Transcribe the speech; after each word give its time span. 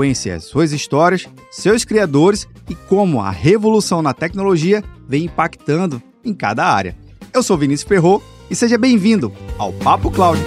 As 0.00 0.44
suas 0.44 0.70
histórias, 0.70 1.26
seus 1.50 1.84
criadores 1.84 2.48
e 2.70 2.74
como 2.76 3.20
a 3.20 3.32
revolução 3.32 4.00
na 4.00 4.14
tecnologia 4.14 4.80
vem 5.08 5.24
impactando 5.24 6.00
em 6.24 6.32
cada 6.32 6.64
área. 6.64 6.96
Eu 7.34 7.42
sou 7.42 7.58
Vinícius 7.58 7.88
Ferro 7.88 8.22
e 8.48 8.54
seja 8.54 8.78
bem-vindo 8.78 9.32
ao 9.58 9.72
Papo 9.72 10.08
Cloud. 10.12 10.38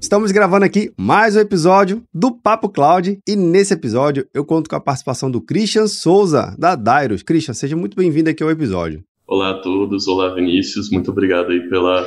Estamos 0.00 0.32
gravando 0.32 0.64
aqui 0.64 0.92
mais 0.98 1.36
um 1.36 1.40
episódio 1.40 2.02
do 2.12 2.32
Papo 2.32 2.68
Cloud 2.68 3.20
e 3.24 3.36
nesse 3.36 3.72
episódio 3.72 4.26
eu 4.34 4.44
conto 4.44 4.68
com 4.68 4.74
a 4.74 4.80
participação 4.80 5.30
do 5.30 5.40
Christian 5.40 5.86
Souza, 5.86 6.56
da 6.58 6.74
Dairos. 6.74 7.22
Christian, 7.22 7.54
seja 7.54 7.76
muito 7.76 7.96
bem-vindo 7.96 8.30
aqui 8.30 8.42
ao 8.42 8.50
episódio. 8.50 9.04
Olá 9.28 9.50
a 9.50 9.60
todos, 9.60 10.08
olá 10.08 10.34
Vinícius, 10.34 10.90
muito 10.90 11.12
obrigado 11.12 11.52
aí 11.52 11.60
pela, 11.68 12.04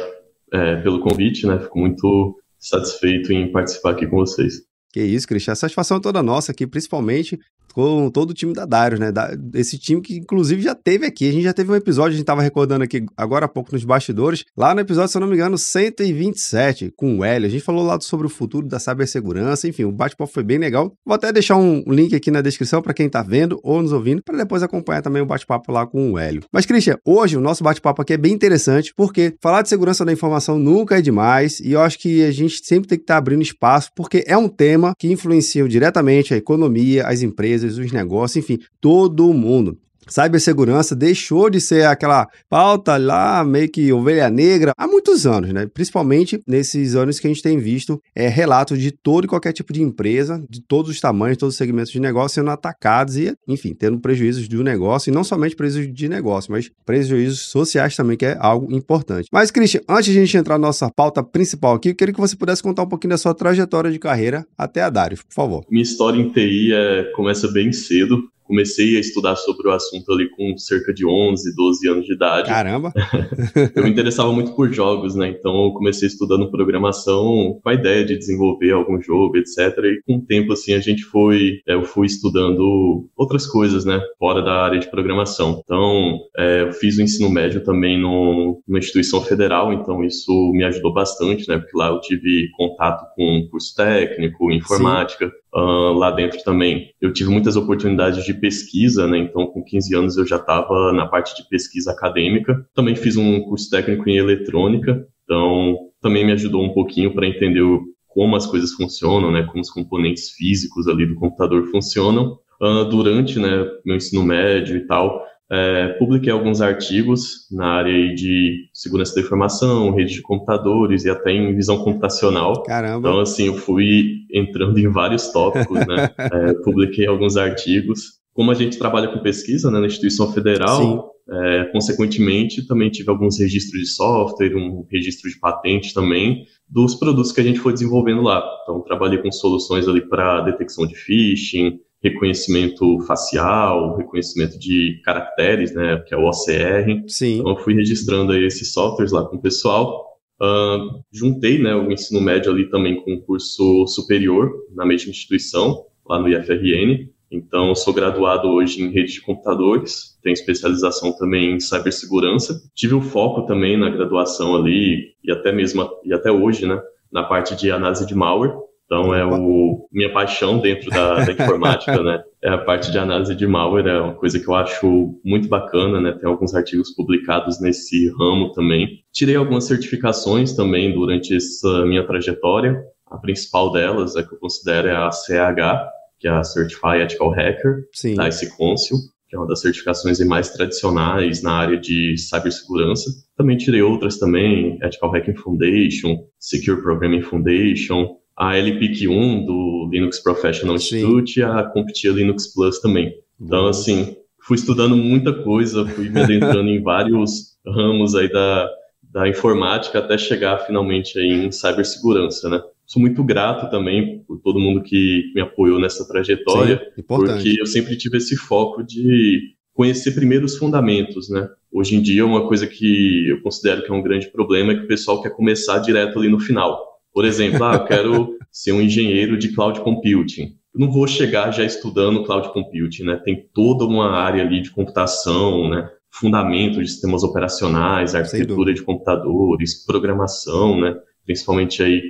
é, 0.52 0.76
pelo 0.82 1.00
convite, 1.00 1.48
né? 1.48 1.58
Fico 1.58 1.80
muito 1.80 2.43
satisfeito 2.64 3.32
em 3.32 3.52
participar 3.52 3.92
aqui 3.92 4.08
com 4.08 4.18
vocês. 4.18 4.64
Que 4.92 5.02
isso, 5.02 5.28
Christian, 5.28 5.54
a 5.54 5.56
satisfação 5.56 5.98
é 5.98 6.02
toda 6.02 6.24
nossa 6.24 6.52
aqui, 6.52 6.68
principalmente 6.68 7.40
com 7.74 8.10
todo 8.10 8.32
o 8.32 8.34
time 8.34 8.54
da 8.54 8.66
Darius, 8.66 9.00
né? 9.00 9.12
esse 9.56 9.78
time 9.78 10.02
que, 10.02 10.18
inclusive, 10.18 10.62
já 10.62 10.76
teve 10.76 11.06
aqui. 11.06 11.28
A 11.28 11.32
gente 11.32 11.44
já 11.44 11.54
teve 11.54 11.72
um 11.72 11.76
episódio, 11.76 12.10
a 12.10 12.14
gente 12.14 12.22
estava 12.22 12.42
recordando 12.42 12.84
aqui 12.84 13.06
agora 13.18 13.46
há 13.46 13.50
pouco 13.50 13.74
nos 13.74 13.84
bastidores, 13.84 14.46
lá 14.56 14.74
no 14.74 14.82
episódio, 14.82 15.10
se 15.10 15.18
eu 15.18 15.22
não 15.22 15.28
me 15.28 15.36
engano, 15.36 15.58
127, 15.58 16.94
com 16.96 17.18
o 17.18 17.24
Hélio. 17.26 17.48
A 17.48 17.50
gente 17.50 17.64
falou 17.64 17.84
lá 17.84 18.00
sobre 18.00 18.28
o 18.28 18.30
futuro 18.30 18.68
da 18.68 18.80
cibersegurança, 18.80 19.68
enfim, 19.68 19.84
o 19.84 19.92
bate-papo 19.92 20.32
foi 20.32 20.44
bem 20.44 20.58
legal. 20.58 20.94
Vou 21.06 21.16
até 21.16 21.32
deixar 21.32 21.58
um 21.58 21.84
link 21.88 22.16
aqui 22.16 22.30
na 22.30 22.42
descrição 22.42 22.82
para 22.82 22.94
quem 22.94 23.08
está 23.08 23.22
vendo 23.22 23.60
ou 23.64 23.82
nos 23.82 23.92
ouvindo, 23.92 24.22
para 24.24 24.38
depois 24.38 24.62
acompanhar 24.62 25.02
também 25.02 25.22
o 25.22 25.26
bate-papo 25.26 25.72
lá 25.72 25.86
com 25.88 26.12
o 26.12 26.20
Hélio. 26.20 26.44
Mas, 26.52 26.66
Christian, 26.66 26.98
hoje 27.04 27.38
o 27.38 27.42
nosso 27.42 27.64
bate-papo 27.64 28.02
aqui 28.02 28.14
é 28.14 28.18
bem 28.18 28.34
interessante, 28.34 28.94
porque 28.96 29.34
falar 29.42 29.62
de 29.62 29.70
segurança 29.70 30.06
da 30.06 30.14
informação 30.14 30.60
nunca 30.60 30.98
é 30.98 31.02
demais, 31.02 31.60
e 31.60 31.72
eu 31.72 31.82
acho 31.82 31.98
que 31.98 32.24
a 32.24 32.32
gente 32.32 32.64
sempre 32.64 32.88
tem 32.88 32.98
que 32.98 33.04
estar 33.04 33.16
tá 33.16 33.18
abrindo 33.18 33.42
espaço, 33.42 33.90
porque 33.96 34.24
é 34.28 34.38
um 34.38 34.48
tema 34.48 34.94
que 34.98 35.12
influencia 35.12 35.68
diretamente 35.68 36.34
a 36.34 36.38
economia, 36.38 37.08
as 37.08 37.22
empresas, 37.22 37.63
empresas, 37.64 37.86
os 37.86 37.92
negócios, 37.92 38.44
enfim, 38.44 38.60
todo 38.80 39.34
mundo. 39.34 39.78
Cibersegurança 40.08 40.96
deixou 40.96 41.50
de 41.50 41.60
ser 41.60 41.86
aquela 41.86 42.28
pauta 42.50 42.98
lá, 42.98 43.44
meio 43.44 43.70
que 43.70 43.92
ovelha 43.92 44.30
negra, 44.30 44.74
há 44.78 44.88
muitos 44.88 45.26
anos, 45.26 45.52
né? 45.54 45.68
Principalmente 45.74 46.40
nesses 46.48 46.96
anos 46.96 47.20
que 47.20 47.28
a 47.28 47.30
gente 47.30 47.42
tem 47.42 47.58
visto 47.58 48.02
é, 48.16 48.28
relatos 48.28 48.80
de 48.80 48.92
todo 48.92 49.26
e 49.26 49.28
qualquer 49.28 49.54
tipo 49.54 49.74
de 49.74 49.82
empresa, 49.82 50.44
de 50.50 50.62
todos 50.62 50.92
os 50.92 51.00
tamanhos, 51.00 51.38
todos 51.38 51.56
os 51.56 51.58
segmentos 51.58 51.92
de 51.92 52.00
negócio 52.00 52.36
sendo 52.36 52.52
atacados 52.52 53.18
e, 53.18 53.34
enfim, 53.48 53.74
tendo 53.74 54.00
prejuízos 54.00 54.48
do 54.48 54.64
negócio, 54.64 55.10
e 55.10 55.14
não 55.14 55.24
somente 55.24 55.56
prejuízos 55.56 55.94
de 55.94 56.10
negócio, 56.10 56.52
mas 56.52 56.70
prejuízos 56.86 57.42
sociais 57.42 57.96
também, 57.96 58.18
que 58.18 58.26
é 58.26 58.38
algo 58.40 58.74
importante. 58.74 59.28
Mas, 59.32 59.52
Christian, 59.52 59.82
antes 59.88 60.12
de 60.12 60.20
a 60.20 60.26
gente 60.26 60.38
entrar 60.38 60.58
na 60.58 60.68
nossa 60.68 60.90
pauta 60.90 61.24
principal 61.24 61.76
aqui, 61.76 61.90
eu 61.90 61.96
queria 61.96 62.14
que 62.14 62.20
você 62.20 62.36
pudesse 62.36 62.64
contar 62.64 62.84
um 62.84 62.90
pouquinho 62.90 63.12
da 63.12 63.18
sua 63.18 63.34
trajetória 63.34 63.92
de 63.92 64.00
carreira 64.00 64.46
até 64.58 64.82
a 64.82 64.90
Darius, 64.90 65.22
por 65.22 65.34
favor. 65.34 65.66
Minha 65.70 65.84
história 65.84 66.20
em 66.20 66.30
TI 66.30 66.74
é, 66.74 67.12
começa 67.16 67.52
bem 67.52 67.72
cedo 67.72 68.24
comecei 68.44 68.98
a 68.98 69.00
estudar 69.00 69.36
sobre 69.36 69.68
o 69.68 69.72
assunto 69.72 70.12
ali 70.12 70.30
com 70.30 70.58
cerca 70.58 70.94
de 70.94 71.06
11, 71.06 71.56
12 71.56 71.90
anos 71.90 72.06
de 72.06 72.14
idade. 72.14 72.50
Caramba! 72.50 72.94
eu 73.76 73.84
me 73.84 73.90
interessava 73.90 74.32
muito 74.32 74.56
por 74.56 74.72
jogos, 74.72 75.16
né? 75.16 75.30
Então 75.30 75.66
eu 75.66 75.72
comecei 75.74 76.08
estudando 76.08 76.52
programação 76.52 77.60
com 77.62 77.70
a 77.70 77.74
ideia 77.74 78.06
de 78.06 78.18
desenvolver 78.18 78.72
algum 78.72 79.02
jogo, 79.02 79.38
etc. 79.38 79.78
E 79.84 80.02
com 80.06 80.18
o 80.18 80.22
tempo, 80.22 80.54
assim, 80.54 80.74
a 80.74 80.80
gente 80.80 81.04
foi, 81.04 81.62
é, 81.68 81.74
eu 81.74 81.84
fui 81.84 82.08
estudando 82.08 83.08
outras 83.16 83.48
coisas, 83.48 83.86
né? 83.86 84.02
Fora 84.20 84.42
da 84.42 84.54
área 84.54 84.80
de 84.80 84.90
programação. 84.90 85.62
Então, 85.64 86.20
é, 86.38 86.64
eu 86.64 86.74
fiz 86.74 86.98
o 86.98 87.02
ensino 87.02 87.30
médio 87.30 87.64
também 87.64 88.00
no, 88.00 88.62
numa 88.68 88.80
instituição 88.80 89.22
federal, 89.22 89.74
então 89.74 90.04
isso 90.04 90.52
me 90.54 90.64
ajudou 90.64 90.94
bastante, 90.94 91.48
né? 91.48 91.58
Porque 91.58 91.78
lá 91.78 91.88
eu 91.88 92.00
tive 92.02 92.50
contato 92.56 93.06
com 93.16 93.48
curso 93.50 93.76
técnico, 93.76 94.52
informática. 94.52 95.28
Sim. 95.28 95.43
Uh, 95.56 95.94
lá 95.94 96.10
dentro 96.10 96.44
também. 96.44 96.90
Eu 97.00 97.14
tive 97.14 97.30
muitas 97.30 97.56
oportunidades 97.56 98.26
de 98.26 98.34
pesquisa, 98.34 99.06
né? 99.06 99.20
Então, 99.20 99.46
com 99.46 99.64
15 99.64 99.96
anos 99.96 100.18
eu 100.18 100.26
já 100.26 100.38
estava 100.38 100.92
na 100.92 101.06
parte 101.06 101.36
de 101.36 101.48
pesquisa 101.48 101.92
acadêmica. 101.92 102.66
Também 102.74 102.96
fiz 102.96 103.18
um 103.18 103.40
curso 103.42 103.70
técnico 103.70 104.10
em 104.10 104.18
eletrônica, 104.18 105.06
então 105.24 105.78
também 106.02 106.26
me 106.26 106.32
ajudou 106.32 106.64
um 106.64 106.74
pouquinho 106.74 107.14
para 107.14 107.28
entender 107.28 107.62
como 108.08 108.36
as 108.36 108.48
coisas 108.48 108.74
funcionam, 108.74 109.32
né? 109.32 109.44
Como 109.44 109.62
os 109.62 109.70
componentes 109.70 110.32
físicos 110.32 110.88
ali 110.88 111.06
do 111.06 111.16
computador 111.16 111.68
funcionam. 111.68 112.40
Uh, 112.60 112.86
durante, 112.86 113.38
né, 113.38 113.70
meu 113.86 113.98
ensino 113.98 114.24
médio 114.24 114.78
e 114.78 114.88
tal, 114.88 115.24
é, 115.52 115.90
publiquei 116.00 116.32
alguns 116.32 116.62
artigos 116.62 117.48
na 117.52 117.68
área 117.68 118.16
de 118.16 118.70
segurança 118.74 119.16
da 119.16 119.22
informação, 119.22 119.94
rede 119.94 120.14
de 120.14 120.22
computadores 120.22 121.06
e 121.06 121.10
até 121.10 121.32
em 121.32 121.56
visão 121.56 121.84
computacional. 121.84 122.64
Caramba! 122.64 123.08
Então, 123.08 123.20
assim, 123.20 123.48
eu 123.48 123.56
fui 123.56 124.22
entrando 124.34 124.80
em 124.80 124.90
vários 124.90 125.32
tópicos, 125.32 125.80
né? 125.86 126.10
é, 126.18 126.54
publiquei 126.64 127.06
alguns 127.06 127.38
artigos. 127.38 128.22
Como 128.34 128.50
a 128.50 128.56
gente 128.56 128.80
trabalha 128.80 129.10
com 129.10 129.20
pesquisa 129.20 129.70
né, 129.70 129.80
na 129.80 129.86
instituição 129.86 130.32
federal, 130.32 131.12
é, 131.30 131.66
consequentemente, 131.72 132.66
também 132.68 132.90
tive 132.90 133.10
alguns 133.10 133.40
registros 133.40 133.80
de 133.80 133.88
software, 133.88 134.56
um 134.56 134.86
registro 134.92 135.30
de 135.30 135.40
patente 135.40 135.94
também, 135.94 136.46
dos 136.68 136.96
produtos 136.96 137.32
que 137.32 137.40
a 137.40 137.44
gente 137.44 137.60
foi 137.60 137.74
desenvolvendo 137.74 138.22
lá. 138.22 138.44
Então, 138.64 138.82
trabalhei 138.82 139.20
com 139.20 139.32
soluções 139.32 139.88
ali 139.88 140.02
para 140.02 140.42
detecção 140.42 140.88
de 140.88 140.96
phishing, 140.96 141.80
reconhecimento 142.04 143.00
facial, 143.02 143.96
reconhecimento 143.96 144.60
de 144.60 145.02
caracteres, 145.06 145.74
né, 145.74 146.04
que 146.06 146.14
é 146.14 146.18
o 146.18 146.28
OCR. 146.28 147.04
Sim. 147.08 147.40
Então, 147.40 147.52
eu 147.52 147.58
fui 147.58 147.74
registrando 147.74 148.34
aí 148.34 148.46
esses 148.46 148.74
softwares 148.74 149.14
lá 149.14 149.24
com 149.26 149.38
o 149.38 149.42
pessoal. 149.42 150.04
Uh, 150.42 151.02
juntei, 151.12 151.58
né, 151.60 151.74
o 151.74 151.90
ensino 151.92 152.20
médio 152.20 152.52
ali 152.52 152.70
também 152.70 153.02
com 153.02 153.14
o 153.14 153.22
curso 153.22 153.88
superior 153.88 154.52
na 154.76 154.86
mesma 154.86 155.12
instituição, 155.12 155.86
lá 156.06 156.20
no 156.20 156.28
IFRN. 156.28 157.10
Então, 157.32 157.74
sou 157.74 157.94
graduado 157.94 158.50
hoje 158.50 158.84
em 158.84 158.92
rede 158.92 159.14
de 159.14 159.22
computadores, 159.22 160.20
tenho 160.22 160.34
especialização 160.34 161.18
também 161.18 161.56
em 161.56 161.60
cibersegurança. 161.60 162.62
Tive 162.76 162.94
o 162.94 163.02
foco 163.02 163.48
também 163.48 163.76
na 163.78 163.90
graduação 163.90 164.56
ali, 164.56 165.16
e 165.24 165.32
até 165.32 165.52
mesmo, 165.52 165.90
e 166.04 166.14
até 166.14 166.32
hoje, 166.32 166.68
né, 166.68 166.80
na 167.12 167.24
parte 167.24 167.56
de 167.56 167.72
análise 167.72 168.06
de 168.06 168.14
malware. 168.14 168.54
Então 168.86 169.14
é 169.14 169.26
o 169.26 169.88
minha 169.92 170.12
paixão 170.12 170.60
dentro 170.60 170.90
da, 170.90 171.24
da 171.24 171.32
informática, 171.32 172.02
né? 172.02 172.24
É 172.42 172.50
a 172.50 172.58
parte 172.58 172.92
de 172.92 172.98
análise 172.98 173.36
de 173.36 173.48
malware, 173.48 173.88
é 173.88 174.02
uma 174.02 174.16
coisa 174.16 174.40
que 174.40 174.48
eu 174.48 174.56
acho 174.56 175.20
muito 175.24 175.48
bacana, 175.48 176.02
né? 176.02 176.12
Tem 176.12 176.28
alguns 176.28 176.54
artigos 176.54 176.92
publicados 176.92 177.62
nesse 177.62 178.10
ramo 178.18 178.52
também. 178.52 179.04
Tirei 179.12 179.36
algumas 179.36 179.66
certificações 179.66 180.54
também 180.54 180.94
durante 180.94 181.36
essa 181.36 181.86
minha 181.86 182.06
trajetória. 182.06 182.84
A 183.08 183.18
principal 183.18 183.72
delas, 183.72 184.16
é 184.16 184.24
que 184.24 184.34
eu 184.34 184.40
considero 184.40 184.88
é 184.88 184.96
a 184.96 185.12
CH, 185.12 185.90
que 186.20 186.28
é 186.28 186.32
a 186.32 186.44
Certified 186.44 187.04
Ethical 187.04 187.30
Hacker, 187.30 187.86
Sim. 187.94 188.16
da 188.16 188.28
ICCONCIL, 188.28 188.98
que 189.30 189.36
é 189.36 189.40
uma 189.40 189.48
das 189.48 189.62
certificações 189.62 190.20
mais 190.20 190.50
tradicionais 190.50 191.42
na 191.42 191.54
área 191.54 191.80
de 191.80 192.16
cibersegurança. 192.18 193.10
Também 193.38 193.58
tirei 193.58 193.82
outras 193.82 194.18
também, 194.18 194.78
Ethical 194.82 195.12
Hacking 195.16 195.36
Foundation, 195.36 196.26
Secure 196.40 196.82
Programming 196.82 197.22
Foundation, 197.22 198.18
a 198.36 198.54
LPIC1 198.54 199.46
do 199.46 199.90
Linux 199.92 200.20
Professional 200.20 200.78
Sim. 200.78 200.98
Institute 200.98 201.40
e 201.40 201.44
a 201.44 201.64
CompTIA 201.64 202.12
Linux 202.12 202.54
Plus 202.54 202.80
também. 202.80 203.14
Então, 203.40 203.68
assim, 203.68 204.16
fui 204.42 204.56
estudando 204.56 204.96
muita 204.96 205.34
coisa, 205.34 205.86
fui 205.86 206.10
me 206.10 206.22
adentrando 206.22 206.68
em 206.70 206.82
vários 206.82 207.58
ramos 207.66 208.16
aí 208.16 208.32
da, 208.32 208.70
da 209.02 209.28
informática 209.28 210.00
até 210.00 210.18
chegar 210.18 210.60
finalmente 210.60 211.18
aí 211.20 211.46
em 211.46 211.52
cibersegurança, 211.52 212.50
né? 212.50 212.62
Sou 212.86 213.02
muito 213.02 213.24
grato 213.24 213.70
também 213.72 214.20
por 214.28 214.40
todo 214.40 214.60
mundo 214.60 214.84
que 214.84 215.32
me 215.34 215.42
apoiou 215.42 215.80
nessa 215.80 216.06
trajetória, 216.08 216.82
Sim, 216.96 217.04
porque 217.08 217.56
eu 217.60 217.66
sempre 217.66 217.98
tive 217.98 218.18
esse 218.18 218.36
foco 218.36 218.84
de 218.84 219.54
conhecer 219.74 220.12
primeiro 220.12 220.46
os 220.46 220.58
fundamentos, 220.58 221.30
né? 221.30 221.50
Hoje 221.72 221.96
em 221.96 222.02
dia, 222.02 222.26
uma 222.26 222.48
coisa 222.48 222.68
que 222.68 223.30
eu 223.30 223.42
considero 223.42 223.84
que 223.84 223.92
é 223.92 223.94
um 223.94 224.04
grande 224.04 224.30
problema 224.30 224.74
é 224.74 224.76
que 224.76 224.84
o 224.84 224.88
pessoal 224.88 225.22
quer 225.22 225.32
começar 225.32 225.80
direto 225.80 226.20
ali 226.20 226.30
no 226.30 226.40
final. 226.40 226.93
Por 227.14 227.26
exemplo, 227.26 227.64
ah, 227.64 227.76
eu 227.76 227.86
quero 227.86 228.38
ser 228.52 228.72
um 228.72 228.82
engenheiro 228.82 229.38
de 229.38 229.54
cloud 229.54 229.80
computing. 229.82 230.56
Eu 230.74 230.80
não 230.80 230.92
vou 230.92 231.08
chegar 231.08 231.52
já 231.52 231.64
estudando 231.64 232.24
cloud 232.24 232.52
computing, 232.52 233.04
né? 233.04 233.22
Tem 233.24 233.48
toda 233.54 233.86
uma 233.86 234.12
área 234.12 234.42
ali 234.44 234.62
de 234.62 234.72
computação, 234.72 235.70
né? 235.70 235.88
Fundamento 236.12 236.82
de 236.82 236.88
sistemas 236.88 237.24
operacionais, 237.24 238.16
arquitetura 238.16 238.74
de 238.74 238.82
computadores, 238.82 239.86
programação, 239.86 240.80
né? 240.80 240.96
Principalmente 241.26 241.84
aí 241.84 242.02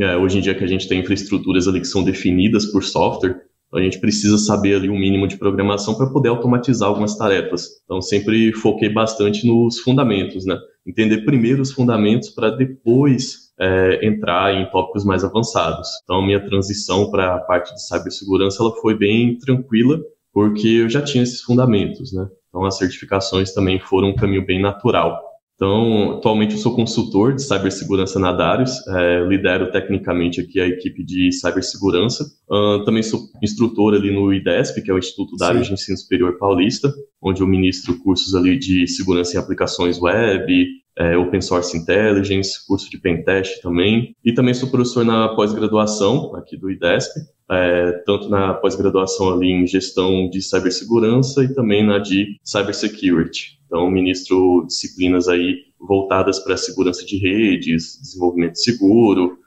É, 0.00 0.16
hoje 0.16 0.38
em 0.38 0.40
dia 0.40 0.54
que 0.54 0.64
a 0.64 0.66
gente 0.66 0.88
tem 0.88 1.00
infraestruturas 1.00 1.68
ali 1.68 1.78
que 1.78 1.86
são 1.86 2.02
definidas 2.02 2.64
por 2.64 2.82
software, 2.82 3.42
a 3.74 3.78
gente 3.78 4.00
precisa 4.00 4.38
saber 4.38 4.76
ali 4.76 4.88
um 4.88 4.98
mínimo 4.98 5.28
de 5.28 5.36
programação 5.36 5.94
para 5.94 6.06
poder 6.06 6.30
automatizar 6.30 6.88
algumas 6.88 7.14
tarefas. 7.14 7.68
Então, 7.84 8.00
sempre 8.00 8.52
foquei 8.54 8.88
bastante 8.88 9.46
nos 9.46 9.80
fundamentos, 9.80 10.46
né? 10.46 10.56
Entender 10.86 11.26
primeiro 11.26 11.60
os 11.60 11.72
fundamentos 11.72 12.30
para 12.30 12.48
depois 12.50 13.41
é, 13.60 14.06
entrar 14.06 14.54
em 14.54 14.68
tópicos 14.70 15.04
mais 15.04 15.24
avançados. 15.24 15.88
Então, 16.02 16.22
minha 16.22 16.44
transição 16.44 17.10
para 17.10 17.36
a 17.36 17.40
parte 17.40 17.72
de 17.74 17.82
cibersegurança 17.86 18.62
ela 18.62 18.72
foi 18.76 18.96
bem 18.96 19.38
tranquila, 19.38 20.00
porque 20.32 20.68
eu 20.68 20.88
já 20.88 21.02
tinha 21.02 21.22
esses 21.22 21.42
fundamentos, 21.42 22.12
né? 22.12 22.26
Então, 22.48 22.64
as 22.64 22.76
certificações 22.76 23.52
também 23.52 23.80
foram 23.80 24.08
um 24.08 24.16
caminho 24.16 24.44
bem 24.44 24.60
natural. 24.60 25.31
Então, 25.54 26.12
atualmente 26.18 26.54
eu 26.54 26.58
sou 26.58 26.74
consultor 26.74 27.34
de 27.34 27.42
cibersegurança 27.42 28.18
na 28.18 28.32
Darius, 28.32 28.84
é, 28.88 29.24
lidero 29.24 29.70
tecnicamente 29.70 30.40
aqui 30.40 30.60
a 30.60 30.66
equipe 30.66 31.04
de 31.04 31.30
cibersegurança. 31.30 32.24
Uh, 32.50 32.84
também 32.84 33.02
sou 33.02 33.20
instrutor 33.42 33.94
ali 33.94 34.10
no 34.12 34.32
IDESP, 34.32 34.82
que 34.82 34.90
é 34.90 34.94
o 34.94 34.98
Instituto 34.98 35.36
Darius 35.36 35.68
de 35.68 35.74
Ensino 35.74 35.96
Superior 35.96 36.36
Paulista, 36.36 36.92
onde 37.20 37.42
eu 37.42 37.46
ministro 37.46 37.96
cursos 37.98 38.34
ali 38.34 38.58
de 38.58 38.88
segurança 38.88 39.36
em 39.36 39.40
aplicações 39.40 40.00
web, 40.00 40.66
é, 40.98 41.16
Open 41.16 41.40
Source 41.40 41.76
Intelligence, 41.76 42.66
curso 42.66 42.90
de 42.90 42.98
Pentest 42.98 43.60
também. 43.62 44.14
E 44.24 44.32
também 44.32 44.54
sou 44.54 44.68
professor 44.68 45.04
na 45.04 45.28
pós-graduação 45.28 46.34
aqui 46.36 46.56
do 46.56 46.70
IDESP, 46.70 47.20
é, 47.50 47.92
tanto 48.04 48.28
na 48.28 48.54
pós-graduação 48.54 49.32
ali 49.32 49.50
em 49.50 49.66
gestão 49.66 50.28
de 50.28 50.42
cibersegurança 50.42 51.44
e 51.44 51.54
também 51.54 51.84
na 51.84 51.98
de 51.98 52.38
cybersecurity. 52.44 53.61
Então, 53.72 53.90
ministro 53.90 54.66
disciplinas 54.66 55.28
aí 55.28 55.60
voltadas 55.80 56.38
para 56.40 56.52
a 56.52 56.58
segurança 56.58 57.06
de 57.06 57.16
redes, 57.16 57.98
desenvolvimento 58.02 58.56
seguro, 58.56 59.38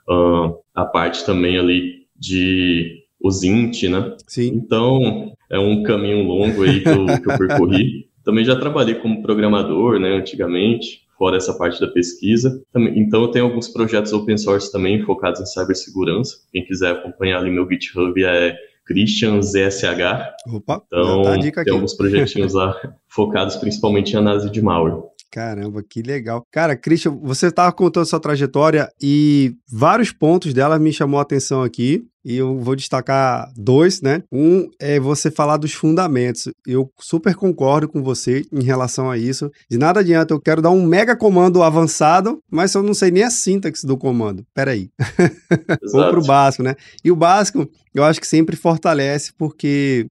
a 0.74 0.84
parte 0.84 1.24
também 1.24 1.60
ali 1.60 2.08
de 2.20 3.04
os 3.22 3.44
INT, 3.44 3.84
né? 3.88 4.18
Sim. 4.26 4.48
Então, 4.56 5.32
é 5.48 5.60
um 5.60 5.84
caminho 5.84 6.24
longo 6.24 6.64
aí 6.64 6.82
que 6.82 6.90
eu, 6.90 7.06
que 7.06 7.32
eu 7.32 7.38
percorri. 7.38 8.08
Também 8.24 8.44
já 8.44 8.56
trabalhei 8.56 8.96
como 8.96 9.22
programador, 9.22 10.00
né, 10.00 10.16
antigamente, 10.16 11.02
fora 11.20 11.38
essa 11.38 11.56
parte 11.56 11.80
da 11.80 11.88
pesquisa. 11.88 12.64
Então, 12.96 13.22
eu 13.22 13.28
tenho 13.28 13.46
alguns 13.46 13.68
projetos 13.68 14.12
open 14.12 14.40
source 14.40 14.72
também 14.72 15.04
focados 15.04 15.40
em 15.40 15.46
cibersegurança. 15.46 16.38
Quem 16.52 16.66
quiser 16.66 16.94
acompanhar 16.94 17.42
ali 17.42 17.52
meu 17.52 17.70
GitHub 17.70 18.24
é 18.24 18.58
Christian 18.86 19.42
ZSH. 19.42 20.54
Opa, 20.54 20.82
então, 20.86 21.24
tá 21.24 21.40
tem 21.40 21.50
aqui. 21.50 21.70
alguns 21.70 21.94
projetinhos 21.94 22.54
lá 22.54 22.76
focados 23.08 23.56
principalmente 23.56 24.14
em 24.14 24.18
análise 24.18 24.50
de 24.50 24.62
malware. 24.62 25.04
Caramba, 25.32 25.84
que 25.84 26.02
legal. 26.02 26.44
Cara, 26.52 26.78
Christian, 26.78 27.20
você 27.22 27.48
estava 27.48 27.72
contando 27.74 28.06
sua 28.06 28.20
trajetória 28.20 28.90
e 29.02 29.54
vários 29.70 30.12
pontos 30.12 30.54
dela 30.54 30.80
me 30.80 30.94
chamou 30.94 31.20
a 31.20 31.24
atenção 31.24 31.62
aqui 31.62 32.06
e 32.26 32.36
eu 32.36 32.60
vou 32.60 32.76
destacar 32.76 33.52
dois, 33.56 34.02
né? 34.02 34.24
Um 34.32 34.68
é 34.80 35.00
você 35.00 35.30
falar 35.30 35.58
dos 35.58 35.74
fundamentos. 35.74 36.50
Eu 36.66 36.90
super 37.00 37.36
concordo 37.36 37.88
com 37.88 38.02
você 38.02 38.44
em 38.52 38.64
relação 38.64 39.12
a 39.12 39.18
isso. 39.18 39.52
De 39.70 39.78
nada 39.78 40.00
adianta, 40.00 40.34
eu 40.34 40.42
quero 40.42 40.62
dar 40.62 40.72
um 40.72 40.84
mega 40.84 41.16
comando 41.16 41.62
avançado, 41.62 42.40
mas 42.50 42.74
eu 42.74 42.82
não 42.82 42.96
sei 42.96 43.12
nem 43.12 43.24
a 43.24 43.30
sintaxe 43.30 43.86
do 43.86 43.96
comando. 43.96 44.44
Peraí. 44.56 44.90
Vou 45.94 46.10
pro 46.10 46.26
básico, 46.26 46.64
né? 46.64 46.76
E 47.04 47.12
o 47.12 47.16
básico, 47.16 47.70
eu 47.94 48.04
acho 48.04 48.20
que 48.20 48.28
sempre 48.28 48.56
fortalece, 48.56 49.32
porque 49.38 50.08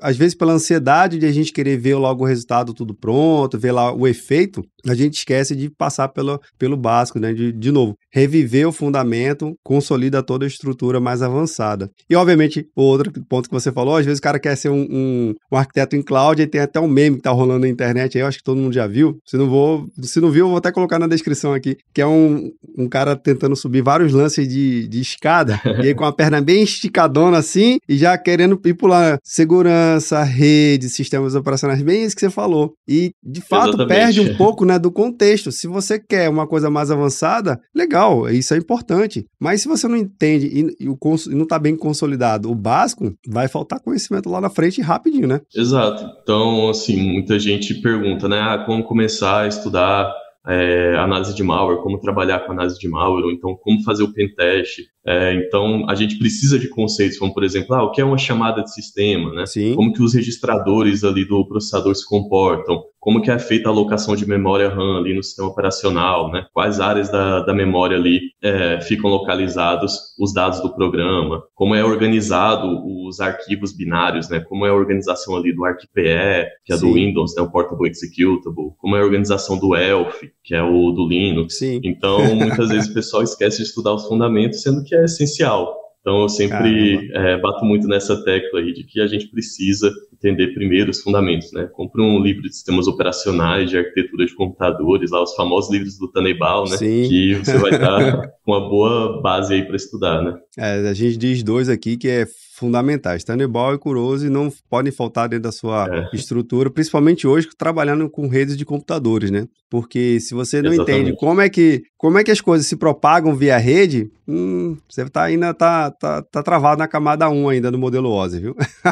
às 0.00 0.16
vezes 0.16 0.34
pela 0.34 0.54
ansiedade 0.54 1.18
de 1.18 1.26
a 1.26 1.32
gente 1.32 1.52
querer 1.52 1.76
ver 1.76 1.96
logo 1.96 2.24
o 2.24 2.26
resultado 2.26 2.72
tudo 2.72 2.94
pronto, 2.94 3.58
ver 3.58 3.72
lá 3.72 3.92
o 3.92 4.08
efeito, 4.08 4.64
a 4.86 4.94
gente 4.94 5.18
esquece 5.18 5.54
de 5.54 5.70
passar 5.70 6.08
pelo, 6.08 6.40
pelo 6.58 6.76
básico, 6.76 7.18
né? 7.18 7.32
De, 7.32 7.52
de 7.52 7.72
novo, 7.72 7.96
reviver 8.12 8.66
o 8.66 8.72
fundamento, 8.72 9.54
consolida 9.62 10.22
toda 10.22 10.44
a 10.44 10.48
estrutura 10.48 11.00
mais 11.00 11.22
avançada. 11.22 11.90
E, 12.08 12.16
obviamente, 12.16 12.66
o 12.76 12.82
outro 12.82 13.12
ponto 13.28 13.48
que 13.48 13.54
você 13.54 13.70
falou, 13.72 13.96
às 13.96 14.04
vezes 14.04 14.18
o 14.18 14.22
cara 14.22 14.38
quer 14.38 14.56
ser 14.56 14.70
um, 14.70 14.86
um, 14.90 15.34
um 15.52 15.56
arquiteto 15.56 15.96
em 15.96 16.02
cloud 16.02 16.40
e 16.40 16.46
tem 16.46 16.60
até 16.60 16.80
um 16.80 16.88
meme 16.88 17.16
que 17.16 17.22
tá 17.22 17.30
rolando 17.30 17.60
na 17.60 17.68
internet 17.68 18.16
aí, 18.16 18.22
eu 18.22 18.26
acho 18.26 18.38
que 18.38 18.44
todo 18.44 18.60
mundo 18.60 18.72
já 18.72 18.86
viu. 18.86 19.18
Se 19.26 19.36
não, 19.36 19.48
vou, 19.48 19.86
se 20.02 20.20
não 20.20 20.30
viu, 20.30 20.46
eu 20.46 20.48
vou 20.48 20.58
até 20.58 20.72
colocar 20.72 20.98
na 20.98 21.06
descrição 21.06 21.52
aqui, 21.52 21.76
que 21.94 22.00
é 22.00 22.06
um, 22.06 22.50
um 22.76 22.88
cara 22.88 23.16
tentando 23.16 23.56
subir 23.56 23.82
vários 23.82 24.12
lances 24.12 24.48
de, 24.48 24.88
de 24.88 25.00
escada, 25.00 25.60
e 25.82 25.88
aí 25.88 25.94
com 25.94 26.04
a 26.04 26.12
perna 26.12 26.40
bem 26.40 26.62
esticadona 26.62 27.38
assim, 27.38 27.78
e 27.88 27.96
já 27.96 28.16
querendo 28.16 28.60
ir 28.64 28.74
pular 28.74 29.18
segurança, 29.22 30.22
rede, 30.22 30.88
sistemas 30.88 31.34
operacionais, 31.34 31.82
bem 31.82 32.04
isso 32.04 32.14
que 32.14 32.20
você 32.20 32.30
falou. 32.30 32.72
E, 32.88 33.12
de 33.22 33.40
fato, 33.40 33.70
Exatamente. 33.70 33.88
perde 33.88 34.20
um 34.20 34.36
pouco, 34.36 34.64
né, 34.70 34.78
do 34.78 34.90
contexto. 34.92 35.50
Se 35.50 35.66
você 35.66 35.98
quer 35.98 36.28
uma 36.28 36.46
coisa 36.46 36.70
mais 36.70 36.90
avançada, 36.90 37.60
legal, 37.74 38.28
isso 38.30 38.54
é 38.54 38.56
importante. 38.56 39.26
Mas 39.40 39.62
se 39.62 39.68
você 39.68 39.88
não 39.88 39.96
entende 39.96 40.46
e, 40.46 40.84
e, 40.84 40.88
o, 40.88 40.96
e 41.28 41.34
não 41.34 41.42
está 41.42 41.58
bem 41.58 41.76
consolidado 41.76 42.50
o 42.50 42.54
básico, 42.54 43.12
vai 43.26 43.48
faltar 43.48 43.80
conhecimento 43.80 44.28
lá 44.28 44.40
na 44.40 44.48
frente 44.48 44.80
rapidinho, 44.80 45.26
né? 45.26 45.40
Exato. 45.54 46.04
Então, 46.22 46.70
assim, 46.70 46.96
muita 47.14 47.38
gente 47.38 47.74
pergunta, 47.80 48.28
né, 48.28 48.40
ah, 48.40 48.62
como 48.64 48.84
começar 48.84 49.42
a 49.42 49.48
estudar 49.48 50.14
é, 50.46 50.96
análise 50.96 51.34
de 51.34 51.42
malware, 51.42 51.82
como 51.82 52.00
trabalhar 52.00 52.40
com 52.40 52.52
análise 52.52 52.78
de 52.78 52.88
malware, 52.88 53.24
ou 53.24 53.32
então 53.32 53.56
como 53.56 53.82
fazer 53.82 54.02
o 54.02 54.12
pentest. 54.12 54.80
É, 55.06 55.34
então, 55.34 55.84
a 55.88 55.94
gente 55.94 56.18
precisa 56.18 56.58
de 56.58 56.68
conceitos 56.68 57.18
como, 57.18 57.32
por 57.32 57.44
exemplo, 57.44 57.74
ah, 57.74 57.84
o 57.84 57.90
que 57.90 58.00
é 58.00 58.04
uma 58.04 58.18
chamada 58.18 58.62
de 58.62 58.72
sistema, 58.72 59.32
né? 59.32 59.46
Sim. 59.46 59.74
Como 59.74 59.92
que 59.92 60.02
os 60.02 60.14
registradores 60.14 61.04
ali 61.04 61.26
do 61.26 61.46
processador 61.46 61.94
se 61.94 62.06
comportam, 62.06 62.82
como 63.00 63.22
que 63.22 63.30
é 63.30 63.38
feita 63.38 63.68
a 63.68 63.72
alocação 63.72 64.14
de 64.14 64.28
memória 64.28 64.68
RAM 64.68 64.98
ali 64.98 65.14
no 65.14 65.22
sistema 65.22 65.48
operacional, 65.48 66.30
né? 66.30 66.46
Quais 66.52 66.80
áreas 66.80 67.10
da, 67.10 67.40
da 67.40 67.54
memória 67.54 67.96
ali 67.96 68.20
é, 68.42 68.78
ficam 68.82 69.08
localizados 69.08 70.14
os 70.18 70.34
dados 70.34 70.60
do 70.60 70.74
programa, 70.74 71.42
como 71.54 71.74
é 71.74 71.82
organizado 71.82 72.68
os 73.06 73.18
arquivos 73.18 73.74
binários, 73.74 74.28
né? 74.28 74.40
Como 74.40 74.66
é 74.66 74.68
a 74.68 74.74
organização 74.74 75.34
ali 75.34 75.54
do 75.54 75.64
ArcPE, 75.64 76.46
que 76.64 76.72
é 76.72 76.76
Sim. 76.76 76.86
do 76.86 76.94
Windows, 76.94 77.34
né? 77.34 77.42
O 77.42 77.50
Portable 77.50 77.88
Executable, 77.88 78.74
como 78.76 78.96
é 78.96 79.00
a 79.00 79.04
organização 79.04 79.58
do 79.58 79.74
ELF, 79.74 80.30
que 80.44 80.54
é 80.54 80.62
o 80.62 80.92
do 80.92 81.08
Linux. 81.08 81.56
Sim. 81.56 81.80
Então, 81.82 82.34
muitas 82.36 82.68
vezes 82.68 82.90
o 82.90 82.94
pessoal 82.94 83.22
esquece 83.22 83.58
de 83.58 83.62
estudar 83.62 83.94
os 83.94 84.06
fundamentos, 84.06 84.62
sendo 84.62 84.84
que 84.84 84.90
que 84.90 84.96
é 84.96 85.04
essencial. 85.04 85.79
Então, 86.00 86.22
eu 86.22 86.28
sempre 86.28 87.10
é, 87.12 87.38
bato 87.38 87.64
muito 87.64 87.86
nessa 87.86 88.22
tecla 88.24 88.60
aí 88.60 88.72
de 88.72 88.84
que 88.84 89.00
a 89.00 89.06
gente 89.06 89.28
precisa 89.28 89.92
entender 90.12 90.54
primeiro 90.54 90.90
os 90.90 91.02
fundamentos, 91.02 91.52
né? 91.52 91.68
Compre 91.72 92.00
um 92.00 92.22
livro 92.22 92.42
de 92.42 92.54
sistemas 92.54 92.86
operacionais, 92.86 93.68
de 93.68 93.76
arquitetura 93.76 94.24
de 94.24 94.34
computadores, 94.34 95.10
lá 95.10 95.22
os 95.22 95.34
famosos 95.34 95.70
livros 95.70 95.98
do 95.98 96.10
Tanebal, 96.10 96.64
né? 96.64 96.76
Sim. 96.78 97.08
Que 97.08 97.34
você 97.34 97.58
vai 97.58 97.72
estar 97.72 98.28
com 98.44 98.52
uma 98.52 98.68
boa 98.68 99.20
base 99.20 99.54
aí 99.54 99.62
para 99.64 99.76
estudar, 99.76 100.22
né? 100.22 100.38
É, 100.58 100.88
a 100.88 100.94
gente 100.94 101.18
diz 101.18 101.42
dois 101.42 101.68
aqui 101.68 101.96
que 101.96 102.08
é 102.08 102.26
fundamentais. 102.60 103.24
Tannenbaum 103.24 103.72
e 103.72 103.78
Kurose 103.78 104.28
não 104.28 104.52
podem 104.68 104.92
faltar 104.92 105.30
dentro 105.30 105.44
da 105.44 105.52
sua 105.52 105.88
é. 105.90 106.14
estrutura, 106.14 106.70
principalmente 106.70 107.26
hoje 107.26 107.48
trabalhando 107.56 108.08
com 108.10 108.28
redes 108.28 108.54
de 108.54 108.66
computadores, 108.66 109.30
né? 109.30 109.46
Porque 109.70 110.20
se 110.20 110.34
você 110.34 110.60
não 110.60 110.70
Exatamente. 110.70 111.00
entende 111.00 111.16
como 111.18 111.40
é 111.40 111.48
que 111.48 111.82
como 111.96 112.18
é 112.18 112.24
que 112.24 112.30
as 112.30 112.40
coisas 112.40 112.66
se 112.66 112.76
propagam 112.76 113.34
via 113.34 113.56
rede, 113.56 114.10
hum, 114.30 114.76
você 114.88 115.04
tá 115.08 115.24
ainda 115.24 115.52
tá, 115.52 115.90
tá, 115.90 116.22
tá 116.22 116.42
travado 116.42 116.78
na 116.78 116.86
camada 116.86 117.28
1 117.28 117.48
ainda 117.48 117.70
no 117.70 117.78
modelo 117.78 118.10
OSI, 118.10 118.40
viu? 118.40 118.56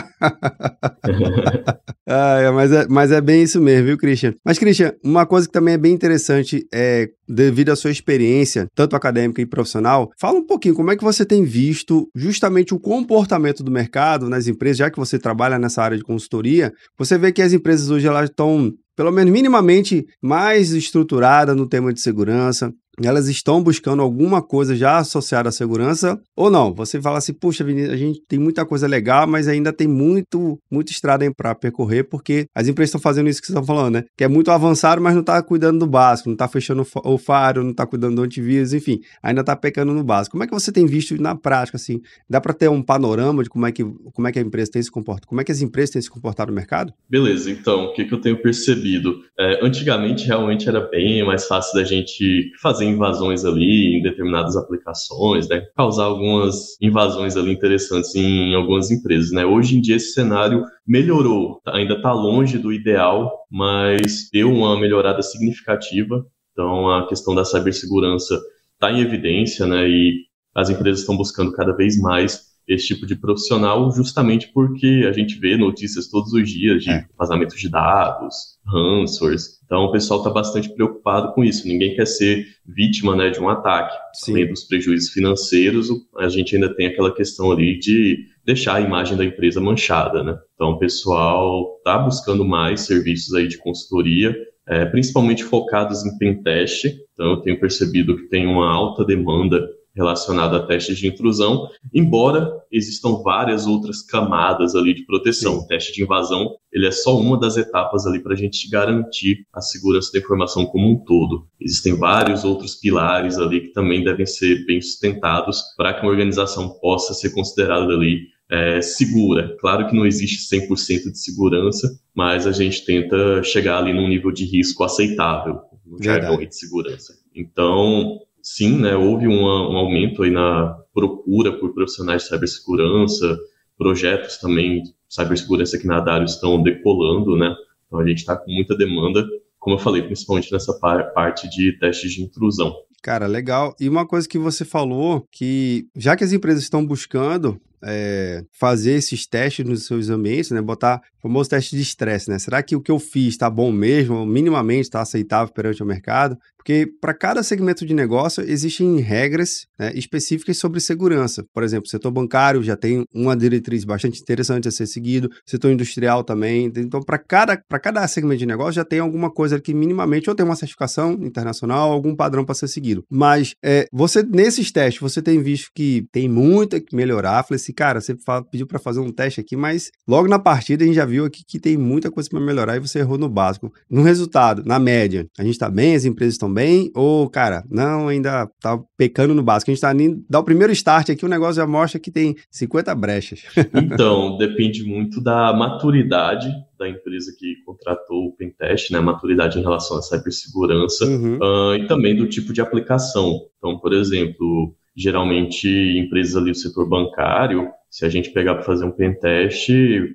ah, 2.06 2.40
é, 2.40 2.50
mas, 2.50 2.72
é, 2.72 2.86
mas 2.88 3.12
é 3.12 3.20
bem 3.20 3.42
isso 3.42 3.60
mesmo, 3.60 3.86
viu, 3.86 3.96
Christian? 3.96 4.34
Mas, 4.44 4.58
Christian, 4.58 4.92
uma 5.04 5.24
coisa 5.24 5.46
que 5.46 5.52
também 5.52 5.74
é 5.74 5.78
bem 5.78 5.92
interessante 5.92 6.66
é, 6.74 7.08
devido 7.28 7.70
à 7.70 7.76
sua 7.76 7.90
experiência, 7.90 8.66
tanto 8.74 8.96
acadêmica 8.96 9.40
e 9.40 9.46
profissional, 9.46 10.10
fala 10.18 10.38
um 10.38 10.46
pouquinho 10.46 10.74
como 10.74 10.90
é 10.90 10.96
que 10.96 11.04
você 11.04 11.24
tem 11.24 11.44
visto 11.44 12.08
justamente 12.14 12.74
o 12.74 12.80
comportamento 12.80 13.62
do 13.62 13.70
mercado 13.70 14.28
nas 14.28 14.48
empresas, 14.48 14.78
já 14.78 14.90
que 14.90 14.98
você 14.98 15.18
trabalha 15.18 15.58
nessa 15.58 15.82
área 15.82 15.96
de 15.96 16.04
consultoria, 16.04 16.72
você 16.98 17.16
vê 17.16 17.30
que 17.30 17.42
as 17.42 17.52
empresas 17.52 17.90
hoje 17.90 18.06
elas 18.06 18.28
estão 18.28 18.72
pelo 18.96 19.12
menos 19.12 19.32
minimamente 19.32 20.04
mais 20.20 20.72
estruturada 20.72 21.54
no 21.54 21.68
tema 21.68 21.92
de 21.92 22.00
segurança, 22.00 22.72
elas 23.06 23.28
estão 23.28 23.62
buscando 23.62 24.02
alguma 24.02 24.42
coisa 24.42 24.74
já 24.74 24.98
associada 24.98 25.48
à 25.48 25.52
segurança 25.52 26.20
ou 26.36 26.50
não? 26.50 26.72
Você 26.74 27.00
fala 27.00 27.18
assim, 27.18 27.32
puxa, 27.32 27.64
Vinícius, 27.64 27.92
a 27.92 27.96
gente 27.96 28.20
tem 28.28 28.38
muita 28.38 28.64
coisa 28.64 28.86
legal, 28.86 29.26
mas 29.26 29.48
ainda 29.48 29.72
tem 29.72 29.86
muito, 29.86 30.58
muita 30.70 30.92
estrada 30.92 31.28
para 31.36 31.54
percorrer, 31.54 32.04
porque 32.04 32.46
as 32.54 32.68
empresas 32.68 32.88
estão 32.88 33.00
fazendo 33.00 33.28
isso 33.28 33.40
que 33.40 33.46
você 33.46 33.52
está 33.52 33.62
falando, 33.62 33.94
né? 33.94 34.04
Que 34.16 34.24
é 34.24 34.28
muito 34.28 34.50
avançado, 34.50 35.00
mas 35.00 35.14
não 35.14 35.20
está 35.20 35.42
cuidando 35.42 35.80
do 35.80 35.86
básico, 35.86 36.28
não 36.28 36.34
está 36.34 36.48
fechando 36.48 36.86
o 37.04 37.18
faro, 37.18 37.62
não 37.62 37.70
está 37.70 37.86
cuidando 37.86 38.16
do 38.16 38.22
antivírus, 38.22 38.72
enfim, 38.72 39.00
ainda 39.22 39.40
está 39.40 39.54
pecando 39.54 39.92
no 39.92 40.02
básico. 40.02 40.32
Como 40.32 40.44
é 40.44 40.46
que 40.46 40.54
você 40.54 40.72
tem 40.72 40.86
visto 40.86 41.20
na 41.20 41.34
prática, 41.34 41.76
assim? 41.76 42.00
Dá 42.28 42.40
para 42.40 42.52
ter 42.52 42.68
um 42.68 42.82
panorama 42.82 43.42
de 43.42 43.48
como 43.48 43.66
é, 43.66 43.72
que, 43.72 43.84
como 44.12 44.28
é 44.28 44.32
que 44.32 44.38
a 44.38 44.42
empresa 44.42 44.70
tem 44.72 44.82
se 44.82 44.90
comportado? 44.90 45.26
Como 45.26 45.40
é 45.40 45.44
que 45.44 45.52
as 45.52 45.60
empresas 45.60 45.90
têm 45.90 46.02
se 46.02 46.10
comportado 46.10 46.50
no 46.50 46.56
mercado? 46.56 46.92
Beleza, 47.08 47.50
então, 47.50 47.86
o 47.86 47.92
que, 47.92 48.04
que 48.04 48.12
eu 48.12 48.20
tenho 48.20 48.40
percebido? 48.40 49.22
É, 49.38 49.64
antigamente, 49.64 50.26
realmente 50.26 50.68
era 50.68 50.80
bem 50.80 51.24
mais 51.24 51.46
fácil 51.46 51.74
da 51.74 51.84
gente 51.84 52.50
fazer 52.60 52.87
invasões 52.88 53.44
ali 53.44 53.98
em 53.98 54.02
determinadas 54.02 54.56
aplicações, 54.56 55.48
né? 55.48 55.66
Causar 55.76 56.04
algumas 56.04 56.76
invasões 56.80 57.36
ali 57.36 57.52
interessantes 57.52 58.14
em, 58.14 58.54
algumas 58.54 58.90
empresas, 58.90 59.30
né? 59.30 59.44
Hoje 59.44 59.76
em 59.76 59.80
dia 59.80 59.96
esse 59.96 60.12
cenário 60.12 60.64
melhorou, 60.86 61.60
tá, 61.64 61.76
ainda 61.76 61.94
está 61.94 62.12
longe 62.12 62.58
do 62.58 62.72
ideal, 62.72 63.32
mas 63.50 64.28
deu 64.32 64.50
uma 64.50 64.78
melhorada 64.78 65.22
significativa. 65.22 66.24
Então 66.52 66.90
a 66.90 67.06
questão 67.06 67.34
da 67.34 67.44
cibersegurança 67.44 68.38
está 68.74 68.92
em 68.92 69.00
evidência, 69.00 69.66
né? 69.66 69.88
E 69.88 70.24
as 70.54 70.70
empresas 70.70 71.00
estão 71.00 71.16
buscando 71.16 71.52
cada 71.52 71.74
vez 71.76 72.00
mais 72.00 72.47
esse 72.68 72.88
tipo 72.88 73.06
de 73.06 73.16
profissional, 73.16 73.90
justamente 73.90 74.52
porque 74.52 75.06
a 75.08 75.12
gente 75.12 75.38
vê 75.38 75.56
notícias 75.56 76.08
todos 76.08 76.32
os 76.34 76.48
dias 76.50 76.84
de 76.84 76.90
é. 76.90 77.06
vazamento 77.18 77.56
de 77.56 77.68
dados, 77.68 78.34
ransomwares. 78.66 79.58
Então, 79.64 79.84
o 79.84 79.92
pessoal 79.92 80.20
está 80.20 80.30
bastante 80.30 80.68
preocupado 80.74 81.32
com 81.32 81.42
isso. 81.42 81.66
Ninguém 81.66 81.94
quer 81.96 82.06
ser 82.06 82.46
vítima 82.66 83.16
né, 83.16 83.30
de 83.30 83.40
um 83.40 83.48
ataque. 83.48 83.96
Sim. 84.14 84.32
Além 84.32 84.48
dos 84.48 84.64
prejuízos 84.64 85.10
financeiros, 85.10 85.88
a 86.18 86.28
gente 86.28 86.54
ainda 86.54 86.74
tem 86.74 86.86
aquela 86.86 87.14
questão 87.14 87.50
ali 87.50 87.78
de 87.78 88.18
deixar 88.44 88.76
a 88.76 88.80
imagem 88.80 89.16
da 89.16 89.24
empresa 89.24 89.60
manchada. 89.60 90.22
Né? 90.22 90.36
Então, 90.54 90.70
o 90.70 90.78
pessoal 90.78 91.76
está 91.78 91.98
buscando 91.98 92.44
mais 92.44 92.82
serviços 92.82 93.34
aí 93.34 93.48
de 93.48 93.58
consultoria, 93.58 94.36
é, 94.66 94.84
principalmente 94.86 95.44
focados 95.44 96.04
em 96.04 96.16
pentest. 96.18 96.86
Então, 97.14 97.30
eu 97.32 97.36
tenho 97.38 97.60
percebido 97.60 98.16
que 98.16 98.28
tem 98.28 98.46
uma 98.46 98.70
alta 98.70 99.04
demanda 99.04 99.66
relacionado 99.98 100.54
a 100.54 100.64
testes 100.64 100.96
de 100.96 101.08
intrusão, 101.08 101.68
embora 101.92 102.50
existam 102.70 103.20
várias 103.22 103.66
outras 103.66 104.00
camadas 104.00 104.76
ali 104.76 104.94
de 104.94 105.04
proteção. 105.04 105.54
Sim. 105.54 105.64
O 105.64 105.66
teste 105.66 105.92
de 105.92 106.02
invasão, 106.04 106.54
ele 106.72 106.86
é 106.86 106.90
só 106.92 107.18
uma 107.18 107.38
das 107.38 107.56
etapas 107.56 108.06
ali 108.06 108.22
para 108.22 108.34
a 108.34 108.36
gente 108.36 108.70
garantir 108.70 109.44
a 109.52 109.60
segurança 109.60 110.12
da 110.12 110.20
informação 110.20 110.64
como 110.64 110.88
um 110.88 110.96
todo. 111.04 111.46
Existem 111.60 111.94
vários 111.94 112.44
outros 112.44 112.76
pilares 112.76 113.38
ali 113.38 113.62
que 113.62 113.72
também 113.72 114.04
devem 114.04 114.24
ser 114.24 114.64
bem 114.64 114.80
sustentados 114.80 115.60
para 115.76 115.92
que 115.92 116.02
uma 116.02 116.10
organização 116.10 116.70
possa 116.80 117.12
ser 117.12 117.30
considerada 117.30 117.92
ali 117.92 118.20
é, 118.50 118.80
segura. 118.80 119.56
Claro 119.60 119.88
que 119.88 119.96
não 119.96 120.06
existe 120.06 120.48
100% 120.54 121.10
de 121.10 121.18
segurança, 121.18 121.88
mas 122.14 122.46
a 122.46 122.52
gente 122.52 122.84
tenta 122.84 123.42
chegar 123.42 123.78
ali 123.78 123.92
num 123.92 124.08
nível 124.08 124.30
de 124.30 124.44
risco 124.44 124.84
aceitável 124.84 125.60
no 125.84 126.02
jargão 126.02 126.38
de 126.38 126.54
segurança. 126.54 127.14
Então, 127.34 128.20
sim, 128.56 128.78
né, 128.78 128.96
houve 128.96 129.26
uma, 129.26 129.68
um 129.70 129.76
aumento 129.76 130.22
aí 130.22 130.30
na 130.30 130.74
procura 130.94 131.52
por 131.58 131.74
profissionais 131.74 132.22
de 132.22 132.28
cibersegurança, 132.28 133.38
projetos 133.76 134.38
também 134.38 134.82
de 134.82 134.94
cibersegurança 135.06 135.76
aqui 135.76 135.86
na 135.86 136.00
Dário 136.00 136.24
estão 136.24 136.62
decolando, 136.62 137.36
né? 137.36 137.54
Então 137.86 138.00
a 138.00 138.06
gente 138.06 138.18
está 138.18 138.36
com 138.36 138.50
muita 138.50 138.76
demanda, 138.76 139.24
como 139.58 139.76
eu 139.76 139.80
falei, 139.80 140.02
principalmente 140.02 140.50
nessa 140.50 140.72
par 140.80 141.12
parte 141.12 141.48
de 141.50 141.78
testes 141.78 142.12
de 142.12 142.22
intrusão. 142.22 142.74
Cara, 143.02 143.26
legal. 143.26 143.76
E 143.78 143.88
uma 143.88 144.06
coisa 144.06 144.28
que 144.28 144.38
você 144.38 144.64
falou, 144.64 145.24
que 145.30 145.86
já 145.94 146.16
que 146.16 146.24
as 146.24 146.32
empresas 146.32 146.62
estão 146.62 146.84
buscando 146.84 147.60
é, 147.84 148.42
fazer 148.58 148.92
esses 148.92 149.26
testes 149.26 149.66
nos 149.66 149.86
seus 149.86 150.08
ambientes, 150.08 150.50
né? 150.50 150.60
Botar 150.60 151.00
o 151.18 151.22
famoso 151.22 151.50
teste 151.50 151.76
de 151.76 151.82
estresse, 151.82 152.30
né? 152.30 152.38
Será 152.38 152.62
que 152.62 152.76
o 152.76 152.80
que 152.80 152.90
eu 152.90 152.98
fiz 152.98 153.28
está 153.28 153.50
bom 153.50 153.72
mesmo, 153.72 154.24
minimamente 154.24 154.82
está 154.82 155.00
aceitável 155.00 155.52
perante 155.52 155.82
o 155.82 155.86
mercado? 155.86 156.36
Porque 156.68 156.86
para 157.00 157.14
cada 157.14 157.42
segmento 157.42 157.86
de 157.86 157.94
negócio 157.94 158.44
existem 158.46 158.98
regras 158.98 159.66
né, 159.78 159.90
específicas 159.94 160.58
sobre 160.58 160.80
segurança. 160.80 161.42
Por 161.54 161.62
exemplo, 161.62 161.88
setor 161.88 162.10
bancário 162.10 162.62
já 162.62 162.76
tem 162.76 163.04
uma 163.14 163.34
diretriz 163.34 163.84
bastante 163.84 164.20
interessante 164.20 164.68
a 164.68 164.70
ser 164.70 164.86
seguido, 164.86 165.30
setor 165.46 165.70
industrial 165.70 166.22
também. 166.22 166.70
Então, 166.76 167.00
para 167.00 167.16
cada, 167.16 167.56
cada 167.56 168.06
segmento 168.06 168.40
de 168.40 168.46
negócio 168.46 168.74
já 168.74 168.84
tem 168.84 168.98
alguma 168.98 169.30
coisa 169.30 169.58
que 169.58 169.72
minimamente 169.72 170.28
ou 170.28 170.36
tem 170.36 170.44
uma 170.44 170.56
certificação 170.56 171.12
internacional, 171.12 171.90
algum 171.90 172.14
padrão 172.14 172.44
para 172.44 172.54
ser 172.54 172.68
seguido. 172.68 173.02
Mas 173.10 173.54
é, 173.64 173.86
você 173.90 174.22
nesses 174.22 174.70
testes 174.70 175.00
você 175.00 175.22
tem 175.22 175.40
visto 175.40 175.70
que 175.74 176.06
tem 176.12 176.28
muito 176.28 176.78
que 176.80 176.94
melhorar. 176.94 177.44
Falei 177.44 177.58
assim, 177.68 177.72
cara, 177.72 178.00
você 178.00 178.16
pediu 178.50 178.66
para 178.66 178.78
fazer 178.78 179.00
um 179.00 179.12
teste 179.12 179.40
aqui, 179.40 179.56
mas 179.56 179.90
logo 180.06 180.28
na 180.28 180.38
partida 180.38 180.82
a 180.82 180.86
gente 180.86 180.96
já 180.96 181.04
viu 181.04 181.24
aqui 181.24 181.44
que 181.46 181.58
tem 181.58 181.76
muita 181.76 182.10
coisa 182.10 182.28
para 182.28 182.40
melhorar 182.40 182.76
e 182.76 182.80
você 182.80 183.00
errou 183.00 183.18
no 183.18 183.28
básico. 183.28 183.72
No 183.90 184.02
resultado, 184.02 184.62
na 184.64 184.78
média, 184.78 185.26
a 185.38 185.42
gente 185.42 185.52
está 185.52 185.70
bem, 185.70 185.94
as 185.94 186.04
empresas 186.04 186.34
estão 186.34 186.52
bem, 186.52 186.90
ou, 186.94 187.28
cara, 187.28 187.64
não, 187.70 188.08
ainda 188.08 188.48
tá 188.60 188.78
pecando 188.96 189.34
no 189.34 189.42
básico. 189.42 189.70
A 189.70 189.74
gente 189.74 189.80
tá 189.80 189.92
nem. 189.92 190.24
Dá 190.28 190.38
o 190.38 190.44
primeiro 190.44 190.72
start 190.72 191.10
aqui, 191.10 191.24
o 191.24 191.28
negócio 191.28 191.54
já 191.54 191.66
mostra 191.66 192.00
que 192.00 192.10
tem 192.10 192.34
50 192.50 192.94
brechas. 192.94 193.42
então, 193.74 194.36
depende 194.36 194.84
muito 194.84 195.22
da 195.22 195.52
maturidade 195.52 196.48
da 196.78 196.88
empresa 196.88 197.34
que 197.36 197.56
contratou 197.66 198.26
o 198.26 198.36
Pentest, 198.36 198.92
né? 198.92 199.00
Maturidade 199.00 199.58
em 199.58 199.62
relação 199.62 199.98
à 199.98 200.02
cibersegurança 200.02 201.04
uhum. 201.06 201.38
uh, 201.38 201.74
e 201.74 201.86
também 201.88 202.14
do 202.14 202.28
tipo 202.28 202.52
de 202.52 202.60
aplicação. 202.60 203.40
Então, 203.58 203.76
por 203.78 203.92
exemplo, 203.92 204.72
geralmente 204.98 205.68
empresas 205.96 206.36
ali 206.36 206.50
do 206.50 206.56
setor 206.56 206.88
bancário, 206.88 207.68
se 207.90 208.04
a 208.04 208.08
gente 208.08 208.30
pegar 208.30 208.54
para 208.54 208.64
fazer 208.64 208.84
um 208.84 208.90
pentest, 208.90 209.68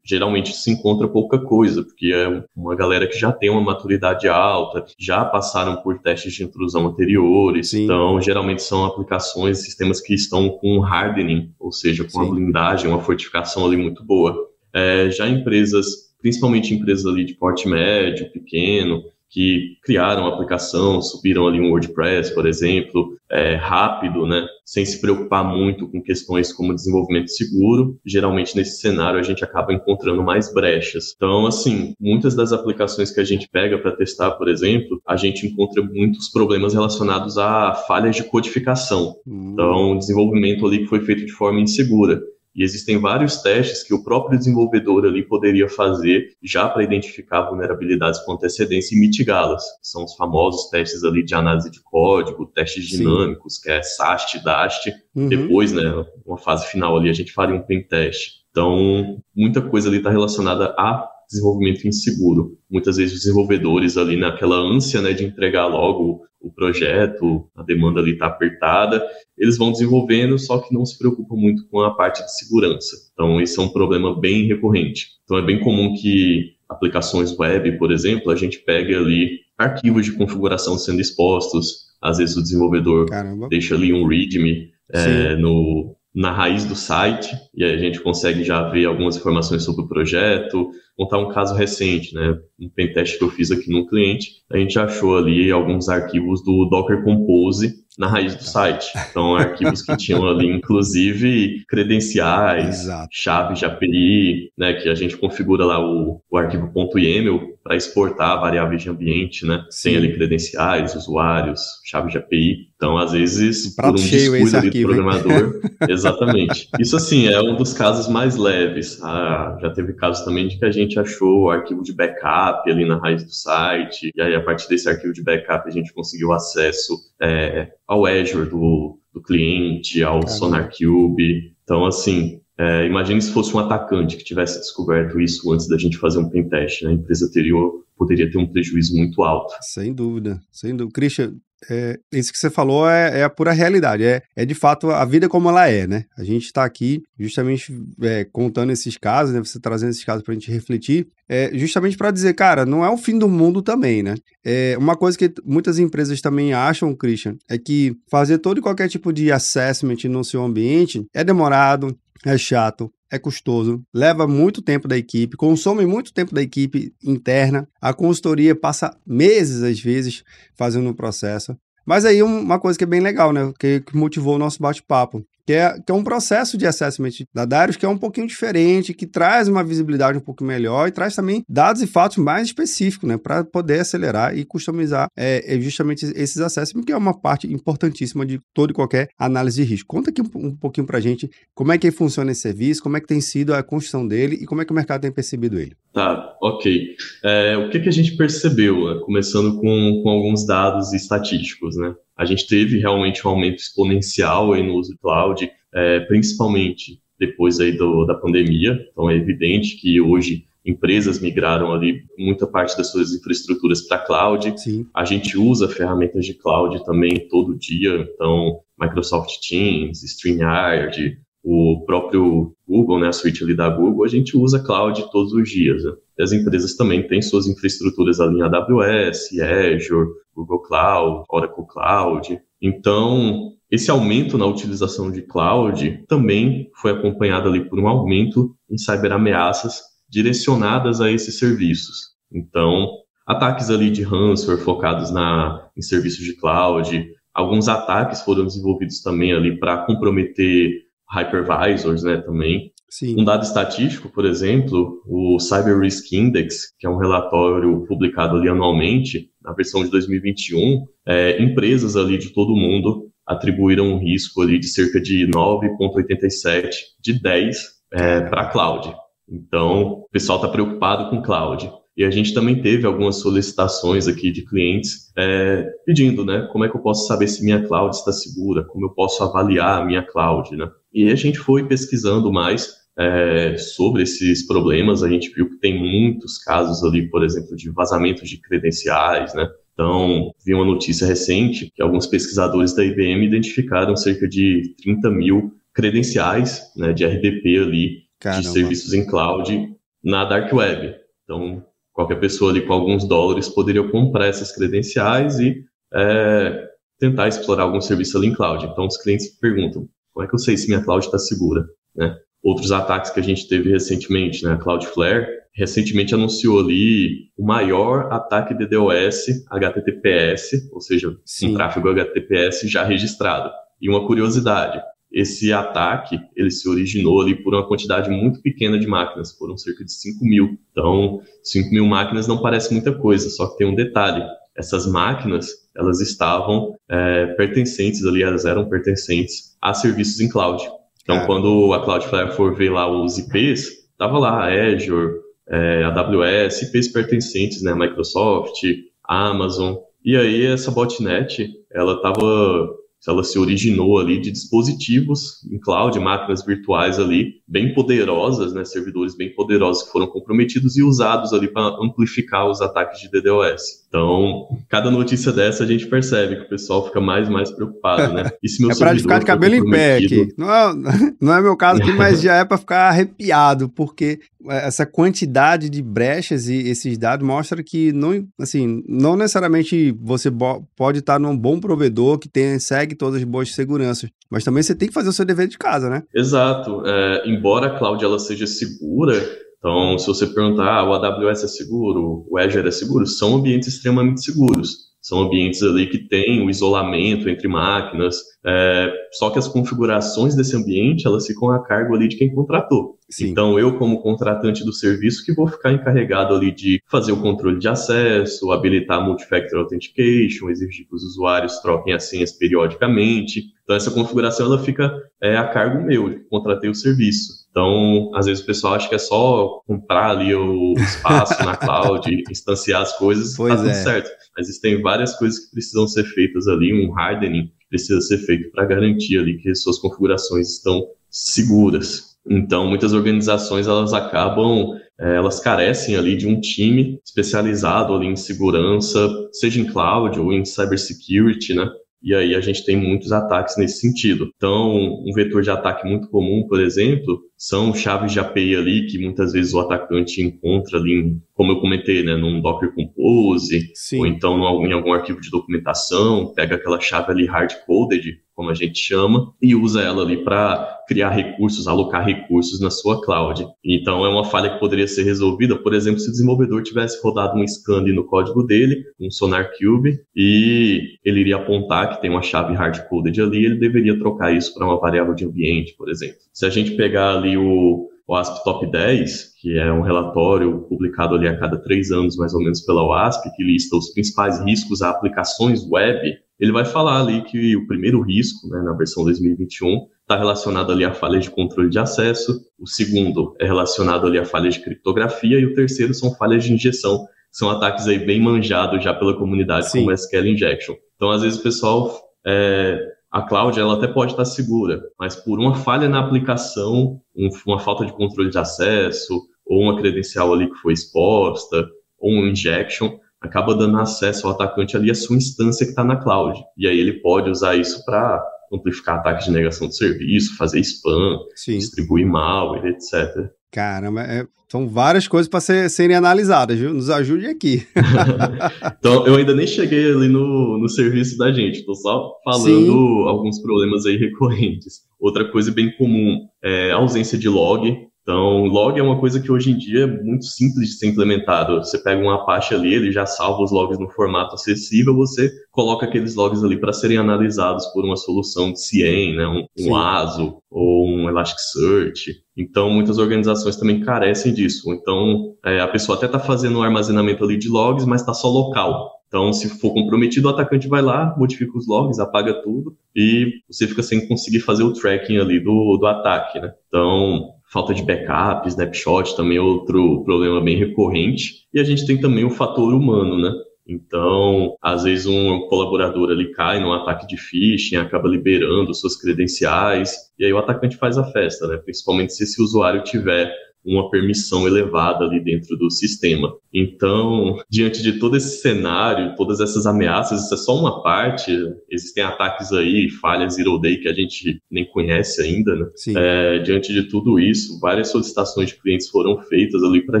geralmente 0.04 0.52
se 0.52 0.70
encontra 0.70 1.08
pouca 1.08 1.38
coisa, 1.38 1.82
porque 1.82 2.12
é 2.12 2.44
uma 2.54 2.74
galera 2.74 3.06
que 3.06 3.18
já 3.18 3.32
tem 3.32 3.48
uma 3.48 3.60
maturidade 3.62 4.28
alta, 4.28 4.84
já 4.98 5.24
passaram 5.24 5.76
por 5.76 5.98
testes 6.00 6.34
de 6.34 6.44
intrusão 6.44 6.86
anteriores, 6.86 7.70
Sim. 7.70 7.84
então 7.84 8.20
geralmente 8.20 8.62
são 8.62 8.84
aplicações, 8.84 9.58
sistemas 9.58 10.00
que 10.00 10.12
estão 10.12 10.50
com 10.50 10.84
hardening, 10.84 11.54
ou 11.58 11.72
seja, 11.72 12.04
com 12.04 12.10
Sim. 12.10 12.18
uma 12.18 12.34
blindagem, 12.34 12.90
uma 12.90 13.00
fortificação 13.00 13.64
ali 13.64 13.76
muito 13.76 14.04
boa. 14.04 14.36
É, 14.74 15.10
já 15.10 15.26
empresas, 15.26 15.86
principalmente 16.20 16.74
empresas 16.74 17.06
ali 17.06 17.24
de 17.24 17.34
porte 17.34 17.66
médio, 17.68 18.30
pequeno, 18.32 19.02
que 19.32 19.78
criaram 19.82 20.26
a 20.26 20.28
aplicação, 20.28 21.00
subiram 21.00 21.48
ali 21.48 21.58
um 21.58 21.70
WordPress, 21.70 22.34
por 22.34 22.46
exemplo, 22.46 23.16
é, 23.30 23.54
rápido, 23.54 24.26
né, 24.26 24.46
sem 24.64 24.84
se 24.84 25.00
preocupar 25.00 25.42
muito 25.42 25.90
com 25.90 26.02
questões 26.02 26.52
como 26.52 26.74
desenvolvimento 26.74 27.30
seguro. 27.30 27.98
Geralmente 28.04 28.54
nesse 28.54 28.78
cenário 28.78 29.18
a 29.18 29.22
gente 29.22 29.42
acaba 29.42 29.72
encontrando 29.72 30.22
mais 30.22 30.52
brechas. 30.52 31.14
Então, 31.16 31.46
assim, 31.46 31.94
muitas 31.98 32.34
das 32.34 32.52
aplicações 32.52 33.10
que 33.10 33.20
a 33.20 33.24
gente 33.24 33.48
pega 33.48 33.78
para 33.78 33.96
testar, 33.96 34.32
por 34.32 34.48
exemplo, 34.48 35.00
a 35.08 35.16
gente 35.16 35.46
encontra 35.46 35.82
muitos 35.82 36.28
problemas 36.28 36.74
relacionados 36.74 37.38
a 37.38 37.72
falhas 37.88 38.16
de 38.16 38.24
codificação. 38.24 39.14
Hum. 39.26 39.50
Então, 39.54 39.96
desenvolvimento 39.96 40.66
ali 40.66 40.80
que 40.80 40.86
foi 40.86 41.00
feito 41.00 41.24
de 41.24 41.32
forma 41.32 41.58
insegura. 41.58 42.20
E 42.54 42.62
existem 42.62 42.98
vários 42.98 43.40
testes 43.40 43.82
que 43.82 43.94
o 43.94 44.02
próprio 44.04 44.38
desenvolvedor 44.38 45.06
ali 45.06 45.22
poderia 45.22 45.68
fazer 45.68 46.36
já 46.42 46.68
para 46.68 46.82
identificar 46.82 47.48
vulnerabilidades 47.48 48.20
com 48.20 48.32
antecedência 48.32 48.94
e 48.94 49.00
mitigá-las. 49.00 49.62
São 49.82 50.04
os 50.04 50.14
famosos 50.16 50.68
testes 50.68 51.02
ali 51.02 51.24
de 51.24 51.34
análise 51.34 51.70
de 51.70 51.82
código, 51.82 52.46
testes 52.46 52.90
Sim. 52.90 52.98
dinâmicos, 52.98 53.58
que 53.58 53.70
é 53.70 53.82
SAST, 53.82 54.42
DAST. 54.44 54.92
Uhum. 55.14 55.28
Depois, 55.28 55.72
né, 55.72 56.04
uma 56.26 56.36
fase 56.36 56.66
final 56.66 56.96
ali, 56.96 57.08
a 57.08 57.14
gente 57.14 57.32
faria 57.32 57.54
um 57.54 57.62
pen 57.62 57.82
test. 57.82 58.42
Então, 58.50 59.22
muita 59.34 59.62
coisa 59.62 59.88
ali 59.88 59.96
está 59.98 60.10
relacionada 60.10 60.74
a 60.78 61.08
desenvolvimento 61.32 61.86
inseguro. 61.86 62.58
Muitas 62.70 62.96
vezes 62.96 63.14
os 63.14 63.20
desenvolvedores 63.22 63.96
ali 63.96 64.16
naquela 64.16 64.56
ânsia 64.56 65.00
né, 65.00 65.12
de 65.12 65.24
entregar 65.24 65.66
logo 65.66 66.22
o 66.40 66.52
projeto, 66.52 67.48
a 67.54 67.62
demanda 67.62 68.00
ali 68.00 68.12
está 68.12 68.26
apertada, 68.26 69.02
eles 69.38 69.56
vão 69.56 69.70
desenvolvendo, 69.70 70.38
só 70.38 70.58
que 70.58 70.74
não 70.74 70.84
se 70.84 70.98
preocupam 70.98 71.36
muito 71.36 71.66
com 71.68 71.80
a 71.80 71.94
parte 71.94 72.22
de 72.22 72.36
segurança. 72.36 72.96
Então, 73.12 73.40
esse 73.40 73.58
é 73.58 73.62
um 73.62 73.68
problema 73.68 74.18
bem 74.18 74.46
recorrente. 74.46 75.06
Então, 75.24 75.38
é 75.38 75.42
bem 75.42 75.60
comum 75.60 75.94
que 75.94 76.56
aplicações 76.68 77.36
web, 77.38 77.78
por 77.78 77.92
exemplo, 77.92 78.30
a 78.30 78.36
gente 78.36 78.58
pegue 78.58 78.94
ali 78.94 79.38
arquivos 79.56 80.04
de 80.04 80.12
configuração 80.12 80.76
sendo 80.76 81.00
expostos, 81.00 81.92
às 82.00 82.18
vezes 82.18 82.36
o 82.36 82.42
desenvolvedor 82.42 83.06
Caramba. 83.06 83.48
deixa 83.48 83.74
ali 83.76 83.92
um 83.92 84.06
readme 84.06 84.70
é, 84.92 85.36
no, 85.36 85.94
na 86.14 86.30
raiz 86.30 86.64
do 86.64 86.74
site, 86.74 87.34
e 87.54 87.64
aí 87.64 87.74
a 87.74 87.78
gente 87.78 88.00
consegue 88.00 88.44
já 88.44 88.68
ver 88.68 88.84
algumas 88.84 89.16
informações 89.16 89.64
sobre 89.64 89.84
o 89.84 89.88
projeto, 89.88 90.70
contar 90.96 91.18
um 91.18 91.30
caso 91.30 91.54
recente, 91.54 92.14
né? 92.14 92.36
Um 92.60 92.68
pentest 92.68 93.16
que 93.16 93.24
eu 93.24 93.30
fiz 93.30 93.50
aqui 93.50 93.70
num 93.70 93.86
cliente, 93.86 94.28
a 94.50 94.58
gente 94.58 94.78
achou 94.78 95.16
ali 95.16 95.50
alguns 95.50 95.88
arquivos 95.88 96.44
do 96.44 96.68
Docker 96.70 97.02
Compose 97.02 97.82
na 97.98 98.08
raiz 98.08 98.34
do 98.34 98.42
site. 98.42 98.86
Então, 99.10 99.36
arquivos 99.36 99.82
que 99.82 99.96
tinham 99.96 100.26
ali, 100.26 100.46
inclusive, 100.46 101.64
credenciais, 101.68 102.82
Exato. 102.82 103.08
chaves 103.10 103.58
de 103.58 103.64
API, 103.64 104.50
né? 104.56 104.74
Que 104.74 104.88
a 104.88 104.94
gente 104.94 105.16
configura 105.16 105.64
lá 105.64 105.80
o, 105.80 106.20
o 106.30 106.36
arquivo 106.36 106.70
.yaml 106.96 107.52
para 107.62 107.76
exportar 107.76 108.40
variáveis 108.40 108.82
de 108.82 108.90
ambiente, 108.90 109.46
né? 109.46 109.64
Sim. 109.70 109.90
Tem 109.90 109.98
ali 109.98 110.14
credenciais, 110.14 110.94
usuários, 110.94 111.60
chaves 111.84 112.12
de 112.12 112.18
API. 112.18 112.72
Então, 112.74 112.98
às 112.98 113.12
vezes, 113.12 113.74
por 113.76 113.90
um 113.90 113.94
descuido 113.94 114.56
ali 114.56 114.70
do 114.70 114.88
programador. 114.88 115.60
exatamente. 115.88 116.68
Isso, 116.80 116.96
assim, 116.96 117.28
é 117.28 117.40
um 117.40 117.56
dos 117.56 117.72
casos 117.72 118.08
mais 118.08 118.36
leves. 118.36 119.00
Ah, 119.02 119.56
já 119.60 119.70
teve 119.70 119.92
casos 119.92 120.24
também 120.24 120.48
de 120.48 120.58
que 120.58 120.64
a 120.64 120.70
gente 120.70 120.98
achou 120.98 121.44
o 121.44 121.50
arquivo 121.50 121.82
de 121.82 121.92
backup 121.92 122.68
ali 122.70 122.84
na 122.84 122.98
raiz 122.98 123.24
do 123.24 123.32
site, 123.32 124.10
e 124.14 124.20
aí, 124.20 124.34
a 124.34 124.42
partir 124.42 124.68
desse 124.68 124.88
arquivo 124.88 125.12
de 125.12 125.22
backup, 125.22 125.68
a 125.68 125.72
gente 125.72 125.92
conseguiu 125.92 126.32
acesso 126.32 126.98
é, 127.20 127.68
ao 127.86 128.04
Azure 128.04 128.48
do, 128.48 128.98
do 129.14 129.22
cliente, 129.22 130.02
ao. 130.02 130.26
SonarCube. 130.26 131.52
Então, 131.62 131.84
assim, 131.86 132.41
é, 132.62 132.86
imagine 132.86 133.20
se 133.20 133.32
fosse 133.32 133.54
um 133.56 133.58
atacante 133.58 134.16
que 134.16 134.22
tivesse 134.22 134.60
descoberto 134.60 135.20
isso 135.20 135.52
antes 135.52 135.66
da 135.66 135.76
gente 135.76 135.98
fazer 135.98 136.20
um 136.20 136.28
pentest, 136.28 136.82
né? 136.84 136.90
A 136.90 136.94
empresa 136.94 137.28
teria, 137.32 137.54
poderia 137.96 138.30
ter 138.30 138.38
um 138.38 138.46
prejuízo 138.46 138.94
muito 138.96 139.22
alto. 139.22 139.52
Sem 139.62 139.92
dúvida, 139.92 140.40
sem 140.52 140.76
dúvida. 140.76 140.94
Christian, 140.94 141.34
É, 141.70 141.96
isso 142.12 142.32
que 142.32 142.38
você 142.38 142.50
falou 142.50 142.88
é, 142.88 143.20
é, 143.20 143.22
a 143.24 143.30
pura 143.30 143.52
realidade. 143.52 144.02
É, 144.04 144.20
é 144.34 144.44
de 144.44 144.54
fato 144.54 144.90
a 144.90 145.04
vida 145.04 145.28
como 145.28 145.48
ela 145.48 145.68
é, 145.68 145.86
né? 145.86 146.04
A 146.18 146.24
gente 146.24 146.46
está 146.46 146.64
aqui 146.64 147.02
justamente 147.18 147.72
é, 148.00 148.24
contando 148.24 148.72
esses 148.72 148.96
casos, 148.96 149.32
né? 149.32 149.40
Você 149.40 149.60
trazendo 149.60 149.90
esses 149.90 150.04
casos 150.04 150.22
para 150.22 150.32
a 150.32 150.34
gente 150.34 150.50
refletir, 150.50 151.06
é, 151.28 151.50
justamente 151.54 151.96
para 151.96 152.10
dizer, 152.10 152.34
cara, 152.34 152.66
não 152.66 152.84
é 152.84 152.90
o 152.90 152.96
fim 152.96 153.16
do 153.16 153.28
mundo 153.28 153.62
também, 153.62 154.02
né? 154.02 154.14
É, 154.44 154.76
uma 154.78 154.96
coisa 154.96 155.16
que 155.16 155.32
muitas 155.44 155.78
empresas 155.78 156.20
também 156.20 156.52
acham, 156.52 156.96
Christian, 156.96 157.36
é 157.48 157.56
que 157.56 157.94
fazer 158.10 158.38
todo 158.38 158.58
e 158.58 158.62
qualquer 158.62 158.88
tipo 158.88 159.12
de 159.12 159.30
assessment 159.30 160.04
no 160.10 160.24
seu 160.24 160.42
ambiente 160.42 161.04
é 161.14 161.22
demorado, 161.22 161.96
é 162.24 162.38
chato, 162.38 162.92
é 163.10 163.18
custoso, 163.18 163.82
leva 163.92 164.26
muito 164.26 164.62
tempo 164.62 164.88
da 164.88 164.96
equipe, 164.96 165.36
consome 165.36 165.84
muito 165.84 166.12
tempo 166.12 166.34
da 166.34 166.42
equipe 166.42 166.94
interna. 167.02 167.68
A 167.80 167.92
consultoria 167.92 168.54
passa 168.54 168.96
meses, 169.06 169.62
às 169.62 169.80
vezes, 169.80 170.22
fazendo 170.56 170.88
o 170.88 170.94
processo. 170.94 171.56
Mas 171.84 172.04
aí 172.04 172.22
uma 172.22 172.58
coisa 172.58 172.78
que 172.78 172.84
é 172.84 172.86
bem 172.86 173.00
legal, 173.00 173.32
né? 173.32 173.52
Que, 173.58 173.82
motivou 173.92 174.36
o 174.36 174.38
nosso 174.38 174.62
bate-papo 174.62 175.24
que 175.46 175.52
é, 175.52 175.78
que 175.80 175.90
é 175.90 175.94
um 175.94 176.04
processo 176.04 176.56
de 176.56 176.66
assessment 176.66 177.10
da 177.34 177.44
Darius 177.44 177.76
que 177.76 177.84
é 177.84 177.88
um 177.88 177.98
pouquinho 177.98 178.26
diferente, 178.26 178.94
que 178.94 179.06
traz 179.06 179.48
uma 179.48 179.64
visibilidade 179.64 180.18
um 180.18 180.20
pouco 180.20 180.44
melhor 180.44 180.88
e 180.88 180.92
traz 180.92 181.14
também 181.14 181.42
dados 181.48 181.82
e 181.82 181.86
fatos 181.86 182.18
mais 182.18 182.48
específicos, 182.48 183.08
né, 183.08 183.16
para 183.16 183.44
poder 183.44 183.80
acelerar 183.80 184.36
e 184.36 184.44
customizar 184.44 185.08
é, 185.16 185.54
é 185.56 185.60
justamente 185.60 186.06
esses 186.16 186.38
assessments, 186.38 186.86
que 186.86 186.92
é 186.92 186.96
uma 186.96 187.18
parte 187.18 187.52
importantíssima 187.52 188.24
de 188.24 188.40
toda 188.54 188.72
e 188.72 188.74
qualquer 188.74 189.08
análise 189.18 189.62
de 189.62 189.68
risco. 189.68 189.88
Conta 189.88 190.10
aqui 190.10 190.22
um, 190.22 190.30
um 190.34 190.56
pouquinho 190.56 190.86
para 190.86 190.98
a 190.98 191.00
gente 191.00 191.30
como 191.54 191.72
é 191.72 191.78
que 191.78 191.90
funciona 191.90 192.32
esse 192.32 192.40
serviço, 192.40 192.82
como 192.82 192.96
é 192.96 193.00
que 193.00 193.06
tem 193.06 193.20
sido 193.20 193.54
a 193.54 193.62
construção 193.62 194.06
dele 194.06 194.36
e 194.40 194.46
como 194.46 194.60
é 194.60 194.64
que 194.64 194.72
o 194.72 194.74
mercado 194.74 195.02
tem 195.02 195.12
percebido 195.12 195.58
ele. 195.58 195.76
Tá, 195.92 196.36
ok. 196.40 196.96
É, 197.22 197.56
o 197.56 197.68
que, 197.68 197.80
que 197.80 197.88
a 197.88 197.92
gente 197.92 198.16
percebeu, 198.16 198.94
né? 198.94 199.00
começando 199.04 199.60
com, 199.60 200.00
com 200.02 200.08
alguns 200.08 200.46
dados 200.46 200.92
estatísticos, 200.92 201.76
né? 201.76 201.94
A 202.22 202.24
gente 202.24 202.46
teve 202.46 202.78
realmente 202.78 203.26
um 203.26 203.30
aumento 203.30 203.58
exponencial 203.58 204.52
aí 204.52 204.62
no 204.62 204.74
uso 204.74 204.92
do 204.92 204.98
cloud, 204.98 205.50
é, 205.74 206.00
principalmente 206.00 207.00
depois 207.18 207.58
aí 207.58 207.72
do, 207.72 208.04
da 208.04 208.14
pandemia. 208.14 208.78
Então 208.90 209.10
é 209.10 209.16
evidente 209.16 209.76
que 209.76 210.00
hoje 210.00 210.44
empresas 210.64 211.20
migraram 211.20 211.72
ali 211.72 212.04
muita 212.16 212.46
parte 212.46 212.76
das 212.76 212.92
suas 212.92 213.12
infraestruturas 213.12 213.82
para 213.82 213.98
cloud. 213.98 214.54
Sim. 214.60 214.86
A 214.94 215.04
gente 215.04 215.36
usa 215.36 215.68
ferramentas 215.68 216.24
de 216.24 216.34
cloud 216.34 216.84
também 216.84 217.28
todo 217.28 217.58
dia, 217.58 218.08
então 218.14 218.60
Microsoft 218.78 219.40
Teams, 219.46 220.04
StreamYard, 220.04 221.18
o 221.42 221.84
próprio 221.84 222.54
Google, 222.66 223.00
né, 223.00 223.08
a 223.08 223.12
suíte 223.12 223.42
ali 223.42 223.54
da 223.54 223.68
Google, 223.68 224.04
a 224.04 224.08
gente 224.08 224.36
usa 224.36 224.62
cloud 224.62 225.10
todos 225.10 225.32
os 225.32 225.48
dias. 225.48 225.82
Né? 225.82 225.92
As 226.20 226.32
empresas 226.32 226.74
também 226.76 227.06
têm 227.06 227.20
suas 227.20 227.46
infraestruturas 227.46 228.20
ali 228.20 228.38
em 228.38 228.42
AWS, 228.42 229.30
Azure, 229.40 230.08
Google 230.34 230.62
Cloud, 230.62 231.24
Oracle 231.28 231.66
Cloud. 231.66 232.40
Então, 232.60 233.52
esse 233.70 233.90
aumento 233.90 234.38
na 234.38 234.46
utilização 234.46 235.10
de 235.10 235.22
cloud 235.22 236.04
também 236.06 236.70
foi 236.80 236.92
acompanhado 236.92 237.48
ali 237.48 237.68
por 237.68 237.78
um 237.80 237.88
aumento 237.88 238.54
em 238.70 238.78
cyberameaças 238.78 239.80
direcionadas 240.08 241.00
a 241.00 241.10
esses 241.10 241.38
serviços. 241.38 242.12
Então, 242.30 242.86
ataques 243.26 243.70
ali 243.70 243.90
de 243.90 244.02
ransomware 244.02 244.62
focados 244.62 245.10
na, 245.10 245.68
em 245.76 245.82
serviços 245.82 246.24
de 246.24 246.36
cloud, 246.36 247.04
alguns 247.34 247.66
ataques 247.66 248.20
foram 248.22 248.44
desenvolvidos 248.44 249.00
também 249.00 249.32
ali 249.32 249.58
para 249.58 249.86
comprometer 249.86 250.82
hypervisors, 251.12 252.02
né, 252.02 252.16
também. 252.18 252.72
Sim. 252.88 253.20
Um 253.20 253.24
dado 253.24 253.42
estatístico, 253.42 254.10
por 254.10 254.24
exemplo, 254.24 255.02
o 255.06 255.38
Cyber 255.38 255.78
Risk 255.78 256.12
Index, 256.12 256.74
que 256.78 256.86
é 256.86 256.90
um 256.90 256.98
relatório 256.98 257.86
publicado 257.86 258.36
ali 258.36 258.48
anualmente, 258.48 259.30
na 259.42 259.52
versão 259.52 259.82
de 259.82 259.90
2021, 259.90 260.84
é, 261.06 261.42
empresas 261.42 261.96
ali 261.96 262.18
de 262.18 262.30
todo 262.30 262.52
o 262.52 262.56
mundo 262.56 263.10
atribuíram 263.26 263.86
um 263.86 263.98
risco 263.98 264.42
ali 264.42 264.58
de 264.58 264.66
cerca 264.66 265.00
de 265.00 265.26
9,87 265.28 266.70
de 267.00 267.20
10 267.20 267.58
é, 267.92 268.20
para 268.22 268.50
cloud. 268.50 268.94
Então, 269.28 269.92
o 269.92 270.08
pessoal 270.10 270.36
está 270.36 270.48
preocupado 270.48 271.08
com 271.08 271.22
cloud. 271.22 271.70
E 271.96 272.04
a 272.04 272.10
gente 272.10 272.32
também 272.32 272.60
teve 272.60 272.86
algumas 272.86 273.16
solicitações 273.16 274.08
aqui 274.08 274.30
de 274.30 274.44
clientes 274.44 275.12
é, 275.16 275.66
pedindo, 275.84 276.24
né, 276.24 276.48
como 276.50 276.64
é 276.64 276.68
que 276.68 276.76
eu 276.76 276.80
posso 276.80 277.06
saber 277.06 277.26
se 277.26 277.44
minha 277.44 277.66
cloud 277.66 277.94
está 277.94 278.12
segura, 278.12 278.64
como 278.64 278.86
eu 278.86 278.90
posso 278.90 279.22
avaliar 279.22 279.80
a 279.80 279.84
minha 279.84 280.02
cloud, 280.02 280.56
né? 280.56 280.68
E 280.92 281.10
a 281.10 281.14
gente 281.14 281.38
foi 281.38 281.66
pesquisando 281.66 282.32
mais 282.32 282.82
é, 282.98 283.56
sobre 283.56 284.02
esses 284.02 284.46
problemas. 284.46 285.02
A 285.02 285.08
gente 285.08 285.30
viu 285.30 285.48
que 285.48 285.56
tem 285.56 285.78
muitos 285.78 286.38
casos 286.38 286.84
ali, 286.84 287.08
por 287.08 287.24
exemplo, 287.24 287.56
de 287.56 287.70
vazamento 287.70 288.24
de 288.24 288.38
credenciais, 288.38 289.34
né? 289.34 289.48
Então, 289.72 290.32
vi 290.44 290.52
uma 290.52 290.66
notícia 290.66 291.06
recente 291.06 291.70
que 291.74 291.82
alguns 291.82 292.06
pesquisadores 292.06 292.74
da 292.74 292.84
IBM 292.84 293.24
identificaram 293.24 293.96
cerca 293.96 294.28
de 294.28 294.74
30 294.82 295.10
mil 295.10 295.54
credenciais 295.72 296.70
né, 296.76 296.92
de 296.92 297.06
RDP 297.06 297.58
ali, 297.58 298.02
Caramba. 298.20 298.42
de 298.42 298.48
serviços 298.48 298.92
em 298.92 299.06
cloud 299.06 299.74
na 300.04 300.26
Dark 300.26 300.52
Web. 300.52 300.94
Então, 301.24 301.64
qualquer 301.92 302.20
pessoa 302.20 302.50
ali 302.50 302.60
com 302.60 302.72
alguns 302.74 303.08
dólares 303.08 303.48
poderia 303.48 303.82
comprar 303.88 304.26
essas 304.26 304.52
credenciais 304.54 305.38
e 305.38 305.64
é, 305.94 306.68
tentar 306.98 307.28
explorar 307.28 307.62
algum 307.64 307.80
serviço 307.80 308.18
ali 308.18 308.28
em 308.28 308.34
cloud. 308.34 308.66
Então, 308.66 308.86
os 308.86 308.98
clientes 308.98 309.28
perguntam, 309.40 309.88
como 310.12 310.24
é 310.24 310.28
que 310.28 310.34
eu 310.34 310.38
sei 310.38 310.56
se 310.56 310.68
minha 310.68 310.82
cloud 310.82 311.04
está 311.04 311.18
segura? 311.18 311.64
Né? 311.94 312.16
outros 312.42 312.72
ataques 312.72 313.10
que 313.10 313.20
a 313.20 313.22
gente 313.22 313.46
teve 313.48 313.70
recentemente, 313.70 314.44
né? 314.44 314.52
A 314.52 314.56
Cloudflare 314.56 315.26
recentemente 315.54 316.14
anunciou 316.14 316.58
ali 316.58 317.28
o 317.38 317.44
maior 317.44 318.12
ataque 318.12 318.54
de 318.54 318.66
DOS 318.66 319.26
HTTPS, 319.48 320.68
ou 320.72 320.80
seja, 320.80 321.14
Sim. 321.24 321.50
um 321.50 321.54
tráfego 321.54 321.90
HTTPS 321.90 322.68
já 322.68 322.84
registrado. 322.84 323.50
E 323.80 323.88
uma 323.88 324.06
curiosidade, 324.06 324.82
esse 325.12 325.52
ataque 325.52 326.18
ele 326.34 326.50
se 326.50 326.68
originou 326.68 327.20
ali 327.20 327.34
por 327.34 327.54
uma 327.54 327.66
quantidade 327.66 328.10
muito 328.10 328.40
pequena 328.40 328.78
de 328.78 328.86
máquinas, 328.86 329.32
foram 329.32 329.56
cerca 329.56 329.84
de 329.84 329.92
5 329.92 330.24
mil. 330.24 330.58
Então, 330.72 331.20
5 331.42 331.70
mil 331.70 331.86
máquinas 331.86 332.26
não 332.26 332.40
parece 332.40 332.72
muita 332.72 332.92
coisa, 332.92 333.28
só 333.28 333.50
que 333.50 333.58
tem 333.58 333.66
um 333.66 333.74
detalhe. 333.74 334.24
Essas 334.56 334.86
máquinas, 334.86 335.50
elas 335.76 336.00
estavam 336.00 336.74
é, 336.88 337.26
pertencentes 337.34 338.04
ali, 338.04 338.22
elas 338.22 338.44
eram 338.44 338.68
pertencentes 338.68 339.56
a 339.60 339.72
serviços 339.74 340.20
em 340.20 340.28
cloud. 340.28 340.62
Então, 341.02 341.16
é. 341.16 341.26
quando 341.26 341.72
a 341.72 341.84
Cloudflare 341.84 342.32
for 342.32 342.54
ver 342.54 342.70
lá 342.70 342.88
os 342.88 343.18
IPs, 343.18 343.70
tava 343.98 344.18
lá 344.18 344.46
Azure, 344.46 345.14
é, 345.48 345.84
AWS, 345.84 346.62
IPs 346.62 346.88
pertencentes, 346.88 347.62
né, 347.62 347.74
Microsoft, 347.74 348.62
Amazon. 349.04 349.76
E 350.04 350.16
aí 350.16 350.46
essa 350.46 350.70
botnet, 350.70 351.50
ela 351.70 352.00
tava 352.00 352.76
ela 353.08 353.24
se 353.24 353.36
originou 353.36 353.98
ali 353.98 354.20
de 354.20 354.30
dispositivos 354.30 355.42
em 355.50 355.58
cloud, 355.58 355.98
máquinas 355.98 356.44
virtuais 356.44 357.00
ali, 357.00 357.42
bem 357.48 357.74
poderosas, 357.74 358.52
né, 358.52 358.64
servidores 358.64 359.16
bem 359.16 359.34
poderosos 359.34 359.82
que 359.82 359.90
foram 359.90 360.06
comprometidos 360.06 360.76
e 360.76 360.84
usados 360.84 361.32
ali 361.32 361.48
para 361.48 361.76
amplificar 361.82 362.48
os 362.48 362.60
ataques 362.60 363.00
de 363.00 363.10
DDoS. 363.10 363.81
Então, 363.92 364.48
cada 364.70 364.90
notícia 364.90 365.30
dessa 365.30 365.64
a 365.64 365.66
gente 365.66 365.86
percebe 365.86 366.36
que 366.36 366.42
o 366.44 366.48
pessoal 366.48 366.86
fica 366.86 366.98
mais 366.98 367.28
e 367.28 367.30
mais 367.30 367.50
preocupado, 367.50 368.14
né? 368.14 368.30
E 368.42 368.48
se 368.48 368.62
meu 368.62 368.70
é 368.70 368.74
para 368.74 368.96
ficar 368.96 369.18
de 369.18 369.26
cabelo 369.26 369.54
em 369.54 369.70
pé 369.70 369.98
aqui. 369.98 370.28
Não 370.38 370.50
é, 370.50 370.74
não 371.20 371.34
é 371.34 371.42
meu 371.42 371.54
caso 371.58 371.82
aqui, 371.82 371.92
mas 371.92 372.18
já 372.22 372.36
é 372.36 372.44
para 372.44 372.56
ficar 372.56 372.88
arrepiado, 372.88 373.68
porque 373.68 374.20
essa 374.48 374.86
quantidade 374.86 375.68
de 375.68 375.82
brechas 375.82 376.48
e 376.48 376.56
esses 376.70 376.96
dados 376.96 377.26
mostra 377.26 377.62
que 377.62 377.92
não, 377.92 378.26
assim, 378.40 378.82
não 378.88 379.14
necessariamente 379.14 379.94
você 380.00 380.30
pode 380.74 381.00
estar 381.00 381.20
num 381.20 381.36
bom 381.36 381.60
provedor 381.60 382.18
que 382.18 382.30
tem, 382.30 382.58
segue 382.58 382.94
todas 382.94 383.16
as 383.16 383.24
boas 383.24 383.54
seguranças, 383.54 384.08
mas 384.30 384.42
também 384.42 384.62
você 384.62 384.74
tem 384.74 384.88
que 384.88 384.94
fazer 384.94 385.10
o 385.10 385.12
seu 385.12 385.26
dever 385.26 385.48
de 385.48 385.58
casa, 385.58 385.90
né? 385.90 386.02
Exato. 386.14 386.82
É, 386.86 387.28
embora 387.28 387.66
a 387.66 387.78
cloud 387.78 388.02
ela 388.02 388.18
seja 388.18 388.46
segura, 388.46 389.22
então 389.62 389.96
se 389.96 390.08
você 390.08 390.26
perguntar, 390.26 390.80
ah, 390.80 390.84
o 390.84 390.92
AWS 390.92 391.44
é 391.44 391.46
seguro, 391.46 392.26
o 392.28 392.36
Azure 392.36 392.66
é 392.66 392.70
seguro, 392.72 393.06
são 393.06 393.36
ambientes 393.36 393.68
extremamente 393.68 394.24
seguros. 394.24 394.90
São 395.00 395.20
ambientes 395.20 395.60
ali 395.64 395.88
que 395.88 395.98
têm 395.98 396.46
o 396.46 396.50
isolamento 396.50 397.28
entre 397.28 397.48
máquinas, 397.48 398.18
é, 398.46 398.92
só 399.12 399.30
que 399.30 399.38
as 399.38 399.48
configurações 399.48 400.36
desse 400.36 400.56
ambiente, 400.56 401.08
elas 401.08 401.26
ficam 401.26 401.50
a 401.50 401.60
cargo 401.60 401.96
ali 401.96 402.06
de 402.06 402.16
quem 402.16 402.32
contratou. 402.32 402.98
Sim. 403.10 403.28
Então, 403.28 403.58
eu, 403.58 403.76
como 403.78 404.00
contratante 404.00 404.64
do 404.64 404.72
serviço, 404.72 405.24
que 405.24 405.34
vou 405.34 405.48
ficar 405.48 405.72
encarregado 405.72 406.34
ali 406.34 406.54
de 406.54 406.80
fazer 406.88 407.10
o 407.10 407.20
controle 407.20 407.58
de 407.58 407.68
acesso, 407.68 408.52
habilitar 408.52 409.04
multifactor 409.04 409.60
authentication, 409.60 410.48
exigir 410.48 410.86
que 410.86 410.94
os 410.94 411.02
usuários 411.02 411.58
troquem 411.58 411.92
as 411.92 412.04
senhas 412.04 412.30
periodicamente. 412.30 413.42
Então, 413.64 413.74
essa 413.74 413.90
configuração, 413.90 414.46
ela 414.46 414.58
fica 414.60 414.92
é, 415.20 415.36
a 415.36 415.48
cargo 415.48 415.84
meu, 415.84 416.08
de 416.08 416.16
que 416.20 416.28
contratei 416.28 416.70
o 416.70 416.74
serviço. 416.74 417.41
Então, 417.52 418.10
às 418.14 418.24
vezes 418.24 418.42
o 418.42 418.46
pessoal 418.46 418.74
acha 418.74 418.88
que 418.88 418.94
é 418.94 418.98
só 418.98 419.60
comprar 419.66 420.10
ali 420.10 420.34
o 420.34 420.72
espaço 420.78 421.44
na 421.44 421.54
cloud, 421.54 422.10
instanciar 422.30 422.80
as 422.80 422.96
coisas, 422.96 423.36
pois 423.36 423.52
tá 423.52 423.58
tudo 423.58 423.68
é. 423.68 423.74
certo. 423.74 424.10
Mas 424.34 424.48
existem 424.48 424.80
várias 424.80 425.14
coisas 425.18 425.38
que 425.38 425.50
precisam 425.52 425.86
ser 425.86 426.04
feitas 426.04 426.48
ali, 426.48 426.72
um 426.72 426.98
hardening 426.98 427.52
precisa 427.68 428.00
ser 428.02 428.18
feito 428.18 428.50
para 428.50 428.66
garantir 428.66 429.18
ali 429.18 429.38
que 429.38 429.54
suas 429.54 429.78
configurações 429.78 430.50
estão 430.50 430.86
seguras. 431.10 432.12
Então, 432.28 432.66
muitas 432.66 432.92
organizações 432.92 433.66
elas 433.66 433.92
acabam 433.94 434.78
é, 435.00 435.16
elas 435.16 435.40
carecem 435.40 435.96
ali 435.96 436.16
de 436.16 436.28
um 436.28 436.38
time 436.40 437.00
especializado 437.04 437.94
ali 437.94 438.06
em 438.06 438.14
segurança, 438.14 439.08
seja 439.32 439.60
em 439.60 439.66
cloud 439.66 440.20
ou 440.20 440.32
em 440.32 440.44
cybersecurity, 440.44 441.54
né? 441.54 441.68
E 442.02 442.14
aí 442.14 442.34
a 442.34 442.40
gente 442.40 442.64
tem 442.64 442.76
muitos 442.76 443.12
ataques 443.12 443.56
nesse 443.56 443.78
sentido. 443.78 444.30
Então, 444.36 444.74
um 444.74 445.12
vetor 445.14 445.40
de 445.42 445.50
ataque 445.50 445.88
muito 445.88 446.08
comum, 446.08 446.46
por 446.48 446.60
exemplo, 446.60 447.20
são 447.42 447.74
chaves 447.74 448.12
de 448.12 448.20
API 448.20 448.54
ali 448.54 448.86
que 448.86 448.96
muitas 449.00 449.32
vezes 449.32 449.52
o 449.52 449.58
atacante 449.58 450.22
encontra 450.22 450.78
ali, 450.78 451.16
como 451.34 451.50
eu 451.50 451.60
comentei, 451.60 452.04
né, 452.04 452.14
num 452.14 452.40
Docker 452.40 452.72
Compose, 452.72 453.68
Sim. 453.74 453.98
ou 453.98 454.06
então 454.06 454.38
em 454.64 454.72
algum 454.72 454.92
arquivo 454.92 455.20
de 455.20 455.28
documentação, 455.28 456.32
pega 456.36 456.54
aquela 456.54 456.78
chave 456.78 457.10
ali 457.10 457.26
hard-coded 457.26 458.22
como 458.34 458.50
a 458.50 458.54
gente 458.54 458.78
chama, 458.78 459.32
e 459.40 459.54
usa 459.54 459.82
ela 459.82 460.02
ali 460.02 460.24
para 460.24 460.80
criar 460.88 461.10
recursos, 461.10 461.68
alocar 461.68 462.04
recursos 462.04 462.60
na 462.60 462.70
sua 462.70 463.00
cloud. 463.00 463.46
Então 463.64 464.04
é 464.04 464.08
uma 464.08 464.24
falha 464.24 464.50
que 464.50 464.58
poderia 464.58 464.88
ser 464.88 465.04
resolvida, 465.04 465.56
por 465.56 465.74
exemplo, 465.74 466.00
se 466.00 466.08
o 466.08 466.12
desenvolvedor 466.12 466.62
tivesse 466.62 467.00
rodado 467.02 467.38
um 467.38 467.46
scan 467.46 467.82
no 467.82 468.04
código 468.04 468.42
dele, 468.42 468.84
um 469.00 469.10
SonarQube, 469.10 470.00
e 470.14 470.98
ele 471.04 471.20
iria 471.20 471.36
apontar 471.36 471.90
que 471.90 472.00
tem 472.00 472.10
uma 472.10 472.22
chave 472.22 472.54
hard-coded 472.54 473.20
ali, 473.20 473.44
ele 473.44 473.56
deveria 473.56 473.98
trocar 473.98 474.34
isso 474.34 474.54
para 474.54 474.66
uma 474.66 474.80
variável 474.80 475.14
de 475.14 475.24
ambiente, 475.24 475.74
por 475.76 475.88
exemplo. 475.88 476.16
Se 476.32 476.46
a 476.46 476.50
gente 476.50 476.72
pegar 476.72 477.16
ali 477.16 477.31
o 477.36 477.88
OASP 478.08 478.44
Top 478.44 478.70
10, 478.70 479.34
que 479.40 479.58
é 479.58 479.72
um 479.72 479.82
relatório 479.82 480.62
publicado 480.68 481.14
ali 481.14 481.28
a 481.28 481.38
cada 481.38 481.56
três 481.56 481.90
anos, 481.90 482.16
mais 482.16 482.34
ou 482.34 482.40
menos, 482.40 482.60
pela 482.60 482.84
OASP, 482.84 483.30
que 483.34 483.42
lista 483.42 483.76
os 483.76 483.92
principais 483.92 484.40
riscos 484.44 484.82
a 484.82 484.90
aplicações 484.90 485.66
web, 485.68 486.18
ele 486.38 486.52
vai 486.52 486.64
falar 486.64 487.00
ali 487.00 487.22
que 487.22 487.56
o 487.56 487.66
primeiro 487.66 488.02
risco, 488.02 488.48
né, 488.48 488.60
na 488.62 488.72
versão 488.72 489.04
2021, 489.04 489.86
está 490.00 490.18
relacionado 490.18 490.72
ali 490.72 490.84
a 490.84 490.92
falhas 490.92 491.24
de 491.24 491.30
controle 491.30 491.70
de 491.70 491.78
acesso, 491.78 492.40
o 492.58 492.66
segundo 492.66 493.34
é 493.40 493.46
relacionado 493.46 494.06
ali 494.06 494.18
a 494.18 494.24
falhas 494.24 494.54
de 494.54 494.60
criptografia 494.60 495.38
e 495.38 495.46
o 495.46 495.54
terceiro 495.54 495.94
são 495.94 496.14
falhas 496.16 496.44
de 496.44 496.52
injeção, 496.52 497.06
são 497.30 497.48
ataques 497.48 497.86
aí 497.86 497.98
bem 497.98 498.20
manjados 498.20 498.82
já 498.82 498.92
pela 498.92 499.16
comunidade 499.16 499.70
Sim. 499.70 499.80
como 499.80 499.92
SQL 499.92 500.26
Injection. 500.26 500.74
Então, 500.96 501.10
às 501.10 501.22
vezes 501.22 501.38
o 501.38 501.42
pessoal 501.42 501.96
é, 502.26 502.78
a 503.12 503.20
cloud 503.20 503.60
ela 503.60 503.74
até 503.74 503.86
pode 503.86 504.12
estar 504.12 504.24
segura, 504.24 504.82
mas 504.98 505.14
por 505.14 505.38
uma 505.38 505.54
falha 505.54 505.86
na 505.86 506.00
aplicação, 506.00 506.98
um, 507.14 507.28
uma 507.46 507.58
falta 507.58 507.84
de 507.84 507.92
controle 507.92 508.30
de 508.30 508.38
acesso, 508.38 509.22
ou 509.44 509.60
uma 509.60 509.76
credencial 509.76 510.32
ali 510.32 510.50
que 510.50 510.56
foi 510.56 510.72
exposta, 510.72 511.68
ou 511.98 512.10
um 512.10 512.26
injection, 512.26 512.98
acaba 513.20 513.54
dando 513.54 513.78
acesso 513.78 514.26
ao 514.26 514.32
atacante 514.32 514.76
ali 514.76 514.90
à 514.90 514.94
sua 514.94 515.16
instância 515.16 515.66
que 515.66 515.72
está 515.72 515.84
na 515.84 515.96
cloud. 515.96 516.42
E 516.56 516.66
aí 516.66 516.78
ele 516.78 517.00
pode 517.00 517.28
usar 517.28 517.54
isso 517.54 517.84
para 517.84 518.24
amplificar 518.50 518.96
ataques 518.96 519.26
de 519.26 519.32
negação 519.32 519.68
de 519.68 519.76
serviço, 519.76 520.36
fazer 520.36 520.60
spam, 520.60 521.18
Sim. 521.36 521.58
distribuir 521.58 522.06
malware, 522.06 522.66
etc. 522.66 523.30
Caramba, 523.52 524.00
é, 524.00 524.26
são 524.48 524.66
várias 524.66 525.06
coisas 525.06 525.28
para 525.28 525.40
ser, 525.40 525.68
serem 525.68 525.94
analisadas, 525.94 526.58
viu? 526.58 526.72
Nos 526.72 526.88
ajude 526.88 527.26
aqui. 527.26 527.66
então, 528.78 529.06
eu 529.06 529.16
ainda 529.16 529.34
nem 529.34 529.46
cheguei 529.46 529.92
ali 529.92 530.08
no, 530.08 530.58
no 530.58 530.68
serviço 530.70 531.18
da 531.18 531.30
gente, 531.30 531.58
estou 531.58 531.74
só 531.74 532.12
falando 532.24 532.46
Sim. 532.46 533.08
alguns 533.08 533.40
problemas 533.42 533.84
aí 533.84 533.96
recorrentes. 533.96 534.80
Outra 534.98 535.30
coisa 535.30 535.52
bem 535.52 535.70
comum 535.76 536.18
é 536.42 536.72
a 536.72 536.76
ausência 536.76 537.18
de 537.18 537.28
log. 537.28 537.76
Então, 538.02 538.46
log 538.46 538.78
é 538.78 538.82
uma 538.82 538.98
coisa 538.98 539.20
que 539.20 539.30
hoje 539.30 539.52
em 539.52 539.56
dia 539.56 539.84
é 539.84 539.86
muito 539.86 540.24
simples 540.24 540.70
de 540.70 540.74
ser 540.74 540.88
implementado. 540.88 541.58
Você 541.58 541.78
pega 541.78 542.02
um 542.02 542.10
Apache 542.10 542.52
ali, 542.52 542.74
ele 542.74 542.90
já 542.90 543.06
salva 543.06 543.42
os 543.42 543.52
logs 543.52 543.78
no 543.78 543.88
formato 543.90 544.34
acessível, 544.34 544.94
você 544.94 545.30
coloca 545.52 545.86
aqueles 545.86 546.16
logs 546.16 546.42
ali 546.42 546.58
para 546.58 546.72
serem 546.72 546.98
analisados 546.98 547.64
por 547.66 547.84
uma 547.84 547.96
solução 547.96 548.52
de 548.52 548.60
CIEM, 548.60 549.16
né? 549.16 549.26
um, 549.28 549.46
um 549.60 549.76
ASO 549.76 550.38
ou 550.50 550.88
um 550.88 551.08
Elasticsearch. 551.08 552.12
Então, 552.36 552.70
muitas 552.70 552.98
organizações 552.98 553.56
também 553.56 553.80
carecem 553.80 554.34
disso. 554.34 554.72
Então, 554.72 555.34
é, 555.44 555.60
a 555.60 555.68
pessoa 555.68 555.96
até 555.96 556.06
está 556.06 556.18
fazendo 556.18 556.58
um 556.58 556.62
armazenamento 556.62 557.22
ali 557.22 557.36
de 557.36 557.48
logs, 557.48 557.86
mas 557.86 558.00
está 558.00 558.12
só 558.12 558.28
local. 558.28 559.01
Então, 559.12 559.30
se 559.30 559.46
for 559.60 559.74
comprometido, 559.74 560.26
o 560.26 560.30
atacante 560.30 560.66
vai 560.66 560.80
lá, 560.80 561.14
modifica 561.18 561.58
os 561.58 561.68
logs, 561.68 562.00
apaga 562.00 562.32
tudo 562.42 562.74
e 562.96 563.42
você 563.46 563.68
fica 563.68 563.82
sem 563.82 564.08
conseguir 564.08 564.40
fazer 564.40 564.62
o 564.62 564.72
tracking 564.72 565.18
ali 565.18 565.38
do, 565.38 565.76
do 565.76 565.86
ataque, 565.86 566.40
né? 566.40 566.54
Então, 566.66 567.34
falta 567.52 567.74
de 567.74 567.82
backup, 567.82 568.48
snapshot 568.48 569.14
também 569.14 569.36
é 569.36 569.40
outro 569.42 570.02
problema 570.02 570.40
bem 570.40 570.56
recorrente. 570.56 571.46
E 571.52 571.60
a 571.60 571.64
gente 571.64 571.86
tem 571.86 572.00
também 572.00 572.24
o 572.24 572.30
fator 572.30 572.72
humano, 572.72 573.20
né? 573.20 573.30
Então, 573.66 574.56
às 574.62 574.84
vezes 574.84 575.04
um 575.04 575.40
colaborador 575.46 576.10
ali 576.10 576.32
cai 576.32 576.58
num 576.58 576.72
ataque 576.72 577.06
de 577.06 577.18
phishing, 577.18 577.76
acaba 577.76 578.08
liberando 578.08 578.74
suas 578.74 578.96
credenciais, 578.96 579.94
e 580.18 580.24
aí 580.24 580.32
o 580.32 580.38
atacante 580.38 580.78
faz 580.78 580.96
a 580.96 581.04
festa, 581.04 581.46
né? 581.46 581.58
Principalmente 581.58 582.14
se 582.14 582.24
esse 582.24 582.40
usuário 582.40 582.82
tiver 582.82 583.30
uma 583.64 583.90
permissão 583.90 584.46
elevada 584.46 585.04
ali 585.04 585.22
dentro 585.22 585.56
do 585.56 585.70
sistema. 585.70 586.32
Então, 586.52 587.38
diante 587.48 587.82
de 587.82 587.98
todo 587.98 588.16
esse 588.16 588.40
cenário, 588.40 589.14
todas 589.16 589.40
essas 589.40 589.66
ameaças, 589.66 590.24
isso 590.24 590.34
é 590.34 590.36
só 590.36 590.58
uma 590.58 590.82
parte. 590.82 591.32
Existem 591.70 592.02
ataques 592.02 592.52
aí, 592.52 592.90
falhas 592.90 593.34
zero 593.34 593.58
day 593.58 593.78
que 593.78 593.88
a 593.88 593.94
gente 593.94 594.40
nem 594.50 594.64
conhece 594.64 595.22
ainda, 595.22 595.54
né? 595.54 595.66
É, 595.96 596.38
diante 596.40 596.72
de 596.72 596.88
tudo 596.88 597.18
isso, 597.18 597.58
várias 597.60 597.88
solicitações 597.88 598.50
de 598.50 598.60
clientes 598.60 598.88
foram 598.88 599.20
feitas 599.22 599.62
ali 599.62 599.84
para 599.84 599.98
a 599.98 600.00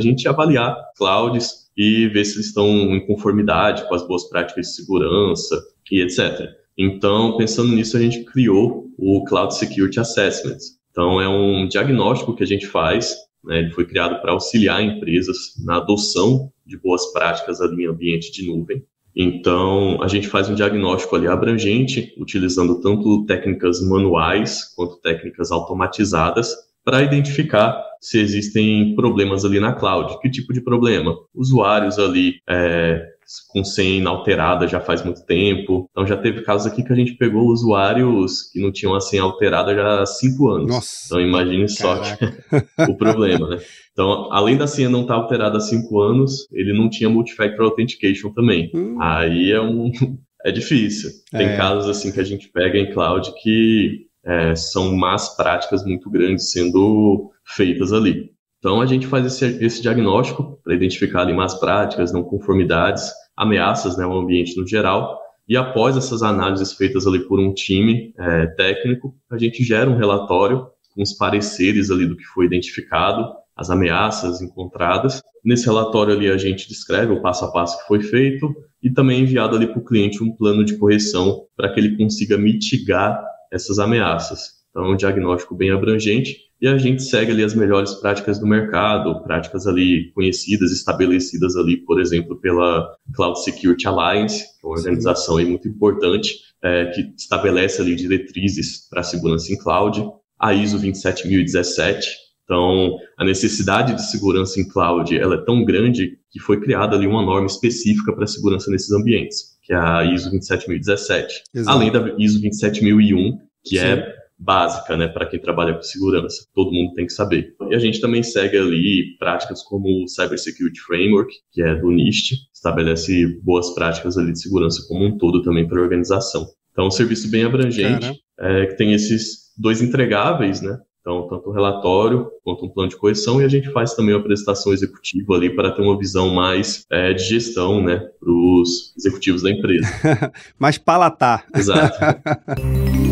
gente 0.00 0.28
avaliar 0.28 0.76
clouds 0.96 1.62
e 1.76 2.08
ver 2.08 2.24
se 2.24 2.36
eles 2.36 2.46
estão 2.48 2.66
em 2.68 3.06
conformidade 3.06 3.86
com 3.88 3.94
as 3.94 4.06
boas 4.06 4.28
práticas 4.28 4.66
de 4.66 4.74
segurança 4.74 5.58
e 5.90 6.02
etc. 6.02 6.50
Então, 6.76 7.36
pensando 7.36 7.72
nisso, 7.72 7.96
a 7.96 8.00
gente 8.00 8.24
criou 8.24 8.86
o 8.98 9.24
Cloud 9.24 9.54
Security 9.54 10.00
Assessment. 10.00 10.58
Então, 10.90 11.20
é 11.20 11.28
um 11.28 11.66
diagnóstico 11.66 12.34
que 12.34 12.42
a 12.42 12.46
gente 12.46 12.66
faz 12.66 13.14
né? 13.44 13.60
Ele 13.60 13.70
foi 13.70 13.84
criado 13.84 14.20
para 14.20 14.32
auxiliar 14.32 14.82
empresas 14.82 15.54
na 15.64 15.76
adoção 15.76 16.50
de 16.66 16.78
boas 16.78 17.12
práticas 17.12 17.60
em 17.60 17.86
ambiente 17.86 18.32
de 18.32 18.46
nuvem. 18.46 18.84
Então, 19.14 20.02
a 20.02 20.08
gente 20.08 20.26
faz 20.26 20.48
um 20.48 20.54
diagnóstico 20.54 21.14
ali 21.14 21.26
abrangente, 21.26 22.14
utilizando 22.18 22.80
tanto 22.80 23.26
técnicas 23.26 23.86
manuais 23.86 24.72
quanto 24.74 25.00
técnicas 25.00 25.52
automatizadas, 25.52 26.54
para 26.84 27.02
identificar 27.02 27.80
se 28.00 28.18
existem 28.18 28.94
problemas 28.96 29.44
ali 29.44 29.60
na 29.60 29.72
cloud. 29.72 30.18
Que 30.20 30.30
tipo 30.30 30.52
de 30.52 30.60
problema? 30.60 31.14
Usuários 31.34 31.98
ali 31.98 32.36
é, 32.48 33.06
com 33.48 33.64
senha 33.64 33.98
inalterada 33.98 34.66
já 34.66 34.80
faz 34.80 35.02
muito 35.02 35.24
tempo. 35.24 35.88
Então 35.90 36.06
já 36.06 36.16
teve 36.16 36.42
casos 36.42 36.66
aqui 36.70 36.82
que 36.82 36.92
a 36.92 36.96
gente 36.96 37.14
pegou 37.14 37.46
usuários 37.46 38.50
que 38.52 38.60
não 38.60 38.72
tinham 38.72 38.94
a 38.94 39.00
senha 39.00 39.22
alterada 39.22 39.74
já 39.74 40.02
há 40.02 40.06
cinco 40.06 40.48
anos. 40.48 40.68
Nossa, 40.68 41.06
então 41.06 41.20
imagine 41.20 41.68
só 41.68 42.00
o 42.88 42.96
problema, 42.96 43.48
né? 43.48 43.58
Então, 43.92 44.32
além 44.32 44.56
da 44.56 44.66
senha 44.66 44.88
não 44.88 45.02
estar 45.02 45.14
tá 45.14 45.20
alterada 45.20 45.58
há 45.58 45.60
cinco 45.60 46.00
anos, 46.00 46.48
ele 46.52 46.72
não 46.72 46.88
tinha 46.88 47.10
multifactor 47.10 47.66
authentication 47.66 48.32
também. 48.32 48.70
Hum. 48.74 48.96
Aí 49.00 49.52
é 49.52 49.60
um 49.60 49.90
é 50.44 50.50
difícil. 50.50 51.10
Tem 51.30 51.48
é. 51.48 51.56
casos 51.56 51.88
assim 51.88 52.10
que 52.10 52.20
a 52.20 52.24
gente 52.24 52.48
pega 52.48 52.78
em 52.78 52.92
cloud 52.92 53.32
que 53.42 54.06
é, 54.24 54.54
são 54.54 54.94
más 54.96 55.36
práticas 55.36 55.84
muito 55.84 56.10
grandes 56.10 56.50
sendo 56.50 57.30
feitas 57.44 57.92
ali. 57.92 58.30
Então 58.58 58.80
a 58.80 58.86
gente 58.86 59.08
faz 59.08 59.26
esse, 59.26 59.64
esse 59.64 59.82
diagnóstico 59.82 60.60
para 60.62 60.74
identificar 60.74 61.22
ali 61.22 61.34
más 61.34 61.54
práticas, 61.54 62.12
não 62.12 62.22
conformidades, 62.22 63.10
ameaças 63.36 63.96
né, 63.96 64.04
ao 64.04 64.18
ambiente 64.18 64.56
no 64.56 64.66
geral. 64.66 65.20
E 65.48 65.56
após 65.56 65.96
essas 65.96 66.22
análises 66.22 66.72
feitas 66.72 67.06
ali 67.06 67.20
por 67.26 67.40
um 67.40 67.52
time 67.52 68.14
é, 68.18 68.46
técnico, 68.46 69.14
a 69.30 69.36
gente 69.36 69.62
gera 69.62 69.90
um 69.90 69.96
relatório 69.96 70.66
com 70.94 71.02
os 71.02 71.12
pareceres 71.14 71.90
ali 71.90 72.06
do 72.06 72.16
que 72.16 72.24
foi 72.24 72.46
identificado, 72.46 73.26
as 73.56 73.70
ameaças 73.70 74.40
encontradas. 74.40 75.20
Nesse 75.44 75.66
relatório 75.66 76.14
ali 76.14 76.30
a 76.30 76.36
gente 76.36 76.68
descreve 76.68 77.12
o 77.12 77.20
passo 77.20 77.44
a 77.44 77.52
passo 77.52 77.78
que 77.78 77.86
foi 77.86 78.00
feito 78.00 78.54
e 78.82 78.90
também 78.90 79.22
enviado 79.22 79.56
ali 79.56 79.66
para 79.66 79.78
o 79.78 79.84
cliente 79.84 80.22
um 80.22 80.34
plano 80.34 80.64
de 80.64 80.76
correção 80.78 81.46
para 81.56 81.72
que 81.72 81.80
ele 81.80 81.96
consiga 81.96 82.38
mitigar 82.38 83.22
essas 83.50 83.78
ameaças. 83.78 84.61
Então, 84.72 84.86
é 84.86 84.94
um 84.94 84.96
diagnóstico 84.96 85.54
bem 85.54 85.70
abrangente 85.70 86.50
e 86.58 86.66
a 86.66 86.78
gente 86.78 87.02
segue 87.02 87.30
ali 87.30 87.44
as 87.44 87.54
melhores 87.54 87.92
práticas 87.94 88.38
do 88.38 88.46
mercado, 88.46 89.22
práticas 89.22 89.66
ali 89.66 90.10
conhecidas, 90.14 90.72
estabelecidas 90.72 91.56
ali, 91.56 91.76
por 91.76 92.00
exemplo, 92.00 92.40
pela 92.40 92.96
Cloud 93.14 93.42
Security 93.44 93.86
Alliance, 93.86 94.38
que 94.38 94.64
é 94.64 94.68
uma 94.68 94.76
organização 94.76 95.36
aí 95.36 95.44
muito 95.44 95.68
importante, 95.68 96.38
é, 96.62 96.86
que 96.86 97.12
estabelece 97.18 97.82
ali 97.82 97.94
diretrizes 97.94 98.88
para 98.88 99.00
a 99.00 99.04
segurança 99.04 99.52
em 99.52 99.58
cloud, 99.58 100.08
a 100.38 100.54
ISO 100.54 100.78
27017. 100.78 102.08
Então, 102.44 102.96
a 103.18 103.24
necessidade 103.24 103.94
de 103.94 104.08
segurança 104.08 104.60
em 104.60 104.68
cloud, 104.68 105.16
ela 105.18 105.34
é 105.34 105.44
tão 105.44 105.64
grande 105.64 106.18
que 106.30 106.38
foi 106.38 106.60
criada 106.60 106.96
ali 106.96 107.06
uma 107.06 107.24
norma 107.24 107.46
específica 107.46 108.12
para 108.12 108.24
a 108.24 108.28
segurança 108.28 108.70
nesses 108.70 108.92
ambientes, 108.92 109.58
que 109.62 109.72
é 109.72 109.76
a 109.76 110.04
ISO 110.04 110.30
27017. 110.30 111.42
Exato. 111.52 111.76
Além 111.76 111.90
da 111.90 112.14
ISO 112.18 112.40
27001, 112.40 113.38
que 113.64 113.78
é 113.78 113.80
Sim. 113.80 113.86
é 113.86 114.21
básica, 114.42 114.96
né, 114.96 115.08
para 115.08 115.26
quem 115.26 115.40
trabalha 115.40 115.74
com 115.74 115.82
segurança. 115.82 116.46
Todo 116.54 116.72
mundo 116.72 116.94
tem 116.94 117.06
que 117.06 117.12
saber. 117.12 117.54
E 117.70 117.74
a 117.74 117.78
gente 117.78 118.00
também 118.00 118.22
segue 118.22 118.58
ali 118.58 119.16
práticas 119.18 119.62
como 119.62 120.04
o 120.04 120.08
Cyber 120.08 120.38
Security 120.38 120.80
Framework, 120.80 121.32
que 121.52 121.62
é 121.62 121.74
do 121.76 121.90
NIST, 121.90 122.34
estabelece 122.52 123.40
boas 123.42 123.74
práticas 123.74 124.18
ali 124.18 124.32
de 124.32 124.40
segurança 124.40 124.84
como 124.88 125.04
um 125.04 125.16
todo 125.16 125.42
também 125.42 125.66
para 125.66 125.78
a 125.78 125.82
organização. 125.82 126.46
Então, 126.72 126.84
é 126.84 126.88
um 126.88 126.90
serviço 126.90 127.30
bem 127.30 127.44
abrangente, 127.44 128.18
é, 128.40 128.66
que 128.66 128.76
tem 128.76 128.94
esses 128.94 129.52
dois 129.58 129.82
entregáveis, 129.82 130.60
né? 130.60 130.78
Então, 131.00 131.26
tanto 131.28 131.50
o 131.50 131.52
relatório 131.52 132.30
quanto 132.44 132.64
um 132.64 132.68
plano 132.68 132.88
de 132.88 132.96
correção, 132.96 133.42
e 133.42 133.44
a 133.44 133.48
gente 133.48 133.70
faz 133.72 133.92
também 133.92 134.14
uma 134.14 134.20
apresentação 134.20 134.72
executiva 134.72 135.34
ali 135.34 135.54
para 135.54 135.72
ter 135.72 135.82
uma 135.82 135.98
visão 135.98 136.32
mais 136.32 136.86
é, 136.90 137.12
de 137.12 137.24
gestão, 137.24 137.82
né, 137.82 137.96
para 138.20 138.32
os 138.32 138.94
executivos 138.96 139.42
da 139.42 139.50
empresa. 139.50 139.88
mais 140.58 140.78
palatar. 140.78 141.44
Exato. 141.54 141.98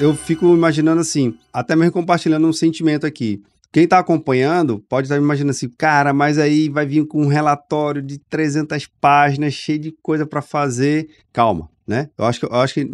Eu 0.00 0.14
fico 0.16 0.46
imaginando 0.54 1.02
assim, 1.02 1.36
até 1.52 1.76
mesmo 1.76 1.92
compartilhando 1.92 2.46
um 2.46 2.54
sentimento 2.54 3.06
aqui. 3.06 3.42
Quem 3.70 3.84
está 3.84 3.98
acompanhando 3.98 4.82
pode 4.88 5.04
estar 5.04 5.18
imaginando 5.18 5.50
assim, 5.50 5.68
cara, 5.68 6.14
mas 6.14 6.38
aí 6.38 6.70
vai 6.70 6.86
vir 6.86 7.06
com 7.06 7.22
um 7.22 7.26
relatório 7.26 8.00
de 8.00 8.18
300 8.18 8.88
páginas, 8.98 9.52
cheio 9.52 9.78
de 9.78 9.94
coisa 10.02 10.24
para 10.24 10.40
fazer. 10.40 11.10
Calma, 11.34 11.68
né? 11.86 12.08
Eu 12.16 12.24
acho 12.24 12.40
que, 12.40 12.46
eu 12.46 12.54
acho 12.54 12.74
que 12.74 12.88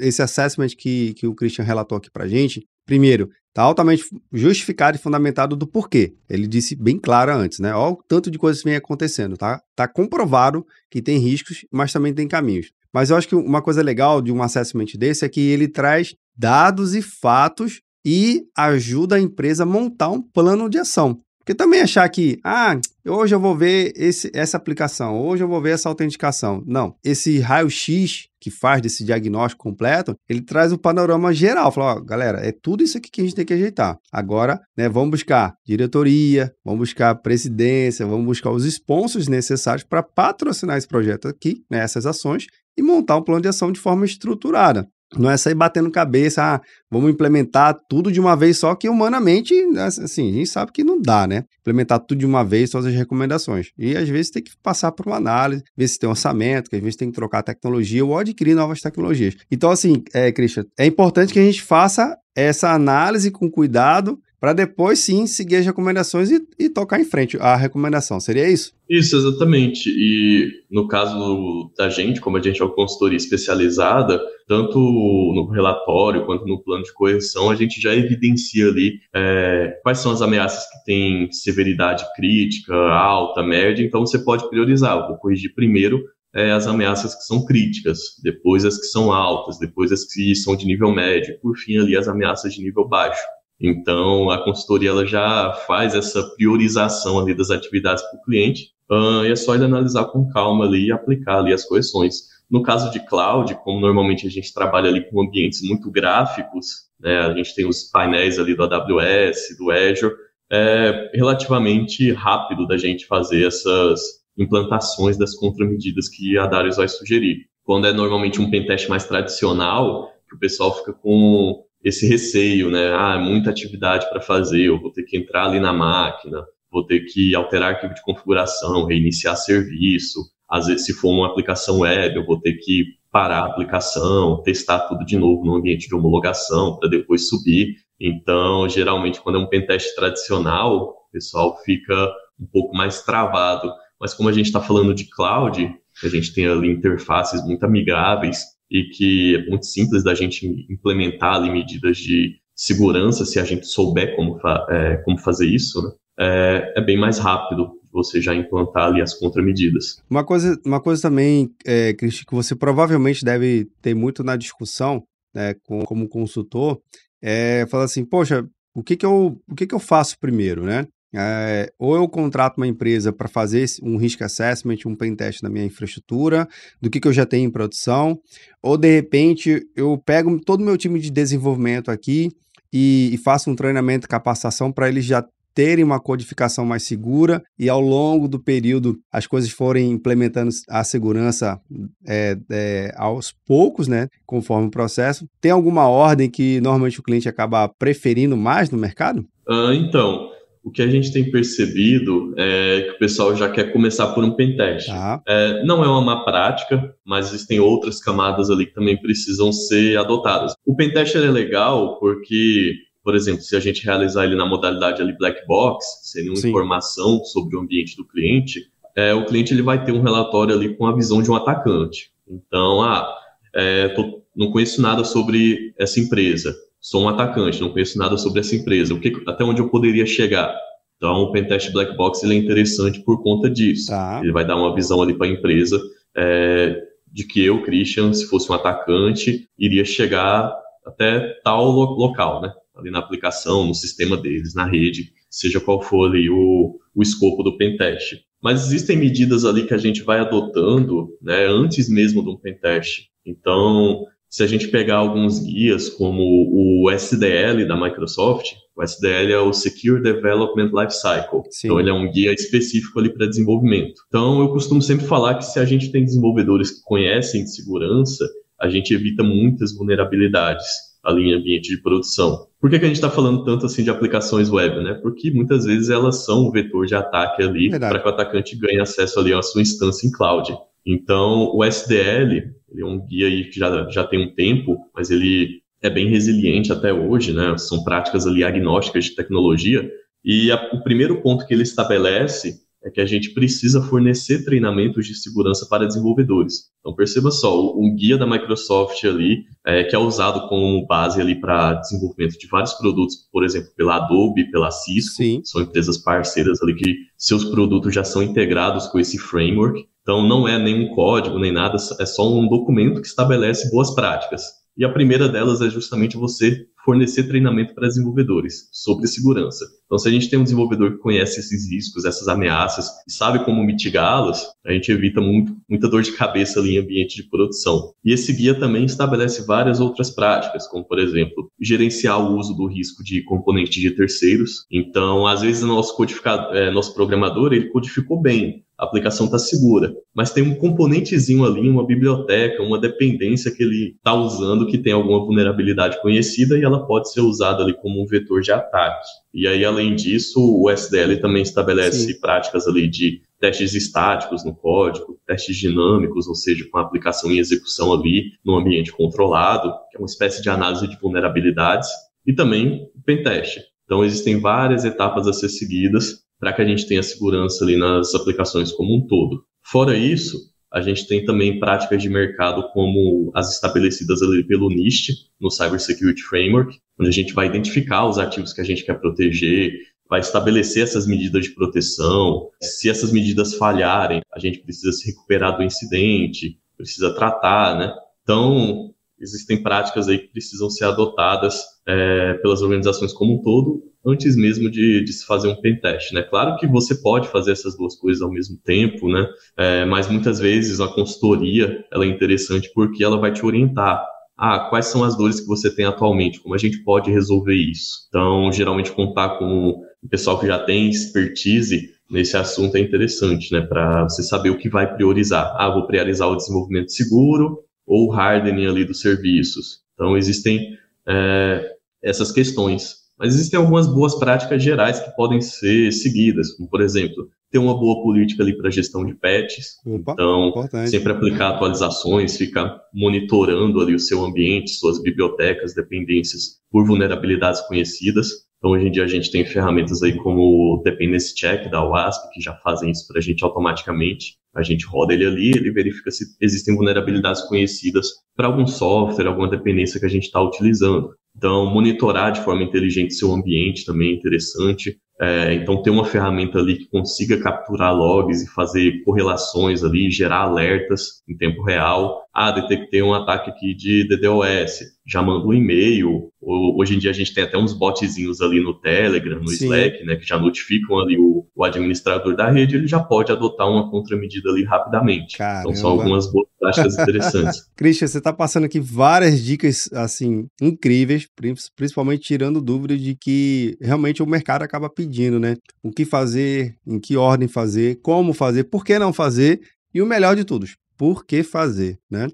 esse 0.00 0.20
assessment 0.20 0.68
que, 0.76 1.14
que 1.14 1.26
o 1.26 1.34
Christian 1.34 1.64
relatou 1.64 1.96
aqui 1.96 2.10
para 2.10 2.28
gente, 2.28 2.64
primeiro, 2.84 3.30
está 3.48 3.62
altamente 3.62 4.04
justificado 4.30 4.98
e 4.98 5.00
fundamentado 5.00 5.56
do 5.56 5.66
porquê. 5.66 6.12
Ele 6.28 6.46
disse 6.46 6.76
bem 6.76 6.98
claro 6.98 7.32
antes, 7.32 7.58
né? 7.58 7.74
Olha 7.74 7.94
o 7.94 8.02
tanto 8.06 8.30
de 8.30 8.38
coisas 8.38 8.62
que 8.62 8.68
vem 8.68 8.76
acontecendo, 8.76 9.34
tá? 9.34 9.62
Tá 9.74 9.88
comprovado 9.88 10.64
que 10.90 11.00
tem 11.00 11.16
riscos, 11.18 11.64
mas 11.72 11.90
também 11.90 12.12
tem 12.12 12.28
caminhos. 12.28 12.70
Mas 12.92 13.10
eu 13.10 13.16
acho 13.16 13.28
que 13.28 13.34
uma 13.34 13.62
coisa 13.62 13.82
legal 13.82 14.20
de 14.20 14.32
um 14.32 14.42
assessment 14.42 14.86
desse 14.96 15.24
é 15.24 15.28
que 15.28 15.40
ele 15.40 15.68
traz 15.68 16.14
dados 16.40 16.94
e 16.94 17.02
fatos 17.02 17.82
e 18.04 18.46
ajuda 18.56 19.16
a 19.16 19.20
empresa 19.20 19.64
a 19.64 19.66
montar 19.66 20.08
um 20.08 20.22
plano 20.22 20.70
de 20.70 20.78
ação. 20.78 21.20
Porque 21.38 21.54
também 21.54 21.80
achar 21.80 22.08
que, 22.08 22.38
ah, 22.44 22.78
hoje 23.06 23.34
eu 23.34 23.40
vou 23.40 23.56
ver 23.56 23.92
esse, 23.96 24.30
essa 24.34 24.56
aplicação, 24.56 25.20
hoje 25.20 25.42
eu 25.42 25.48
vou 25.48 25.60
ver 25.60 25.72
essa 25.72 25.88
autenticação. 25.88 26.62
Não, 26.66 26.94
esse 27.04 27.38
raio-x 27.38 28.28
que 28.40 28.50
faz 28.50 28.80
desse 28.80 29.04
diagnóstico 29.04 29.64
completo, 29.64 30.14
ele 30.28 30.40
traz 30.40 30.72
o 30.72 30.78
panorama 30.78 31.32
geral. 31.32 31.72
Fala, 31.72 31.94
ó, 31.94 32.00
galera, 32.00 32.38
é 32.46 32.52
tudo 32.52 32.82
isso 32.82 32.96
aqui 32.96 33.10
que 33.10 33.20
a 33.20 33.24
gente 33.24 33.34
tem 33.34 33.44
que 33.44 33.52
ajeitar. 33.52 33.98
Agora, 34.10 34.60
né, 34.76 34.88
vamos 34.88 35.10
buscar 35.10 35.54
diretoria, 35.66 36.52
vamos 36.64 36.80
buscar 36.80 37.14
presidência, 37.16 38.06
vamos 38.06 38.24
buscar 38.24 38.50
os 38.50 38.64
sponsors 38.64 39.28
necessários 39.28 39.84
para 39.84 40.02
patrocinar 40.02 40.78
esse 40.78 40.88
projeto 40.88 41.28
aqui, 41.28 41.64
né, 41.70 41.80
essas 41.80 42.06
ações, 42.06 42.46
e 42.78 42.82
montar 42.82 43.16
um 43.16 43.22
plano 43.22 43.42
de 43.42 43.48
ação 43.48 43.72
de 43.72 43.80
forma 43.80 44.06
estruturada. 44.06 44.88
Não 45.16 45.30
é 45.30 45.36
sair 45.36 45.54
batendo 45.54 45.90
cabeça, 45.90 46.42
ah, 46.42 46.60
vamos 46.90 47.10
implementar 47.10 47.76
tudo 47.88 48.12
de 48.12 48.20
uma 48.20 48.36
vez 48.36 48.58
só, 48.58 48.74
que 48.74 48.88
humanamente, 48.88 49.54
assim, 49.76 50.30
a 50.30 50.32
gente 50.32 50.48
sabe 50.48 50.70
que 50.72 50.84
não 50.84 51.00
dá, 51.00 51.26
né? 51.26 51.44
Implementar 51.60 51.98
tudo 52.00 52.18
de 52.18 52.26
uma 52.26 52.44
vez, 52.44 52.70
todas 52.70 52.86
as 52.86 52.94
recomendações. 52.94 53.70
E 53.76 53.96
às 53.96 54.08
vezes 54.08 54.30
tem 54.30 54.42
que 54.42 54.52
passar 54.62 54.92
por 54.92 55.06
uma 55.06 55.16
análise, 55.16 55.64
ver 55.76 55.88
se 55.88 55.98
tem 55.98 56.08
orçamento, 56.08 56.70
que 56.70 56.76
às 56.76 56.82
vezes 56.82 56.96
tem 56.96 57.10
que 57.10 57.14
trocar 57.14 57.42
tecnologia 57.42 58.04
ou 58.04 58.16
adquirir 58.16 58.54
novas 58.54 58.80
tecnologias. 58.80 59.34
Então, 59.50 59.70
assim, 59.70 60.02
é, 60.14 60.30
Christian, 60.30 60.64
é 60.78 60.86
importante 60.86 61.32
que 61.32 61.38
a 61.40 61.44
gente 61.44 61.62
faça 61.62 62.16
essa 62.34 62.70
análise 62.70 63.30
com 63.30 63.50
cuidado 63.50 64.18
para 64.40 64.54
depois 64.54 64.98
sim 64.98 65.26
seguir 65.26 65.56
as 65.56 65.66
recomendações 65.66 66.30
e, 66.30 66.40
e, 66.58 66.70
tocar 66.70 66.98
em 66.98 67.04
frente 67.04 67.36
a 67.38 67.54
recomendação. 67.54 68.18
Seria 68.18 68.48
isso? 68.50 68.72
Isso, 68.88 69.14
exatamente. 69.16 69.88
E 69.90 70.50
no 70.70 70.88
caso 70.88 71.70
da 71.76 71.90
gente, 71.90 72.20
como 72.20 72.38
a 72.38 72.42
gente 72.42 72.60
é 72.60 72.64
uma 72.64 72.74
consultoria 72.74 73.18
especializada, 73.18 74.18
tanto 74.48 74.78
no 74.78 75.46
relatório 75.50 76.24
quanto 76.24 76.46
no 76.46 76.62
plano 76.62 76.82
de 76.82 76.92
correção, 76.94 77.50
a 77.50 77.54
gente 77.54 77.80
já 77.80 77.94
evidencia 77.94 78.66
ali 78.66 78.94
é, 79.14 79.78
quais 79.82 79.98
são 79.98 80.10
as 80.10 80.22
ameaças 80.22 80.64
que 80.70 80.84
têm 80.86 81.30
severidade 81.30 82.04
crítica, 82.16 82.74
alta, 82.74 83.42
média, 83.42 83.84
então 83.84 84.00
você 84.00 84.18
pode 84.18 84.48
priorizar. 84.48 84.96
Eu 84.96 85.08
vou 85.08 85.18
corrigir 85.18 85.54
primeiro 85.54 86.02
é, 86.34 86.52
as 86.52 86.66
ameaças 86.66 87.14
que 87.14 87.22
são 87.24 87.44
críticas, 87.44 87.98
depois 88.22 88.64
as 88.64 88.78
que 88.78 88.86
são 88.86 89.12
altas, 89.12 89.58
depois 89.58 89.92
as 89.92 90.04
que 90.04 90.34
são 90.34 90.56
de 90.56 90.64
nível 90.64 90.90
médio, 90.92 91.38
por 91.40 91.56
fim 91.56 91.76
ali 91.76 91.96
as 91.96 92.08
ameaças 92.08 92.54
de 92.54 92.62
nível 92.62 92.88
baixo. 92.88 93.20
Então, 93.60 94.30
a 94.30 94.42
consultoria 94.42 94.90
ela 94.90 95.06
já 95.06 95.52
faz 95.66 95.94
essa 95.94 96.22
priorização 96.34 97.18
ali 97.18 97.34
das 97.34 97.50
atividades 97.50 98.02
para 98.04 98.18
o 98.18 98.22
cliente 98.22 98.72
uh, 98.90 99.24
e 99.24 99.30
é 99.30 99.36
só 99.36 99.54
ele 99.54 99.64
analisar 99.64 100.06
com 100.06 100.30
calma 100.30 100.64
ali 100.64 100.86
e 100.86 100.92
aplicar 100.92 101.40
ali 101.40 101.52
as 101.52 101.64
correções. 101.64 102.30
No 102.50 102.62
caso 102.62 102.90
de 102.90 103.04
cloud, 103.06 103.54
como 103.62 103.78
normalmente 103.78 104.26
a 104.26 104.30
gente 104.30 104.52
trabalha 104.52 104.88
ali 104.88 105.08
com 105.10 105.22
ambientes 105.22 105.60
muito 105.62 105.90
gráficos, 105.90 106.88
né, 106.98 107.18
a 107.18 107.34
gente 107.34 107.54
tem 107.54 107.66
os 107.66 107.84
painéis 107.84 108.38
ali 108.38 108.54
do 108.54 108.64
AWS, 108.64 109.56
do 109.58 109.70
Azure, 109.70 110.14
é 110.50 111.10
relativamente 111.14 112.10
rápido 112.12 112.66
da 112.66 112.76
gente 112.76 113.06
fazer 113.06 113.46
essas 113.46 114.00
implantações 114.36 115.16
das 115.16 115.34
contramedidas 115.36 116.08
que 116.08 116.36
a 116.38 116.46
Darius 116.46 116.76
vai 116.76 116.88
sugerir. 116.88 117.46
Quando 117.62 117.86
é 117.86 117.92
normalmente 117.92 118.40
um 118.40 118.50
pentest 118.50 118.88
mais 118.88 119.04
tradicional, 119.04 120.10
que 120.28 120.34
o 120.34 120.38
pessoal 120.38 120.76
fica 120.76 120.92
com 120.92 121.62
esse 121.82 122.06
receio, 122.06 122.70
né? 122.70 122.92
Ah, 122.92 123.18
muita 123.18 123.50
atividade 123.50 124.08
para 124.08 124.20
fazer, 124.20 124.62
eu 124.62 124.80
vou 124.80 124.92
ter 124.92 125.02
que 125.04 125.16
entrar 125.16 125.46
ali 125.46 125.58
na 125.58 125.72
máquina, 125.72 126.44
vou 126.70 126.84
ter 126.84 127.00
que 127.00 127.34
alterar 127.34 127.74
arquivo 127.74 127.94
de 127.94 128.02
configuração, 128.02 128.86
reiniciar 128.86 129.36
serviço. 129.36 130.20
Às 130.48 130.66
vezes, 130.66 130.86
se 130.86 130.92
for 130.92 131.10
uma 131.10 131.28
aplicação 131.28 131.80
web, 131.80 132.16
eu 132.16 132.26
vou 132.26 132.40
ter 132.40 132.54
que 132.54 132.84
parar 133.10 133.40
a 133.40 133.46
aplicação, 133.46 134.42
testar 134.42 134.80
tudo 134.80 135.04
de 135.04 135.16
novo 135.16 135.44
no 135.44 135.56
ambiente 135.56 135.88
de 135.88 135.94
homologação 135.94 136.76
para 136.78 136.88
depois 136.88 137.28
subir. 137.28 137.76
Então, 137.98 138.68
geralmente, 138.68 139.20
quando 139.20 139.36
é 139.36 139.38
um 139.38 139.48
pentest 139.48 139.94
tradicional, 139.94 140.76
o 140.76 141.12
pessoal 141.12 141.56
fica 141.64 141.94
um 142.38 142.46
pouco 142.46 142.76
mais 142.76 143.02
travado. 143.02 143.72
Mas 144.00 144.14
como 144.14 144.28
a 144.28 144.32
gente 144.32 144.46
está 144.46 144.60
falando 144.60 144.94
de 144.94 145.08
cloud, 145.10 145.74
a 146.02 146.08
gente 146.08 146.32
tem 146.32 146.46
ali 146.46 146.70
interfaces 146.70 147.44
muito 147.44 147.64
amigáveis, 147.64 148.44
e 148.70 148.84
que 148.84 149.36
é 149.36 149.50
muito 149.50 149.66
simples 149.66 150.04
da 150.04 150.14
gente 150.14 150.46
implementar 150.70 151.36
ali 151.36 151.50
medidas 151.50 151.98
de 151.98 152.36
segurança 152.54 153.24
se 153.24 153.40
a 153.40 153.44
gente 153.44 153.66
souber 153.66 154.14
como, 154.14 154.38
fa 154.38 154.66
é, 154.70 154.96
como 154.98 155.18
fazer 155.18 155.46
isso, 155.46 155.82
né? 155.82 155.90
é, 156.20 156.74
é, 156.76 156.84
bem 156.84 156.98
mais 156.98 157.18
rápido 157.18 157.72
você 157.92 158.20
já 158.20 158.34
implantar 158.34 158.88
ali 158.88 159.02
as 159.02 159.14
contramedidas. 159.14 160.00
Uma 160.08 160.24
coisa, 160.24 160.60
uma 160.64 160.80
coisa 160.80 161.02
também, 161.02 161.50
é, 161.66 161.92
Cristi, 161.94 162.24
que 162.24 162.34
você 162.34 162.54
provavelmente 162.54 163.24
deve 163.24 163.66
ter 163.82 163.94
muito 163.94 164.22
na 164.22 164.36
discussão, 164.36 165.02
né, 165.34 165.54
com, 165.64 165.82
como 165.84 166.08
consultor, 166.08 166.80
é 167.20 167.66
falar 167.68 167.84
assim, 167.84 168.04
poxa, 168.04 168.46
o 168.74 168.82
que 168.82 168.96
que 168.96 169.04
eu, 169.04 169.40
o 169.48 169.54
que 169.56 169.66
que 169.66 169.74
eu 169.74 169.80
faço 169.80 170.16
primeiro, 170.20 170.64
né? 170.64 170.86
É, 171.14 171.72
ou 171.78 171.96
eu 171.96 172.08
contrato 172.08 172.56
uma 172.56 172.66
empresa 172.66 173.12
para 173.12 173.28
fazer 173.28 173.66
um 173.82 173.96
risk 173.96 174.22
assessment, 174.22 174.78
um 174.86 174.94
pen 174.94 175.14
test 175.14 175.42
na 175.42 175.50
minha 175.50 175.64
infraestrutura, 175.64 176.48
do 176.80 176.88
que, 176.88 177.00
que 177.00 177.08
eu 177.08 177.12
já 177.12 177.26
tenho 177.26 177.48
em 177.48 177.50
produção, 177.50 178.18
ou 178.62 178.76
de 178.76 178.94
repente 178.94 179.66
eu 179.74 179.98
pego 179.98 180.40
todo 180.40 180.60
o 180.60 180.64
meu 180.64 180.76
time 180.76 181.00
de 181.00 181.10
desenvolvimento 181.10 181.90
aqui 181.90 182.30
e, 182.72 183.10
e 183.12 183.18
faço 183.18 183.50
um 183.50 183.56
treinamento, 183.56 184.08
capacitação 184.08 184.70
para 184.70 184.88
eles 184.88 185.04
já 185.04 185.24
terem 185.54 185.84
uma 185.84 186.00
codificação 186.00 186.64
mais 186.64 186.84
segura 186.84 187.42
e 187.58 187.68
ao 187.68 187.80
longo 187.80 188.28
do 188.28 188.38
período 188.38 188.98
as 189.12 189.26
coisas 189.26 189.50
forem 189.50 189.90
implementando 189.90 190.50
a 190.68 190.84
segurança 190.84 191.60
é, 192.06 192.38
é, 192.50 192.94
aos 192.96 193.32
poucos, 193.46 193.88
né, 193.88 194.08
conforme 194.24 194.68
o 194.68 194.70
processo. 194.70 195.26
Tem 195.40 195.50
alguma 195.50 195.88
ordem 195.88 196.30
que 196.30 196.60
normalmente 196.60 197.00
o 197.00 197.02
cliente 197.02 197.28
acaba 197.28 197.68
preferindo 197.68 198.36
mais 198.36 198.70
no 198.70 198.78
mercado? 198.78 199.26
Uh, 199.48 199.72
então, 199.72 200.29
o 200.62 200.70
que 200.70 200.82
a 200.82 200.88
gente 200.88 201.12
tem 201.12 201.30
percebido 201.30 202.34
é 202.36 202.82
que 202.82 202.90
o 202.90 202.98
pessoal 202.98 203.34
já 203.34 203.48
quer 203.48 203.72
começar 203.72 204.08
por 204.08 204.22
um 204.22 204.32
pentest. 204.32 204.88
Tá. 204.88 205.22
É, 205.26 205.64
não 205.64 205.82
é 205.82 205.88
uma 205.88 206.02
má 206.02 206.24
prática, 206.24 206.94
mas 207.04 207.28
existem 207.28 207.58
outras 207.58 207.98
camadas 208.00 208.50
ali 208.50 208.66
que 208.66 208.74
também 208.74 209.00
precisam 209.00 209.52
ser 209.52 209.98
adotadas. 209.98 210.54
O 210.66 210.76
pentest 210.76 211.16
é 211.16 211.20
legal 211.20 211.98
porque, 211.98 212.74
por 213.02 213.14
exemplo, 213.14 213.42
se 213.42 213.56
a 213.56 213.60
gente 213.60 213.84
realizar 213.84 214.24
ele 214.24 214.36
na 214.36 214.46
modalidade 214.46 215.00
ali 215.00 215.16
black 215.16 215.46
box, 215.46 215.84
sem 216.02 216.22
nenhuma 216.22 216.40
Sim. 216.40 216.50
informação 216.50 217.24
sobre 217.24 217.56
o 217.56 217.60
ambiente 217.60 217.96
do 217.96 218.06
cliente, 218.06 218.60
é, 218.94 219.14
o 219.14 219.24
cliente 219.24 219.54
ele 219.54 219.62
vai 219.62 219.82
ter 219.82 219.92
um 219.92 220.02
relatório 220.02 220.54
ali 220.54 220.76
com 220.76 220.86
a 220.86 220.94
visão 220.94 221.22
de 221.22 221.30
um 221.30 221.34
atacante. 221.34 222.10
Então, 222.28 222.82
ah, 222.82 223.08
é, 223.54 223.88
tô, 223.88 224.22
não 224.34 224.50
conheço 224.50 224.80
nada 224.80 225.04
sobre 225.04 225.74
essa 225.78 226.00
empresa 226.00 226.54
sou 226.80 227.02
um 227.02 227.08
atacante, 227.08 227.60
não 227.60 227.70
conheço 227.70 227.98
nada 227.98 228.16
sobre 228.16 228.40
essa 228.40 228.56
empresa, 228.56 228.94
o 228.94 229.00
que, 229.00 229.12
até 229.26 229.44
onde 229.44 229.60
eu 229.60 229.68
poderia 229.68 230.06
chegar? 230.06 230.56
Então, 230.96 231.22
o 231.22 231.32
Pentest 231.32 231.70
Black 231.72 231.96
Box 231.96 232.22
ele 232.22 232.34
é 232.34 232.38
interessante 232.38 233.00
por 233.00 233.22
conta 233.22 233.48
disso. 233.48 233.88
Tá. 233.88 234.20
Ele 234.22 234.32
vai 234.32 234.46
dar 234.46 234.56
uma 234.56 234.74
visão 234.74 235.00
ali 235.00 235.14
para 235.16 235.26
a 235.26 235.30
empresa 235.30 235.80
é, 236.16 236.76
de 237.10 237.24
que 237.24 237.42
eu, 237.44 237.62
Christian, 237.62 238.12
se 238.12 238.26
fosse 238.26 238.50
um 238.50 238.54
atacante, 238.54 239.48
iria 239.58 239.84
chegar 239.84 240.54
até 240.84 241.38
tal 241.42 241.70
lo 241.70 241.84
local, 241.96 242.42
né? 242.42 242.52
Ali 242.76 242.90
na 242.90 242.98
aplicação, 242.98 243.66
no 243.66 243.74
sistema 243.74 244.16
deles, 244.16 244.54
na 244.54 244.64
rede, 244.64 245.12
seja 245.28 245.60
qual 245.60 245.82
for 245.82 246.06
ali 246.06 246.28
o, 246.30 246.78
o 246.94 247.02
escopo 247.02 247.42
do 247.42 247.56
pentest. 247.56 248.16
Mas 248.42 248.66
existem 248.66 248.96
medidas 248.96 249.44
ali 249.44 249.66
que 249.66 249.74
a 249.74 249.78
gente 249.78 250.02
vai 250.02 250.18
adotando, 250.20 251.08
né, 251.20 251.46
antes 251.46 251.88
mesmo 251.88 252.22
do 252.22 252.38
pentest. 252.38 253.08
Então, 253.24 254.04
se 254.28 254.42
a 254.42 254.46
gente 254.46 254.68
pegar 254.68 254.96
alguns 254.96 255.40
guias, 255.40 255.88
como 255.88 256.22
o 256.22 256.90
SDL 256.90 257.66
da 257.66 257.76
Microsoft, 257.76 258.52
o 258.76 258.82
SDL 258.82 259.32
é 259.32 259.38
o 259.38 259.52
Secure 259.52 260.02
Development 260.02 260.70
Lifecycle. 260.72 261.42
Sim. 261.50 261.66
Então, 261.66 261.80
ele 261.80 261.90
é 261.90 261.92
um 261.92 262.10
guia 262.10 262.32
específico 262.32 262.98
ali 262.98 263.12
para 263.12 263.26
desenvolvimento. 263.26 264.00
Então, 264.08 264.40
eu 264.40 264.48
costumo 264.50 264.80
sempre 264.80 265.04
falar 265.04 265.34
que 265.34 265.44
se 265.44 265.58
a 265.58 265.64
gente 265.64 265.92
tem 265.92 266.04
desenvolvedores 266.04 266.70
que 266.70 266.82
conhecem 266.84 267.44
de 267.44 267.54
segurança, 267.54 268.26
a 268.58 268.68
gente 268.68 268.94
evita 268.94 269.22
muitas 269.22 269.74
vulnerabilidades 269.74 270.89
ali 271.02 271.30
em 271.30 271.34
ambiente 271.34 271.70
de 271.70 271.82
produção. 271.82 272.46
Por 272.60 272.68
que, 272.68 272.78
que 272.78 272.84
a 272.84 272.88
gente 272.88 272.96
está 272.96 273.10
falando 273.10 273.44
tanto 273.44 273.66
assim 273.66 273.82
de 273.82 273.90
aplicações 273.90 274.50
web, 274.50 274.82
né? 274.82 274.94
Porque 274.94 275.30
muitas 275.30 275.64
vezes 275.64 275.88
elas 275.88 276.24
são 276.24 276.44
o 276.44 276.52
vetor 276.52 276.86
de 276.86 276.94
ataque 276.94 277.42
ali 277.42 277.70
para 277.70 277.98
que 277.98 278.06
o 278.06 278.10
atacante 278.10 278.56
ganhe 278.56 278.80
acesso 278.80 279.18
ali 279.18 279.32
à 279.32 279.42
sua 279.42 279.62
instância 279.62 280.06
em 280.06 280.10
cloud. 280.10 280.54
Então, 280.84 281.50
o 281.54 281.64
SDL, 281.64 282.52
ele 282.70 282.82
é 282.82 282.84
um 282.84 283.04
guia 283.06 283.26
aí 283.26 283.44
que 283.48 283.58
já, 283.58 283.88
já 283.88 284.04
tem 284.04 284.26
um 284.26 284.34
tempo, 284.34 284.76
mas 284.94 285.10
ele 285.10 285.62
é 285.82 285.88
bem 285.88 286.08
resiliente 286.08 286.72
até 286.72 286.92
hoje, 286.92 287.32
né? 287.32 287.56
São 287.56 287.82
práticas 287.82 288.26
ali 288.26 288.44
agnósticas 288.44 289.06
de 289.06 289.14
tecnologia. 289.14 289.90
E 290.22 290.52
a, 290.52 290.70
o 290.72 290.82
primeiro 290.82 291.22
ponto 291.22 291.46
que 291.46 291.54
ele 291.54 291.62
estabelece 291.62 292.60
é 292.82 292.90
que 292.90 293.00
a 293.00 293.06
gente 293.06 293.34
precisa 293.34 293.82
fornecer 293.82 294.44
treinamentos 294.44 295.06
de 295.06 295.14
segurança 295.14 295.66
para 295.68 295.86
desenvolvedores. 295.86 296.70
Então 296.80 296.94
perceba 296.94 297.30
só, 297.30 297.74
um 297.76 297.94
guia 297.94 298.16
da 298.16 298.26
Microsoft 298.26 299.04
ali, 299.04 299.44
é, 299.66 299.84
que 299.84 299.94
é 299.94 299.98
usado 299.98 300.48
como 300.48 300.86
base 300.86 301.20
ali 301.20 301.38
para 301.38 301.74
desenvolvimento 301.74 302.38
de 302.38 302.46
vários 302.46 302.72
produtos, 302.74 303.16
por 303.30 303.44
exemplo, 303.44 303.70
pela 303.76 303.96
Adobe, 303.96 304.50
pela 304.50 304.70
Cisco, 304.70 305.16
Sim. 305.16 305.42
são 305.44 305.60
empresas 305.60 305.98
parceiras 305.98 306.62
ali 306.62 306.74
que 306.74 306.96
seus 307.18 307.44
produtos 307.44 307.94
já 307.94 308.02
são 308.02 308.22
integrados 308.22 308.86
com 308.86 308.98
esse 308.98 309.18
framework. 309.18 309.86
Então 310.02 310.26
não 310.26 310.48
é 310.48 310.58
nenhum 310.58 310.94
código 310.94 311.38
nem 311.38 311.52
nada, 311.52 311.76
é 311.98 312.06
só 312.06 312.32
um 312.32 312.48
documento 312.48 313.00
que 313.00 313.06
estabelece 313.06 313.70
boas 313.70 313.94
práticas. 313.94 314.42
E 314.76 314.84
a 314.84 314.88
primeira 314.88 315.28
delas 315.28 315.60
é 315.60 315.68
justamente 315.68 316.16
você 316.16 316.66
fornecer 316.84 317.24
treinamento 317.24 317.74
para 317.74 317.88
desenvolvedores 317.88 318.68
sobre 318.72 319.06
segurança. 319.06 319.64
Então, 319.90 319.98
se 319.98 320.08
a 320.08 320.12
gente 320.12 320.30
tem 320.30 320.38
um 320.38 320.44
desenvolvedor 320.44 320.92
que 320.92 320.98
conhece 320.98 321.40
esses 321.40 321.68
riscos, 321.68 322.04
essas 322.04 322.28
ameaças 322.28 322.86
e 323.08 323.12
sabe 323.12 323.44
como 323.44 323.64
mitigá-las, 323.64 324.46
a 324.64 324.72
gente 324.72 324.92
evita 324.92 325.20
muito, 325.20 325.52
muita 325.68 325.88
dor 325.88 326.02
de 326.02 326.12
cabeça 326.12 326.60
ali 326.60 326.76
em 326.76 326.78
ambiente 326.78 327.16
de 327.16 327.28
produção. 327.28 327.92
E 328.04 328.12
esse 328.12 328.32
guia 328.32 328.54
também 328.54 328.84
estabelece 328.84 329.44
várias 329.44 329.80
outras 329.80 330.10
práticas, 330.10 330.68
como, 330.68 330.84
por 330.84 330.98
exemplo, 331.00 331.50
gerenciar 331.60 332.20
o 332.20 332.36
uso 332.38 332.54
do 332.54 332.66
risco 332.66 333.02
de 333.02 333.24
componentes 333.24 333.82
de 333.82 333.90
terceiros. 333.90 334.64
Então, 334.70 335.26
às 335.26 335.40
vezes, 335.40 335.62
nosso, 335.62 335.96
codificador, 335.96 336.54
é, 336.54 336.70
nosso 336.70 336.94
programador 336.94 337.52
ele 337.52 337.68
codificou 337.70 338.20
bem, 338.20 338.64
a 338.80 338.86
aplicação 338.86 339.26
está 339.26 339.38
segura. 339.38 339.92
Mas 340.14 340.32
tem 340.32 340.42
um 340.42 340.54
componentezinho 340.54 341.44
ali, 341.44 341.68
uma 341.68 341.86
biblioteca, 341.86 342.62
uma 342.62 342.80
dependência 342.80 343.54
que 343.54 343.62
ele 343.62 343.94
está 343.94 344.14
usando 344.14 344.66
que 344.66 344.78
tem 344.78 344.94
alguma 344.94 345.20
vulnerabilidade 345.20 346.00
conhecida 346.00 346.58
e 346.58 346.64
ela 346.64 346.86
pode 346.86 347.12
ser 347.12 347.20
usada 347.20 347.62
ali 347.62 347.74
como 347.74 348.02
um 348.02 348.06
vetor 348.06 348.40
de 348.40 348.50
ataque. 348.50 349.06
E 349.34 349.46
aí, 349.46 349.66
além 349.66 349.94
disso, 349.94 350.40
o 350.40 350.70
SDL 350.70 351.20
também 351.20 351.42
estabelece 351.42 352.06
Sim. 352.06 352.20
práticas 352.20 352.66
ali 352.66 352.88
de 352.88 353.20
testes 353.38 353.74
estáticos 353.74 354.46
no 354.46 354.54
código, 354.54 355.20
testes 355.26 355.58
dinâmicos, 355.58 356.26
ou 356.26 356.34
seja, 356.34 356.66
com 356.70 356.78
a 356.78 356.82
aplicação 356.82 357.30
em 357.30 357.38
execução 357.38 357.92
ali 357.92 358.32
no 358.42 358.56
ambiente 358.56 358.92
controlado, 358.92 359.72
que 359.90 359.98
é 359.98 360.00
uma 360.00 360.06
espécie 360.06 360.42
de 360.42 360.48
análise 360.48 360.88
de 360.88 360.98
vulnerabilidades, 360.98 361.88
e 362.26 362.32
também 362.32 362.88
o 362.96 363.02
pentest. 363.02 363.60
Então, 363.84 364.02
existem 364.02 364.40
várias 364.40 364.86
etapas 364.86 365.26
a 365.26 365.32
ser 365.34 365.50
seguidas 365.50 366.24
para 366.40 366.54
que 366.54 366.62
a 366.62 366.64
gente 366.64 366.88
tenha 366.88 367.02
segurança 367.02 367.62
ali 367.62 367.76
nas 367.76 368.14
aplicações 368.14 368.72
como 368.72 368.96
um 368.96 369.06
todo. 369.06 369.44
Fora 369.62 369.96
isso, 369.96 370.38
a 370.72 370.80
gente 370.80 371.06
tem 371.06 371.24
também 371.24 371.60
práticas 371.60 372.02
de 372.02 372.08
mercado 372.08 372.68
como 372.72 373.30
as 373.34 373.52
estabelecidas 373.54 374.22
ali 374.22 374.42
pelo 374.44 374.70
NIST, 374.70 375.12
no 375.38 375.50
Cyber 375.50 375.78
Security 375.78 376.22
Framework, 376.22 376.78
onde 376.98 377.08
a 377.10 377.12
gente 377.12 377.34
vai 377.34 377.46
identificar 377.46 378.06
os 378.06 378.18
ativos 378.18 378.52
que 378.52 378.60
a 378.60 378.64
gente 378.64 378.84
quer 378.84 378.94
proteger, 378.94 379.72
vai 380.08 380.20
estabelecer 380.20 380.82
essas 380.82 381.06
medidas 381.06 381.44
de 381.44 381.54
proteção. 381.54 382.48
Se 382.60 382.88
essas 382.88 383.12
medidas 383.12 383.54
falharem, 383.54 384.22
a 384.32 384.38
gente 384.38 384.60
precisa 384.60 384.92
se 384.92 385.10
recuperar 385.10 385.56
do 385.56 385.62
incidente, 385.62 386.58
precisa 386.76 387.14
tratar, 387.14 387.78
né? 387.78 387.92
Então, 388.22 388.94
existem 389.20 389.62
práticas 389.62 390.08
aí 390.08 390.18
que 390.18 390.28
precisam 390.28 390.70
ser 390.70 390.84
adotadas 390.84 391.62
é, 391.86 392.34
pelas 392.34 392.62
organizações 392.62 393.12
como 393.12 393.34
um 393.34 393.42
todo 393.42 393.89
antes 394.04 394.36
mesmo 394.36 394.70
de, 394.70 395.04
de 395.04 395.12
se 395.12 395.26
fazer 395.26 395.48
um 395.48 395.60
pentest, 395.60 396.12
né? 396.12 396.22
Claro 396.22 396.56
que 396.56 396.66
você 396.66 396.94
pode 396.94 397.28
fazer 397.28 397.52
essas 397.52 397.76
duas 397.76 397.96
coisas 397.96 398.22
ao 398.22 398.30
mesmo 398.30 398.56
tempo, 398.64 399.08
né? 399.08 399.26
É, 399.56 399.84
mas 399.84 400.08
muitas 400.08 400.38
vezes 400.38 400.80
a 400.80 400.88
consultoria 400.88 401.84
ela 401.92 402.04
é 402.04 402.08
interessante 402.08 402.70
porque 402.74 403.04
ela 403.04 403.18
vai 403.18 403.32
te 403.32 403.44
orientar. 403.44 404.02
Ah, 404.36 404.68
quais 404.70 404.86
são 404.86 405.04
as 405.04 405.16
dores 405.16 405.38
que 405.40 405.46
você 405.46 405.74
tem 405.74 405.84
atualmente? 405.84 406.40
Como 406.40 406.54
a 406.54 406.58
gente 406.58 406.82
pode 406.82 407.10
resolver 407.10 407.54
isso? 407.54 408.06
Então, 408.08 408.50
geralmente 408.50 408.90
contar 408.92 409.38
com 409.38 409.82
o 410.02 410.08
pessoal 410.08 410.40
que 410.40 410.46
já 410.46 410.58
tem 410.58 410.88
expertise 410.88 411.90
nesse 412.10 412.36
assunto 412.36 412.74
é 412.76 412.80
interessante, 412.80 413.52
né? 413.52 413.60
Para 413.60 414.04
você 414.04 414.22
saber 414.22 414.48
o 414.48 414.56
que 414.56 414.70
vai 414.70 414.92
priorizar. 414.94 415.54
Ah, 415.58 415.70
vou 415.70 415.86
priorizar 415.86 416.28
o 416.28 416.36
desenvolvimento 416.36 416.90
seguro 416.90 417.58
ou 417.86 418.08
o 418.08 418.12
hardening 418.12 418.66
ali 418.66 418.84
dos 418.84 419.00
serviços. 419.00 419.80
Então, 419.94 420.16
existem 420.16 420.58
é, 421.06 421.74
essas 422.02 422.32
questões. 422.32 422.99
Mas 423.20 423.34
existem 423.34 423.58
algumas 423.58 423.86
boas 423.86 424.18
práticas 424.18 424.62
gerais 424.62 424.98
que 424.98 425.14
podem 425.14 425.42
ser 425.42 425.92
seguidas, 425.92 426.56
como, 426.56 426.70
por 426.70 426.80
exemplo, 426.80 427.28
ter 427.50 427.58
uma 427.58 427.78
boa 427.78 428.02
política 428.02 428.42
ali 428.42 428.56
para 428.56 428.70
gestão 428.70 429.04
de 429.04 429.14
patches. 429.14 429.74
Opa, 429.84 430.12
então, 430.12 430.48
importante. 430.48 430.88
sempre 430.88 431.12
aplicar 431.12 431.50
atualizações, 431.50 432.38
ficar 432.38 432.80
monitorando 432.94 433.78
ali 433.80 433.94
o 433.94 433.98
seu 433.98 434.24
ambiente, 434.24 434.70
suas 434.70 435.02
bibliotecas, 435.02 435.74
dependências 435.74 436.60
por 436.70 436.86
vulnerabilidades 436.86 437.60
conhecidas. 437.68 438.48
Então, 438.56 438.70
hoje 438.70 438.88
em 438.88 438.90
dia, 438.90 439.04
a 439.04 439.08
gente 439.08 439.30
tem 439.30 439.44
ferramentas 439.44 440.02
aí 440.02 440.16
como 440.16 440.40
o 440.40 440.82
Dependency 440.82 441.34
Check 441.34 441.70
da 441.70 441.82
WASP, 441.82 442.30
que 442.32 442.40
já 442.40 442.54
fazem 442.56 442.90
isso 442.90 443.06
para 443.06 443.18
a 443.18 443.22
gente 443.22 443.44
automaticamente. 443.44 444.36
A 444.54 444.62
gente 444.62 444.86
roda 444.86 445.14
ele 445.14 445.26
ali, 445.26 445.50
ele 445.50 445.70
verifica 445.70 446.10
se 446.10 446.24
existem 446.40 446.74
vulnerabilidades 446.74 447.42
conhecidas 447.42 448.08
para 448.36 448.48
algum 448.48 448.66
software, 448.66 449.26
alguma 449.26 449.48
dependência 449.48 449.98
que 449.98 450.06
a 450.06 450.10
gente 450.10 450.24
está 450.24 450.42
utilizando. 450.42 451.10
Então, 451.36 451.66
monitorar 451.66 452.32
de 452.32 452.40
forma 452.42 452.62
inteligente 452.62 453.14
seu 453.14 453.32
ambiente 453.32 453.84
também 453.84 454.10
é 454.10 454.14
interessante. 454.14 454.98
É, 455.20 455.54
então, 455.54 455.82
ter 455.82 455.90
uma 455.90 456.04
ferramenta 456.04 456.58
ali 456.58 456.78
que 456.78 456.88
consiga 456.88 457.40
capturar 457.40 457.94
logs 457.94 458.42
e 458.42 458.50
fazer 458.50 459.02
correlações 459.04 459.84
ali, 459.84 460.10
gerar 460.10 460.42
alertas 460.42 461.22
em 461.28 461.36
tempo 461.36 461.62
real. 461.62 462.22
Ah, 462.32 462.52
detectei 462.52 463.02
um 463.02 463.12
ataque 463.12 463.50
aqui 463.50 463.74
de 463.74 464.06
DDoS, 464.06 464.80
já 465.06 465.20
manda 465.20 465.44
um 465.44 465.52
e-mail. 465.52 466.30
Hoje 466.40 466.94
em 466.94 466.98
dia 466.98 467.10
a 467.10 467.14
gente 467.14 467.34
tem 467.34 467.42
até 467.42 467.58
uns 467.58 467.72
botzinhos 467.72 468.40
ali 468.40 468.60
no 468.60 468.72
Telegram, 468.72 469.40
no 469.40 469.48
Sim. 469.48 469.64
Slack, 469.64 470.04
né, 470.04 470.14
que 470.14 470.26
já 470.26 470.38
notificam 470.38 471.00
ali 471.00 471.18
o, 471.18 471.44
o, 471.54 471.64
administrador 471.64 472.36
da 472.36 472.48
rede, 472.48 472.76
ele 472.76 472.86
já 472.86 473.00
pode 473.00 473.32
adotar 473.32 473.68
uma 473.68 473.90
contramedida 473.90 474.48
ali 474.48 474.64
rapidamente. 474.64 475.36
Caramba. 475.36 475.60
Então, 475.62 475.74
são 475.74 475.90
algumas 475.90 476.30
boas 476.30 476.48
práticas 476.58 476.96
interessantes. 476.96 477.68
Christian, 477.74 478.06
você 478.06 478.18
está 478.18 478.32
passando 478.32 478.64
aqui 478.64 478.78
várias 478.78 479.42
dicas, 479.42 479.90
assim, 479.92 480.46
incríveis, 480.62 481.26
principalmente 481.74 482.22
tirando 482.22 482.62
dúvida 482.62 482.96
de 482.96 483.16
que 483.16 483.76
realmente 483.80 484.22
o 484.22 484.26
mercado 484.26 484.62
acaba 484.62 484.88
pedindo, 484.88 485.40
né? 485.40 485.56
O 485.82 485.90
que 485.90 486.04
fazer, 486.04 486.76
em 486.86 487.00
que 487.00 487.16
ordem 487.16 487.48
fazer, 487.48 487.98
como 488.02 488.32
fazer, 488.32 488.64
por 488.64 488.84
que 488.84 488.98
não 488.98 489.12
fazer 489.12 489.60
e 489.92 490.00
o 490.00 490.06
melhor 490.06 490.36
de 490.36 490.44
tudo, 490.44 490.66
por 491.00 491.24
que 491.24 491.42
fazer, 491.42 491.98
né? 492.10 492.28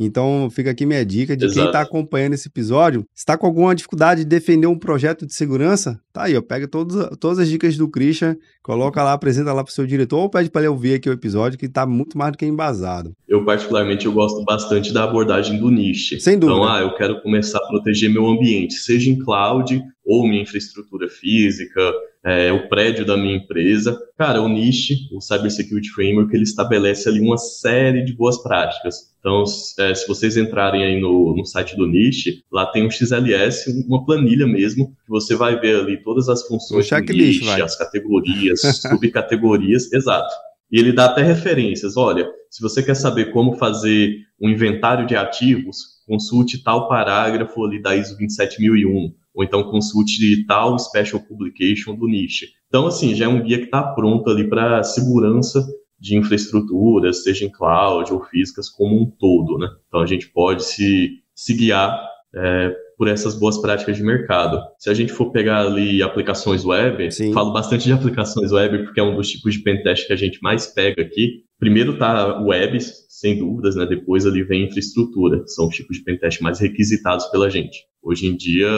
Então, 0.00 0.48
fica 0.50 0.70
aqui 0.70 0.86
minha 0.86 1.04
dica 1.04 1.36
de 1.36 1.44
Exato. 1.44 1.60
quem 1.60 1.66
está 1.66 1.80
acompanhando 1.82 2.32
esse 2.32 2.48
episódio. 2.48 3.04
está 3.14 3.36
com 3.36 3.46
alguma 3.46 3.74
dificuldade 3.74 4.22
de 4.22 4.26
defender 4.26 4.66
um 4.66 4.78
projeto 4.78 5.26
de 5.26 5.34
segurança? 5.34 6.00
Tá 6.10 6.22
aí, 6.22 6.34
ó. 6.34 6.40
Pega 6.40 6.66
todos, 6.66 6.96
todas 7.18 7.38
as 7.38 7.50
dicas 7.50 7.76
do 7.76 7.86
Christian, 7.86 8.34
coloca 8.62 9.02
lá, 9.02 9.12
apresenta 9.12 9.52
lá 9.52 9.62
para 9.62 9.70
o 9.70 9.74
seu 9.74 9.86
diretor 9.86 10.20
ou 10.20 10.30
pede 10.30 10.48
para 10.48 10.62
ele 10.62 10.68
ouvir 10.68 10.94
aqui 10.94 11.10
o 11.10 11.12
episódio, 11.12 11.58
que 11.58 11.66
está 11.66 11.84
muito 11.84 12.16
mais 12.16 12.32
do 12.32 12.38
que 12.38 12.46
embasado. 12.46 13.12
Eu, 13.28 13.44
particularmente, 13.44 14.06
eu 14.06 14.12
gosto 14.12 14.42
bastante 14.42 14.90
da 14.90 15.04
abordagem 15.04 15.58
do 15.58 15.70
niche. 15.70 16.18
Sem 16.18 16.38
dúvida. 16.38 16.60
Então, 16.60 16.72
ah, 16.72 16.80
eu 16.80 16.94
quero 16.94 17.20
começar 17.20 17.58
a 17.58 17.66
proteger 17.66 18.08
meu 18.08 18.26
ambiente, 18.26 18.72
seja 18.72 19.10
em 19.10 19.18
cloud 19.18 19.82
ou 20.02 20.26
minha 20.26 20.40
infraestrutura 20.40 21.10
física, 21.10 21.92
é, 22.24 22.52
o 22.52 22.68
prédio 22.68 23.04
da 23.04 23.16
minha 23.16 23.36
empresa. 23.36 23.98
Cara, 24.16 24.42
o 24.42 24.48
NIST, 24.48 25.08
o 25.12 25.20
Cyber 25.20 25.50
Security 25.50 25.90
Framework, 25.90 26.34
ele 26.34 26.42
estabelece 26.42 27.08
ali 27.08 27.20
uma 27.20 27.38
série 27.38 28.04
de 28.04 28.12
boas 28.12 28.42
práticas. 28.42 29.14
Então, 29.18 29.44
é, 29.78 29.94
se 29.94 30.06
vocês 30.06 30.36
entrarem 30.36 30.84
aí 30.84 31.00
no, 31.00 31.36
no 31.36 31.44
site 31.44 31.76
do 31.76 31.86
NIST, 31.86 32.44
lá 32.52 32.66
tem 32.66 32.86
um 32.86 32.90
XLS, 32.90 33.84
uma 33.86 34.04
planilha 34.04 34.46
mesmo, 34.46 34.88
que 35.04 35.10
você 35.10 35.34
vai 35.34 35.58
ver 35.58 35.80
ali 35.80 36.02
todas 36.02 36.28
as 36.28 36.46
funções 36.46 36.88
do 36.88 37.12
NIST, 37.12 37.44
vai. 37.44 37.60
as 37.60 37.76
categorias, 37.76 38.60
subcategorias, 38.82 39.92
exato. 39.92 40.34
E 40.70 40.78
ele 40.78 40.92
dá 40.92 41.06
até 41.06 41.22
referências. 41.22 41.96
Olha, 41.96 42.28
se 42.50 42.60
você 42.60 42.82
quer 42.82 42.94
saber 42.94 43.32
como 43.32 43.56
fazer 43.56 44.16
um 44.40 44.50
inventário 44.50 45.06
de 45.06 45.16
ativos, 45.16 45.78
consulte 46.06 46.62
tal 46.62 46.88
parágrafo 46.88 47.64
ali 47.64 47.80
da 47.80 47.96
ISO 47.96 48.16
27001 48.16 49.12
ou 49.34 49.44
então 49.44 49.70
consulte 49.70 50.44
tal 50.46 50.78
special 50.78 51.22
publication 51.22 51.94
do 51.94 52.06
niche. 52.06 52.46
Então, 52.68 52.86
assim, 52.86 53.14
já 53.14 53.24
é 53.24 53.28
um 53.28 53.42
guia 53.42 53.58
que 53.58 53.64
está 53.64 53.82
pronto 53.82 54.28
ali 54.30 54.48
para 54.48 54.82
segurança 54.82 55.64
de 55.98 56.16
infraestruturas, 56.16 57.22
seja 57.22 57.44
em 57.44 57.50
cloud 57.50 58.12
ou 58.12 58.22
físicas 58.24 58.68
como 58.68 59.00
um 59.00 59.10
todo, 59.18 59.58
né? 59.58 59.68
Então, 59.88 60.00
a 60.00 60.06
gente 60.06 60.28
pode 60.28 60.64
se, 60.64 61.10
se 61.34 61.54
guiar 61.54 61.98
é, 62.34 62.74
por 62.98 63.08
essas 63.08 63.34
boas 63.38 63.56
práticas 63.58 63.96
de 63.96 64.02
mercado. 64.02 64.60
Se 64.76 64.90
a 64.90 64.94
gente 64.94 65.12
for 65.12 65.30
pegar 65.30 65.60
ali 65.60 66.02
aplicações 66.02 66.64
web, 66.64 67.10
Sim. 67.12 67.32
falo 67.32 67.52
bastante 67.52 67.84
de 67.84 67.92
aplicações 67.92 68.50
web 68.50 68.84
porque 68.84 68.98
é 69.00 69.02
um 69.02 69.14
dos 69.14 69.28
tipos 69.28 69.54
de 69.54 69.60
pentest 69.60 70.06
que 70.06 70.12
a 70.12 70.16
gente 70.16 70.40
mais 70.42 70.66
pega 70.66 71.00
aqui. 71.00 71.44
primeiro 71.58 71.96
tá 71.96 72.40
web, 72.42 72.78
sem 72.80 73.38
dúvidas, 73.38 73.76
né? 73.76 73.86
Depois 73.86 74.26
ali 74.26 74.42
vem 74.42 74.64
infraestrutura, 74.66 75.42
são 75.46 75.68
os 75.68 75.74
tipos 75.74 75.96
de 75.96 76.04
pentest 76.04 76.40
mais 76.40 76.58
requisitados 76.58 77.26
pela 77.26 77.48
gente. 77.48 77.78
Hoje 78.02 78.26
em 78.26 78.36
dia, 78.36 78.68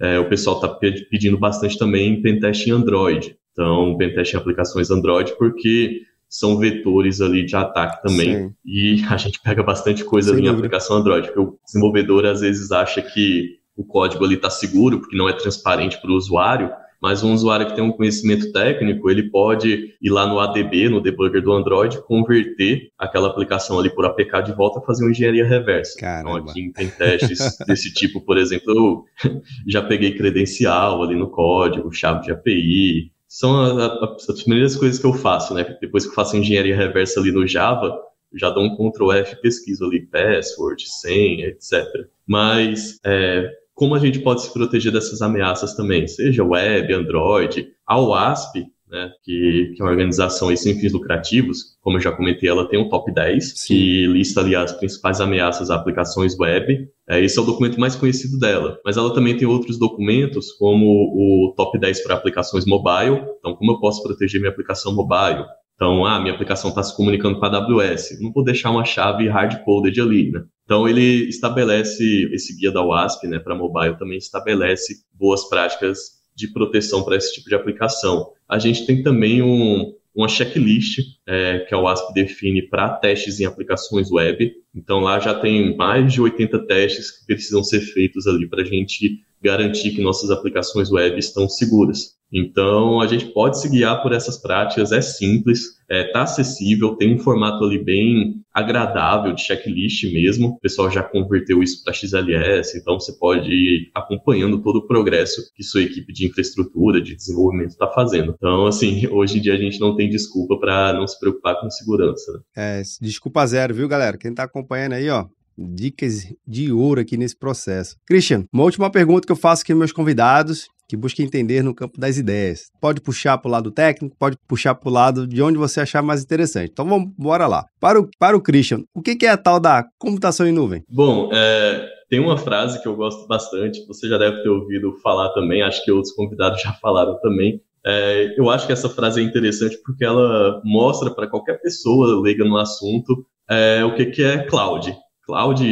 é, 0.00 0.18
o 0.18 0.28
pessoal 0.28 0.56
está 0.56 0.68
pedindo 1.10 1.38
bastante 1.38 1.78
também 1.78 2.20
pentest 2.22 2.66
em 2.66 2.70
Android. 2.70 3.36
Então, 3.52 3.96
pentest 3.96 4.34
em 4.34 4.36
aplicações 4.36 4.90
Android, 4.90 5.36
porque 5.36 6.02
são 6.28 6.58
vetores 6.58 7.20
ali 7.20 7.44
de 7.44 7.56
ataque 7.56 8.02
também. 8.02 8.36
Sim. 8.36 8.54
E 8.64 9.02
a 9.08 9.16
gente 9.16 9.40
pega 9.40 9.62
bastante 9.62 10.04
coisa 10.04 10.34
Sem 10.34 10.44
em 10.44 10.48
aplicação 10.48 10.96
Android, 10.96 11.28
porque 11.28 11.40
o 11.40 11.58
desenvolvedor 11.64 12.26
às 12.26 12.40
vezes 12.40 12.70
acha 12.70 13.00
que 13.02 13.58
o 13.76 13.84
código 13.84 14.24
ali 14.24 14.34
está 14.34 14.50
seguro, 14.50 15.00
porque 15.00 15.16
não 15.16 15.28
é 15.28 15.32
transparente 15.32 16.00
para 16.00 16.10
o 16.10 16.14
usuário, 16.14 16.70
mas 17.00 17.22
um 17.22 17.32
usuário 17.32 17.66
que 17.66 17.74
tem 17.74 17.84
um 17.84 17.92
conhecimento 17.92 18.52
técnico, 18.52 19.08
ele 19.10 19.30
pode 19.30 19.94
ir 20.00 20.10
lá 20.10 20.26
no 20.26 20.40
ADB, 20.40 20.88
no 20.88 21.00
debugger 21.00 21.42
do 21.42 21.52
Android, 21.52 22.00
converter 22.02 22.90
aquela 22.98 23.28
aplicação 23.28 23.78
ali 23.78 23.88
por 23.88 24.04
APK 24.04 24.42
de 24.42 24.52
volta 24.52 24.80
e 24.80 24.86
fazer 24.86 25.04
uma 25.04 25.10
engenharia 25.10 25.44
reversa. 25.44 25.94
Então, 25.96 26.08
Caramba. 26.08 26.30
Então 26.38 26.50
aqui 26.50 26.72
tem 26.72 26.88
testes 26.88 27.56
desse 27.66 27.92
tipo, 27.92 28.20
por 28.20 28.36
exemplo, 28.36 28.72
eu 28.72 29.04
já 29.66 29.82
peguei 29.82 30.16
credencial 30.16 31.02
ali 31.02 31.14
no 31.14 31.30
código, 31.30 31.92
chave 31.92 32.22
de 32.22 32.32
API, 32.32 33.12
são 33.28 33.78
as 33.78 34.42
primeiras 34.42 34.74
coisas 34.74 34.98
que 34.98 35.06
eu 35.06 35.12
faço, 35.12 35.52
né? 35.52 35.76
Depois 35.80 36.04
que 36.04 36.10
eu 36.10 36.14
faço 36.14 36.36
engenharia 36.36 36.74
reversa 36.74 37.20
ali 37.20 37.30
no 37.30 37.46
Java, 37.46 37.94
já 38.34 38.50
dou 38.50 38.64
um 38.64 38.74
Ctrl 38.74 39.12
F 39.12 39.40
pesquiso 39.40 39.84
ali 39.84 40.06
password, 40.06 40.82
senha, 40.88 41.46
etc. 41.46 41.84
Mas 42.26 42.98
é, 43.04 43.50
como 43.78 43.94
a 43.94 43.98
gente 44.00 44.18
pode 44.18 44.42
se 44.42 44.52
proteger 44.52 44.92
dessas 44.92 45.22
ameaças 45.22 45.74
também, 45.74 46.06
seja 46.08 46.42
web, 46.42 46.92
Android, 46.92 47.68
a 47.86 48.00
OASP, 48.00 48.66
né, 48.90 49.12
que, 49.22 49.72
que 49.76 49.80
é 49.80 49.84
uma 49.84 49.92
organização 49.92 50.54
sem 50.56 50.80
fins 50.80 50.92
lucrativos, 50.92 51.76
como 51.80 51.96
eu 51.96 52.00
já 52.00 52.10
comentei, 52.10 52.48
ela 52.48 52.68
tem 52.68 52.80
um 52.80 52.88
top 52.88 53.12
10, 53.14 53.52
Sim. 53.56 53.66
que 53.68 54.06
lista 54.08 54.40
ali 54.40 54.56
as 54.56 54.72
principais 54.72 55.20
ameaças 55.20 55.70
a 55.70 55.76
aplicações 55.76 56.36
web. 56.36 56.88
É, 57.08 57.22
esse 57.22 57.38
é 57.38 57.42
o 57.42 57.44
documento 57.44 57.78
mais 57.78 57.94
conhecido 57.94 58.36
dela. 58.38 58.80
Mas 58.84 58.96
ela 58.96 59.14
também 59.14 59.36
tem 59.36 59.46
outros 59.46 59.78
documentos, 59.78 60.50
como 60.52 60.84
o 60.86 61.54
top 61.56 61.78
10 61.78 62.02
para 62.02 62.14
aplicações 62.16 62.66
mobile. 62.66 63.22
Então, 63.38 63.54
como 63.54 63.72
eu 63.72 63.78
posso 63.78 64.02
proteger 64.02 64.40
minha 64.40 64.50
aplicação 64.50 64.92
mobile? 64.92 65.44
Então, 65.78 66.04
ah, 66.04 66.18
minha 66.18 66.34
aplicação 66.34 66.70
está 66.70 66.82
se 66.82 66.94
comunicando 66.96 67.38
com 67.38 67.46
a 67.46 67.56
AWS. 67.56 68.20
Não 68.20 68.32
vou 68.32 68.42
deixar 68.42 68.72
uma 68.72 68.84
chave 68.84 69.28
hard-coded 69.28 70.00
ali, 70.00 70.32
né? 70.32 70.42
Então, 70.64 70.88
ele 70.88 71.28
estabelece, 71.28 72.28
esse 72.32 72.58
guia 72.58 72.72
da 72.72 72.82
WASP, 72.82 73.28
né, 73.28 73.38
para 73.38 73.54
mobile, 73.54 73.96
também 73.96 74.18
estabelece 74.18 74.96
boas 75.14 75.48
práticas 75.48 76.18
de 76.34 76.48
proteção 76.52 77.04
para 77.04 77.16
esse 77.16 77.32
tipo 77.32 77.48
de 77.48 77.54
aplicação. 77.54 78.32
A 78.48 78.58
gente 78.58 78.86
tem 78.86 79.04
também 79.04 79.40
um, 79.40 79.94
uma 80.12 80.26
checklist 80.26 80.98
é, 81.24 81.60
que 81.60 81.72
a 81.72 81.78
WASP 81.78 82.12
define 82.12 82.60
para 82.60 82.90
testes 82.90 83.38
em 83.38 83.44
aplicações 83.44 84.10
web. 84.10 84.52
Então, 84.74 84.98
lá 84.98 85.20
já 85.20 85.32
tem 85.32 85.76
mais 85.76 86.12
de 86.12 86.20
80 86.20 86.66
testes 86.66 87.12
que 87.12 87.26
precisam 87.26 87.62
ser 87.62 87.80
feitos 87.82 88.26
ali 88.26 88.48
para 88.48 88.62
a 88.62 88.66
gente 88.66 89.20
garantir 89.40 89.92
que 89.92 90.02
nossas 90.02 90.32
aplicações 90.32 90.90
web 90.90 91.16
estão 91.16 91.48
seguras. 91.48 92.17
Então, 92.32 93.00
a 93.00 93.06
gente 93.06 93.26
pode 93.26 93.60
se 93.60 93.68
guiar 93.68 94.02
por 94.02 94.12
essas 94.12 94.40
práticas, 94.40 94.92
é 94.92 95.00
simples, 95.00 95.78
está 95.90 95.94
é, 95.94 96.12
tá 96.12 96.22
acessível, 96.22 96.94
tem 96.94 97.14
um 97.14 97.18
formato 97.18 97.64
ali 97.64 97.82
bem 97.82 98.42
agradável 98.52 99.32
de 99.32 99.42
checklist 99.42 100.04
mesmo. 100.12 100.48
O 100.48 100.60
pessoal 100.60 100.90
já 100.90 101.02
converteu 101.02 101.62
isso 101.62 101.82
para 101.82 101.94
XLS, 101.94 102.76
então 102.76 103.00
você 103.00 103.12
pode 103.12 103.50
ir 103.50 103.90
acompanhando 103.94 104.60
todo 104.60 104.76
o 104.76 104.86
progresso 104.86 105.50
que 105.54 105.62
sua 105.62 105.82
equipe 105.82 106.12
de 106.12 106.26
infraestrutura, 106.26 107.00
de 107.00 107.14
desenvolvimento 107.14 107.70
está 107.70 107.88
fazendo. 107.88 108.34
Então, 108.36 108.66
assim, 108.66 109.06
hoje 109.08 109.38
em 109.38 109.40
dia 109.40 109.54
a 109.54 109.58
gente 109.58 109.80
não 109.80 109.96
tem 109.96 110.10
desculpa 110.10 110.58
para 110.58 110.92
não 110.92 111.06
se 111.06 111.18
preocupar 111.18 111.58
com 111.60 111.70
segurança. 111.70 112.32
Né? 112.32 112.40
É, 112.56 112.82
desculpa 113.00 113.46
zero, 113.46 113.74
viu, 113.74 113.88
galera? 113.88 114.18
Quem 114.18 114.30
está 114.30 114.42
acompanhando 114.42 114.92
aí, 114.94 115.08
ó, 115.08 115.26
dicas 115.56 116.32
de 116.46 116.70
ouro 116.70 117.00
aqui 117.00 117.16
nesse 117.16 117.36
processo. 117.36 117.96
Christian, 118.06 118.44
uma 118.52 118.64
última 118.64 118.90
pergunta 118.90 119.26
que 119.26 119.32
eu 119.32 119.36
faço 119.36 119.62
aqui 119.62 119.74
meus 119.74 119.92
convidados, 119.92 120.68
que 120.88 120.96
busca 120.96 121.22
entender 121.22 121.62
no 121.62 121.74
campo 121.74 122.00
das 122.00 122.16
ideias. 122.16 122.70
Pode 122.80 123.00
puxar 123.00 123.36
para 123.38 123.48
o 123.48 123.52
lado 123.52 123.70
técnico, 123.70 124.16
pode 124.18 124.36
puxar 124.48 124.74
para 124.74 124.88
o 124.88 124.92
lado 124.92 125.26
de 125.26 125.42
onde 125.42 125.58
você 125.58 125.80
achar 125.80 126.02
mais 126.02 126.22
interessante. 126.22 126.70
Então 126.72 126.88
vamos 126.88 127.10
bora 127.16 127.46
lá. 127.46 127.66
Para 127.78 128.00
o, 128.00 128.08
para 128.18 128.36
o 128.36 128.40
Christian, 128.40 128.82
o 128.94 129.02
que, 129.02 129.14
que 129.14 129.26
é 129.26 129.30
a 129.30 129.36
tal 129.36 129.60
da 129.60 129.84
computação 129.98 130.46
em 130.46 130.52
nuvem? 130.52 130.82
Bom, 130.88 131.30
é, 131.32 131.88
tem 132.08 132.18
uma 132.18 132.38
frase 132.38 132.80
que 132.80 132.88
eu 132.88 132.96
gosto 132.96 133.26
bastante, 133.28 133.86
você 133.86 134.08
já 134.08 134.16
deve 134.16 134.42
ter 134.42 134.48
ouvido 134.48 134.96
falar 135.02 135.28
também, 135.30 135.62
acho 135.62 135.84
que 135.84 135.92
outros 135.92 136.14
convidados 136.14 136.62
já 136.62 136.72
falaram 136.72 137.18
também. 137.20 137.60
É, 137.84 138.34
eu 138.36 138.50
acho 138.50 138.66
que 138.66 138.72
essa 138.72 138.88
frase 138.88 139.20
é 139.20 139.24
interessante 139.24 139.78
porque 139.84 140.04
ela 140.04 140.60
mostra 140.64 141.10
para 141.10 141.28
qualquer 141.28 141.60
pessoa 141.60 142.20
leiga 142.20 142.44
no 142.44 142.56
assunto 142.56 143.24
é, 143.48 143.84
o 143.84 143.94
que, 143.94 144.06
que 144.06 144.22
é 144.22 144.42
cloud 144.44 144.94
cloud 145.28 145.62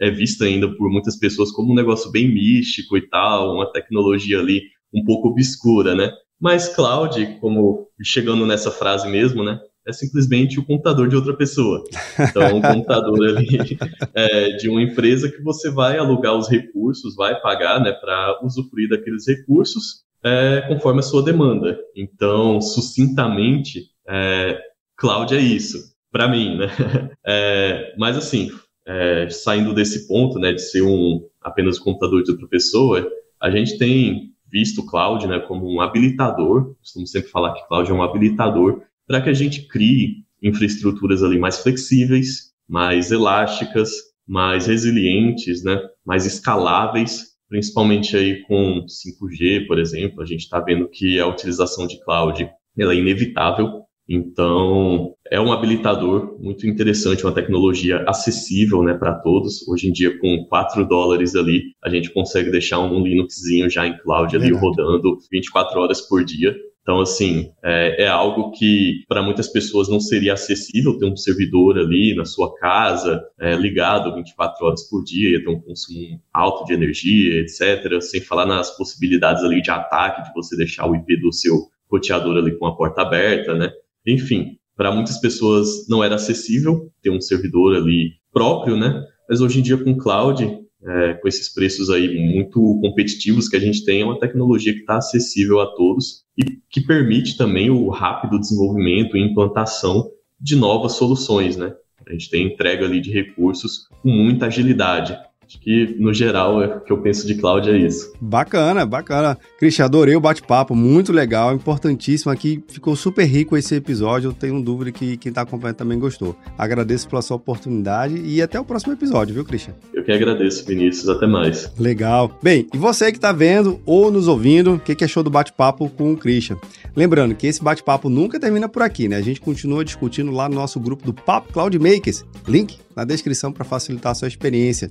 é, 0.00 0.10
vista 0.10 0.44
ainda 0.44 0.68
por 0.76 0.90
muitas 0.90 1.16
pessoas 1.16 1.50
como 1.50 1.72
um 1.72 1.76
negócio 1.76 2.10
bem 2.10 2.32
místico 2.32 2.96
e 2.96 3.08
tal, 3.08 3.54
uma 3.54 3.70
tecnologia 3.70 4.38
ali 4.38 4.62
um 4.94 5.04
pouco 5.04 5.28
obscura, 5.28 5.94
né? 5.94 6.12
Mas 6.40 6.68
cloud, 6.68 7.38
como 7.40 7.88
chegando 8.02 8.46
nessa 8.46 8.70
frase 8.70 9.08
mesmo, 9.08 9.42
né? 9.42 9.58
É 9.86 9.92
simplesmente 9.92 10.60
o 10.60 10.64
computador 10.64 11.08
de 11.08 11.16
outra 11.16 11.34
pessoa. 11.34 11.82
Então, 12.20 12.56
um 12.56 12.60
computador 12.60 13.36
ali 13.36 13.78
é, 14.14 14.50
de 14.56 14.68
uma 14.68 14.82
empresa 14.82 15.30
que 15.30 15.42
você 15.42 15.70
vai 15.70 15.96
alugar 15.96 16.34
os 16.34 16.48
recursos, 16.48 17.16
vai 17.16 17.40
pagar, 17.40 17.80
né, 17.80 17.92
para 17.92 18.38
usufruir 18.44 18.88
daqueles 18.90 19.26
recursos 19.26 20.04
é, 20.22 20.64
conforme 20.68 21.00
a 21.00 21.02
sua 21.02 21.22
demanda. 21.22 21.78
Então, 21.96 22.60
sucintamente, 22.60 23.86
é, 24.06 24.60
cloud 24.96 25.34
é 25.34 25.40
isso 25.40 25.78
para 26.12 26.28
mim, 26.28 26.58
né? 26.58 26.66
É, 27.30 27.94
mas 27.98 28.16
assim, 28.16 28.50
é, 28.88 29.28
saindo 29.28 29.74
desse 29.74 30.08
ponto, 30.08 30.38
né, 30.38 30.52
de 30.52 30.62
ser 30.62 30.82
um 30.82 31.28
apenas 31.42 31.78
um 31.78 31.84
computador 31.84 32.22
de 32.22 32.30
outra 32.30 32.48
pessoa, 32.48 33.06
a 33.40 33.50
gente 33.50 33.76
tem 33.76 34.32
visto 34.50 34.80
o 34.80 34.86
cloud, 34.86 35.26
né, 35.26 35.38
como 35.40 35.70
um 35.70 35.80
habilitador. 35.80 36.74
Costumo 36.80 37.06
sempre 37.06 37.30
falar 37.30 37.52
que 37.52 37.68
cloud 37.68 37.90
é 37.90 37.94
um 37.94 38.02
habilitador 38.02 38.82
para 39.06 39.20
que 39.20 39.28
a 39.28 39.34
gente 39.34 39.68
crie 39.68 40.24
infraestruturas 40.42 41.22
ali 41.22 41.38
mais 41.38 41.58
flexíveis, 41.58 42.52
mais 42.66 43.12
elásticas, 43.12 43.90
mais 44.26 44.66
resilientes, 44.66 45.62
né, 45.62 45.80
mais 46.04 46.24
escaláveis, 46.24 47.26
principalmente 47.48 48.16
aí 48.16 48.42
com 48.44 48.84
5G, 48.86 49.66
por 49.66 49.78
exemplo, 49.78 50.22
a 50.22 50.26
gente 50.26 50.40
está 50.40 50.60
vendo 50.60 50.88
que 50.88 51.20
a 51.20 51.26
utilização 51.26 51.86
de 51.86 52.02
cloud 52.04 52.48
ela 52.78 52.94
é 52.94 52.96
inevitável 52.96 53.82
então, 54.08 55.14
é 55.30 55.38
um 55.38 55.52
habilitador 55.52 56.38
muito 56.40 56.66
interessante, 56.66 57.24
uma 57.24 57.34
tecnologia 57.34 58.02
acessível 58.08 58.82
né, 58.82 58.94
para 58.94 59.14
todos. 59.14 59.66
Hoje 59.68 59.88
em 59.88 59.92
dia, 59.92 60.18
com 60.18 60.46
4 60.48 60.88
dólares 60.88 61.36
ali, 61.36 61.64
a 61.84 61.90
gente 61.90 62.10
consegue 62.10 62.50
deixar 62.50 62.78
um 62.78 63.02
Linuxzinho 63.02 63.68
já 63.68 63.86
em 63.86 63.98
cloud 63.98 64.34
ali 64.34 64.50
Verdade. 64.50 64.64
rodando 64.64 65.18
24 65.30 65.78
horas 65.78 66.00
por 66.00 66.24
dia. 66.24 66.56
Então, 66.80 67.02
assim, 67.02 67.50
é, 67.62 68.04
é 68.04 68.08
algo 68.08 68.50
que 68.52 69.04
para 69.06 69.22
muitas 69.22 69.46
pessoas 69.46 69.90
não 69.90 70.00
seria 70.00 70.32
acessível 70.32 70.96
ter 70.96 71.04
um 71.04 71.14
servidor 71.14 71.76
ali 71.78 72.14
na 72.16 72.24
sua 72.24 72.54
casa, 72.54 73.22
é, 73.38 73.54
ligado 73.56 74.14
24 74.14 74.64
horas 74.64 74.88
por 74.88 75.04
dia, 75.04 75.32
ia 75.32 75.44
ter 75.44 75.50
um 75.50 75.60
consumo 75.60 76.18
alto 76.32 76.64
de 76.64 76.72
energia, 76.72 77.42
etc. 77.42 78.00
Sem 78.00 78.22
falar 78.22 78.46
nas 78.46 78.74
possibilidades 78.74 79.44
ali 79.44 79.60
de 79.60 79.70
ataque, 79.70 80.22
de 80.22 80.32
você 80.32 80.56
deixar 80.56 80.88
o 80.88 80.96
IP 80.96 81.20
do 81.20 81.30
seu 81.30 81.68
roteador 81.90 82.38
ali 82.38 82.56
com 82.56 82.64
a 82.64 82.74
porta 82.74 83.02
aberta, 83.02 83.54
né? 83.54 83.70
Enfim, 84.08 84.56
para 84.76 84.92
muitas 84.92 85.20
pessoas 85.20 85.88
não 85.88 86.02
era 86.02 86.14
acessível 86.14 86.90
ter 87.02 87.10
um 87.10 87.20
servidor 87.20 87.76
ali 87.76 88.12
próprio, 88.32 88.76
né? 88.76 89.04
Mas 89.28 89.40
hoje 89.40 89.58
em 89.58 89.62
dia 89.62 89.76
com 89.76 89.96
cloud, 89.96 90.44
é, 90.44 91.14
com 91.14 91.26
esses 91.28 91.52
preços 91.52 91.90
aí 91.90 92.08
muito 92.32 92.78
competitivos 92.80 93.48
que 93.48 93.56
a 93.56 93.60
gente 93.60 93.84
tem, 93.84 94.02
é 94.02 94.04
uma 94.04 94.18
tecnologia 94.18 94.72
que 94.72 94.80
está 94.80 94.96
acessível 94.96 95.60
a 95.60 95.66
todos 95.74 96.22
e 96.36 96.44
que 96.70 96.80
permite 96.80 97.36
também 97.36 97.68
o 97.70 97.88
rápido 97.88 98.38
desenvolvimento 98.38 99.16
e 99.16 99.20
implantação 99.20 100.08
de 100.40 100.54
novas 100.54 100.92
soluções, 100.92 101.56
né? 101.56 101.74
A 102.06 102.12
gente 102.12 102.30
tem 102.30 102.46
entrega 102.46 102.86
ali 102.86 103.00
de 103.00 103.10
recursos 103.10 103.88
com 104.02 104.08
muita 104.08 104.46
agilidade. 104.46 105.18
Acho 105.48 105.58
que, 105.60 105.96
no 105.98 106.12
geral, 106.12 106.62
é 106.62 106.66
o 106.66 106.80
que 106.80 106.92
eu 106.92 106.98
penso 106.98 107.26
de 107.26 107.34
cloud 107.34 107.70
é 107.70 107.78
isso. 107.78 108.12
Bacana, 108.20 108.84
bacana. 108.84 109.38
Cristian, 109.58 109.86
adorei 109.86 110.14
o 110.14 110.20
bate-papo, 110.20 110.74
muito 110.76 111.10
legal, 111.10 111.54
importantíssimo 111.54 112.30
aqui. 112.30 112.62
Ficou 112.68 112.94
super 112.94 113.24
rico 113.24 113.56
esse 113.56 113.74
episódio. 113.74 114.28
Eu 114.28 114.34
tenho 114.34 114.62
dúvida 114.62 114.92
que 114.92 115.16
quem 115.16 115.30
está 115.30 115.40
acompanhando 115.40 115.76
também 115.76 115.98
gostou. 115.98 116.36
Agradeço 116.58 117.08
pela 117.08 117.22
sua 117.22 117.38
oportunidade 117.38 118.20
e 118.22 118.42
até 118.42 118.60
o 118.60 118.64
próximo 118.64 118.92
episódio, 118.92 119.32
viu, 119.32 119.42
Cristian? 119.42 119.72
Eu 119.94 120.04
que 120.04 120.12
agradeço, 120.12 120.66
Vinícius. 120.66 121.08
Até 121.08 121.26
mais. 121.26 121.72
Legal. 121.78 122.30
Bem, 122.42 122.66
e 122.74 122.76
você 122.76 123.10
que 123.10 123.16
está 123.16 123.32
vendo 123.32 123.80
ou 123.86 124.10
nos 124.10 124.28
ouvindo, 124.28 124.74
o 124.74 124.78
que, 124.78 124.94
que 124.94 125.04
achou 125.04 125.22
do 125.22 125.30
bate-papo 125.30 125.88
com 125.88 126.12
o 126.12 126.16
Christian? 126.16 126.58
Lembrando 126.94 127.34
que 127.34 127.46
esse 127.46 127.64
bate-papo 127.64 128.10
nunca 128.10 128.38
termina 128.38 128.68
por 128.68 128.82
aqui, 128.82 129.08
né? 129.08 129.16
A 129.16 129.22
gente 129.22 129.40
continua 129.40 129.82
discutindo 129.82 130.30
lá 130.30 130.46
no 130.46 130.56
nosso 130.56 130.78
grupo 130.78 131.06
do 131.06 131.14
Papo 131.14 131.54
Cloud 131.54 131.78
Makers. 131.78 132.22
Link 132.46 132.76
na 132.98 133.04
descrição 133.04 133.52
para 133.52 133.64
facilitar 133.64 134.10
a 134.10 134.14
sua 134.14 134.26
experiência. 134.26 134.90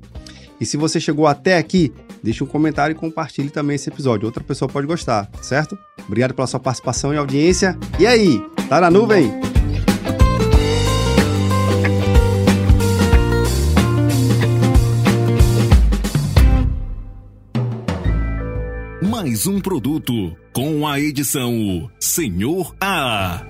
E 0.61 0.65
se 0.65 0.77
você 0.77 0.97
chegou 0.97 1.27
até 1.27 1.57
aqui, 1.57 1.91
deixe 2.23 2.41
um 2.41 2.47
comentário 2.47 2.93
e 2.93 2.95
compartilhe 2.95 3.49
também 3.49 3.75
esse 3.75 3.89
episódio. 3.89 4.25
Outra 4.25 4.41
pessoa 4.41 4.69
pode 4.69 4.87
gostar, 4.87 5.29
certo? 5.41 5.77
Obrigado 6.05 6.33
pela 6.33 6.47
sua 6.47 6.59
participação 6.59 7.13
e 7.13 7.17
audiência. 7.17 7.77
E 7.99 8.07
aí, 8.07 8.41
tá 8.69 8.79
na 8.79 8.89
nuvem? 8.89 9.29
Mais 19.01 19.45
um 19.45 19.59
produto 19.59 20.13
com 20.53 20.87
a 20.87 20.97
edição 20.97 21.91
Senhor 21.99 22.73
A. 22.79 23.45